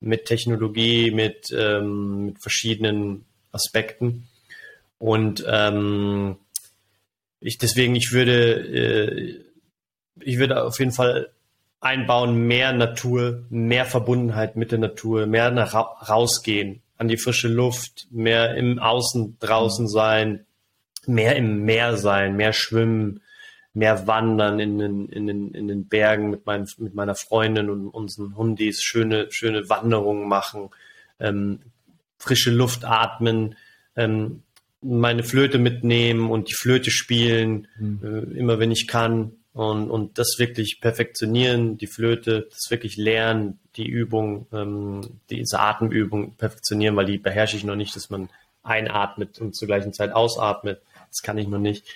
mit 0.00 0.26
Technologie, 0.26 1.10
mit, 1.10 1.46
ähm, 1.56 2.26
mit 2.26 2.42
verschiedenen 2.42 3.24
Aspekten. 3.50 4.28
Und 4.98 5.44
ähm, 5.48 6.36
ich 7.40 7.58
deswegen, 7.58 7.94
ich 7.96 8.12
würde, 8.12 8.52
äh, 8.52 9.45
ich 10.20 10.38
würde 10.38 10.62
auf 10.62 10.78
jeden 10.78 10.92
Fall 10.92 11.30
einbauen, 11.80 12.46
mehr 12.46 12.72
Natur, 12.72 13.44
mehr 13.50 13.84
Verbundenheit 13.84 14.56
mit 14.56 14.72
der 14.72 14.78
Natur, 14.78 15.26
mehr 15.26 15.50
nach 15.50 15.74
rausgehen, 16.08 16.82
an 16.96 17.08
die 17.08 17.18
frische 17.18 17.48
Luft, 17.48 18.08
mehr 18.10 18.54
im 18.56 18.78
Außen 18.78 19.36
draußen 19.40 19.88
sein, 19.88 20.46
mehr 21.06 21.36
im 21.36 21.64
Meer 21.64 21.96
sein, 21.96 22.36
mehr 22.36 22.52
schwimmen, 22.52 23.20
mehr 23.74 24.06
wandern 24.06 24.58
in 24.58 24.78
den, 24.78 25.08
in 25.08 25.26
den, 25.26 25.50
in 25.52 25.68
den 25.68 25.86
Bergen 25.86 26.30
mit, 26.30 26.46
mein, 26.46 26.66
mit 26.78 26.94
meiner 26.94 27.14
Freundin 27.14 27.68
und 27.68 27.88
unseren 27.88 28.34
Hundis, 28.34 28.82
schöne, 28.82 29.26
schöne 29.30 29.68
Wanderungen 29.68 30.28
machen, 30.28 30.70
ähm, 31.20 31.60
frische 32.18 32.50
Luft 32.50 32.84
atmen, 32.84 33.54
ähm, 33.94 34.42
meine 34.80 35.24
Flöte 35.24 35.58
mitnehmen 35.58 36.30
und 36.30 36.48
die 36.48 36.54
Flöte 36.54 36.90
spielen, 36.90 37.68
mhm. 37.78 38.00
äh, 38.02 38.38
immer 38.38 38.58
wenn 38.58 38.70
ich 38.70 38.86
kann 38.86 39.32
und, 39.56 39.90
und 39.90 40.18
das 40.18 40.34
wirklich 40.36 40.82
perfektionieren, 40.82 41.78
die 41.78 41.86
Flöte, 41.86 42.46
das 42.50 42.70
wirklich 42.70 42.98
lernen, 42.98 43.58
die 43.76 43.86
Übung, 43.86 44.46
ähm, 44.52 45.20
diese 45.30 45.60
Atemübung 45.60 46.34
perfektionieren, 46.34 46.94
weil 46.94 47.06
die 47.06 47.16
beherrsche 47.16 47.56
ich 47.56 47.64
noch 47.64 47.74
nicht, 47.74 47.96
dass 47.96 48.10
man 48.10 48.28
einatmet 48.62 49.40
und 49.40 49.56
zur 49.56 49.66
gleichen 49.66 49.94
Zeit 49.94 50.12
ausatmet. 50.12 50.82
Das 51.08 51.22
kann 51.22 51.38
ich 51.38 51.48
noch 51.48 51.58
nicht. 51.58 51.86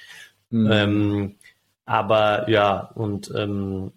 Mhm. 0.49 0.73
Ähm, 0.73 1.35
aber 1.85 2.49
ja, 2.49 2.93
und, 2.95 3.31
ähm, 3.37 3.93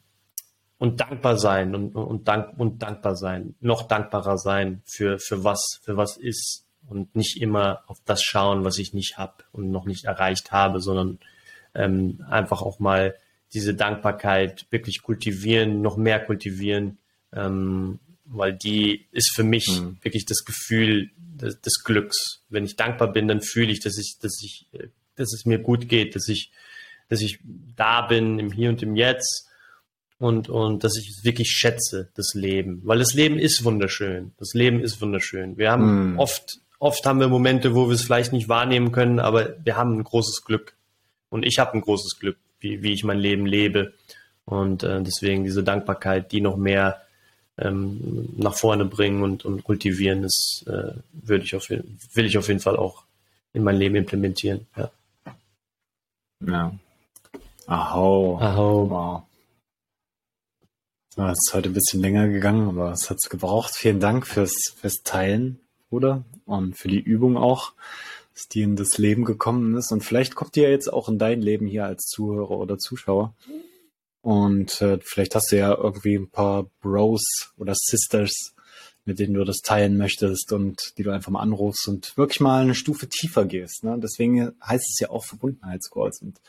und 0.77 0.99
dankbar 0.99 1.37
sein 1.37 1.73
und, 1.73 1.95
und, 1.95 2.27
dank, 2.27 2.59
und 2.59 2.83
dankbar 2.83 3.15
sein, 3.15 3.55
noch 3.61 3.83
dankbarer 3.87 4.37
sein 4.37 4.81
für, 4.85 5.19
für 5.19 5.45
was, 5.45 5.79
für 5.83 5.95
was 5.95 6.17
ist 6.17 6.65
und 6.89 7.15
nicht 7.15 7.41
immer 7.41 7.83
auf 7.87 7.99
das 8.03 8.21
schauen, 8.23 8.65
was 8.65 8.77
ich 8.77 8.93
nicht 8.93 9.17
habe 9.17 9.45
und 9.53 9.71
noch 9.71 9.85
nicht 9.85 10.03
erreicht 10.03 10.51
habe, 10.51 10.81
sondern 10.81 11.19
ähm, 11.73 12.25
einfach 12.29 12.61
auch 12.61 12.79
mal 12.79 13.15
diese 13.53 13.75
Dankbarkeit 13.75 14.65
wirklich 14.69 15.01
kultivieren, 15.01 15.81
noch 15.81 15.97
mehr 15.97 16.19
kultivieren, 16.19 16.97
ähm, 17.31 17.99
weil 18.25 18.53
die 18.53 19.05
ist 19.11 19.33
für 19.35 19.43
mich 19.43 19.67
mhm. 19.67 19.97
wirklich 20.01 20.25
das 20.25 20.43
Gefühl 20.45 21.11
des, 21.17 21.61
des, 21.61 21.83
Glücks. 21.83 22.43
Wenn 22.49 22.65
ich 22.65 22.75
dankbar 22.75 23.11
bin, 23.11 23.27
dann 23.27 23.41
fühle 23.41 23.71
ich, 23.71 23.79
dass 23.79 23.97
ich, 23.97 24.17
dass 24.19 24.41
ich, 24.43 24.67
dass 25.15 25.33
es 25.33 25.45
mir 25.45 25.59
gut 25.59 25.87
geht, 25.89 26.15
dass 26.15 26.27
ich, 26.27 26.51
dass 27.09 27.21
ich 27.21 27.39
da 27.75 28.01
bin 28.01 28.39
im 28.39 28.51
Hier 28.51 28.69
und 28.69 28.81
im 28.81 28.95
Jetzt 28.95 29.49
und, 30.17 30.49
und 30.49 30.83
dass 30.83 30.97
ich 30.97 31.09
es 31.09 31.23
wirklich 31.23 31.49
schätze, 31.49 32.09
das 32.15 32.33
Leben. 32.33 32.81
Weil 32.85 32.99
das 32.99 33.13
Leben 33.13 33.37
ist 33.37 33.63
wunderschön. 33.63 34.31
Das 34.37 34.53
Leben 34.53 34.81
ist 34.81 35.01
wunderschön. 35.01 35.57
Wir 35.57 35.71
haben 35.71 36.13
mm. 36.13 36.19
oft, 36.19 36.59
oft 36.79 37.05
haben 37.05 37.19
wir 37.19 37.27
Momente, 37.27 37.75
wo 37.75 37.87
wir 37.87 37.95
es 37.95 38.03
vielleicht 38.03 38.31
nicht 38.31 38.47
wahrnehmen 38.47 38.91
können, 38.91 39.19
aber 39.19 39.55
wir 39.63 39.75
haben 39.75 39.97
ein 39.97 40.03
großes 40.03 40.43
Glück. 40.45 40.75
Und 41.29 41.43
ich 41.45 41.59
habe 41.59 41.73
ein 41.73 41.81
großes 41.81 42.19
Glück 42.19 42.37
wie, 42.63 42.81
wie 42.81 42.93
ich 42.93 43.03
mein 43.03 43.19
Leben 43.19 43.45
lebe. 43.45 43.93
Und 44.45 44.83
äh, 44.83 45.01
deswegen 45.03 45.43
diese 45.43 45.63
Dankbarkeit, 45.63 46.31
die 46.31 46.41
noch 46.41 46.57
mehr 46.57 47.01
ähm, 47.57 48.29
nach 48.35 48.55
vorne 48.55 48.85
bringen 48.85 49.21
und, 49.21 49.45
und 49.45 49.63
kultivieren, 49.63 50.23
das 50.23 50.63
äh, 50.65 50.93
würde 51.11 51.43
ich 51.43 51.55
auf, 51.55 51.69
will 51.69 52.25
ich 52.25 52.37
auf 52.37 52.47
jeden 52.47 52.59
Fall 52.59 52.77
auch 52.77 53.03
in 53.53 53.63
mein 53.63 53.75
Leben 53.75 53.95
implementieren. 53.95 54.65
Ja. 54.75 54.91
Ja. 56.45 56.75
Aho. 57.67 58.39
Aho. 58.39 58.89
Wow. 58.89 59.23
Es 61.15 61.37
ist 61.45 61.53
heute 61.53 61.69
ein 61.69 61.73
bisschen 61.73 62.01
länger 62.01 62.27
gegangen, 62.27 62.67
aber 62.67 62.91
es 62.91 63.09
hat 63.09 63.17
es 63.21 63.29
gebraucht. 63.29 63.75
Vielen 63.75 63.99
Dank 63.99 64.25
fürs, 64.25 64.73
fürs 64.75 65.03
Teilen, 65.03 65.59
Bruder, 65.89 66.23
und 66.45 66.75
für 66.75 66.87
die 66.87 66.99
Übung 66.99 67.37
auch 67.37 67.73
dass 68.33 68.47
die 68.47 68.61
in 68.61 68.75
das 68.75 68.97
Leben 68.97 69.25
gekommen 69.25 69.75
ist. 69.75 69.91
Und 69.91 70.03
vielleicht 70.03 70.35
kommt 70.35 70.55
die 70.55 70.61
ja 70.61 70.69
jetzt 70.69 70.91
auch 70.91 71.09
in 71.09 71.17
dein 71.17 71.41
Leben 71.41 71.67
hier 71.67 71.85
als 71.85 72.05
Zuhörer 72.05 72.51
oder 72.51 72.77
Zuschauer. 72.77 73.35
Und 74.21 74.81
äh, 74.81 74.99
vielleicht 75.03 75.35
hast 75.35 75.51
du 75.51 75.57
ja 75.57 75.75
irgendwie 75.75 76.15
ein 76.15 76.29
paar 76.29 76.67
Bros 76.81 77.51
oder 77.57 77.73
Sisters, 77.75 78.53
mit 79.05 79.19
denen 79.19 79.33
du 79.33 79.43
das 79.43 79.57
teilen 79.57 79.97
möchtest 79.97 80.53
und 80.53 80.97
die 80.97 81.03
du 81.03 81.11
einfach 81.11 81.29
mal 81.29 81.41
anrufst 81.41 81.89
und 81.89 82.15
wirklich 82.17 82.39
mal 82.39 82.61
eine 82.61 82.73
Stufe 82.73 83.09
tiefer 83.09 83.45
gehst. 83.45 83.83
Ne? 83.83 83.99
Deswegen 84.01 84.53
heißt 84.65 84.89
es 84.89 84.99
ja 84.99 85.09
auch 85.09 85.25
Verbundenheitscalls. 85.25 86.21
Und 86.21 86.39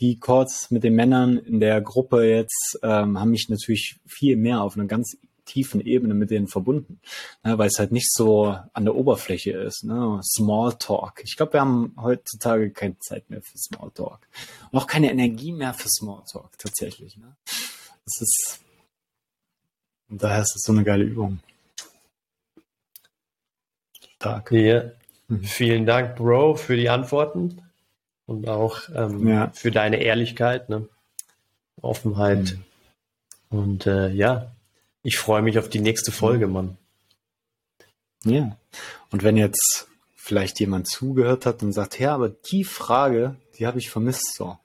die 0.00 0.18
Calls 0.20 0.70
mit 0.70 0.84
den 0.84 0.94
Männern 0.94 1.38
in 1.38 1.60
der 1.60 1.80
Gruppe 1.80 2.24
jetzt 2.24 2.78
ähm, 2.82 3.18
haben 3.18 3.30
mich 3.30 3.48
natürlich 3.48 3.96
viel 4.06 4.36
mehr 4.36 4.60
auf 4.60 4.76
eine 4.76 4.86
ganz 4.86 5.16
tiefen 5.44 5.80
Ebene 5.80 6.14
mit 6.14 6.30
denen 6.30 6.48
verbunden, 6.48 7.00
ne, 7.42 7.58
weil 7.58 7.68
es 7.68 7.78
halt 7.78 7.92
nicht 7.92 8.12
so 8.12 8.56
an 8.72 8.84
der 8.84 8.94
Oberfläche 8.94 9.52
ist. 9.52 9.84
Ne? 9.84 10.20
Smalltalk. 10.22 11.22
Ich 11.24 11.36
glaube, 11.36 11.54
wir 11.54 11.60
haben 11.60 11.94
heutzutage 12.00 12.70
keine 12.70 12.98
Zeit 12.98 13.28
mehr 13.30 13.42
für 13.42 13.58
Smalltalk. 13.58 14.26
Und 14.70 14.78
auch 14.78 14.86
keine 14.86 15.10
Energie 15.10 15.52
mehr 15.52 15.74
für 15.74 15.88
Smalltalk, 15.88 16.58
tatsächlich. 16.58 17.16
Ne? 17.16 17.36
Das 18.04 18.20
ist, 18.20 18.60
und 20.08 20.22
daher 20.22 20.42
ist 20.42 20.56
es 20.56 20.62
so 20.62 20.72
eine 20.72 20.84
geile 20.84 21.04
Übung. 21.04 21.40
Stark. 24.24 24.52
Ja. 24.52 24.84
Mhm. 25.28 25.44
Vielen 25.44 25.84
Dank, 25.84 26.16
Bro, 26.16 26.56
für 26.56 26.76
die 26.76 26.88
Antworten 26.88 27.60
und 28.26 28.48
auch 28.48 28.88
ähm, 28.94 29.28
ja. 29.28 29.50
für 29.52 29.70
deine 29.70 29.98
Ehrlichkeit, 29.98 30.70
ne? 30.70 30.88
Offenheit. 31.82 32.56
Mhm. 33.50 33.58
Und 33.58 33.86
äh, 33.86 34.08
ja, 34.08 34.53
ich 35.06 35.18
freue 35.18 35.42
mich 35.42 35.58
auf 35.58 35.68
die 35.68 35.80
nächste 35.80 36.10
mhm. 36.10 36.14
Folge, 36.14 36.46
Mann. 36.48 36.78
Ja. 38.24 38.56
Und 39.10 39.22
wenn 39.22 39.36
jetzt 39.36 39.86
vielleicht 40.16 40.58
jemand 40.58 40.88
zugehört 40.88 41.44
hat 41.44 41.62
und 41.62 41.74
sagt, 41.74 42.00
ja, 42.00 42.14
aber 42.14 42.30
die 42.30 42.64
Frage, 42.64 43.36
die 43.58 43.66
habe 43.66 43.78
ich 43.78 43.90
vermisst 43.90 44.34
so, 44.34 44.56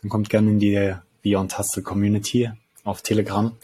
dann 0.00 0.08
kommt 0.08 0.30
gerne 0.30 0.52
in 0.52 0.60
die 0.60 0.94
Beyond 1.22 1.58
Hustle 1.58 1.82
Community 1.82 2.52
auf 2.84 3.02
Telegram 3.02 3.56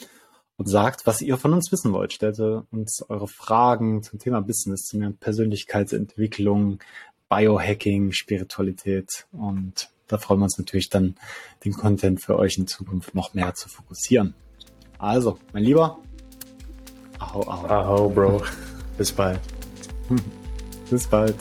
und 0.56 0.66
sagt, 0.66 1.06
was 1.06 1.22
ihr 1.22 1.38
von 1.38 1.52
uns 1.52 1.70
wissen 1.70 1.92
wollt. 1.92 2.12
Stellt 2.12 2.40
uns 2.40 3.04
eure 3.08 3.28
Fragen 3.28 4.02
zum 4.02 4.18
Thema 4.18 4.40
Business, 4.42 4.86
zum 4.86 5.00
Thema 5.00 5.14
Persönlichkeitsentwicklung, 5.20 6.80
Biohacking, 7.28 8.10
Spiritualität 8.10 9.26
und 9.30 9.88
da 10.08 10.18
freuen 10.18 10.40
wir 10.40 10.44
uns 10.44 10.58
natürlich 10.58 10.90
dann, 10.90 11.14
den 11.64 11.74
Content 11.74 12.20
für 12.20 12.36
euch 12.36 12.58
in 12.58 12.66
Zukunft 12.66 13.14
noch 13.14 13.32
mehr 13.34 13.54
zu 13.54 13.68
fokussieren. 13.68 14.34
Also, 15.02 15.36
mein 15.52 15.64
Lieber, 15.64 15.98
Au, 17.34 17.40
au. 17.40 18.04
Au, 18.04 18.08
Bro. 18.08 18.40
Bis 18.96 19.10
bald. 19.10 19.40
Bis 20.90 21.08
bald. 21.08 21.34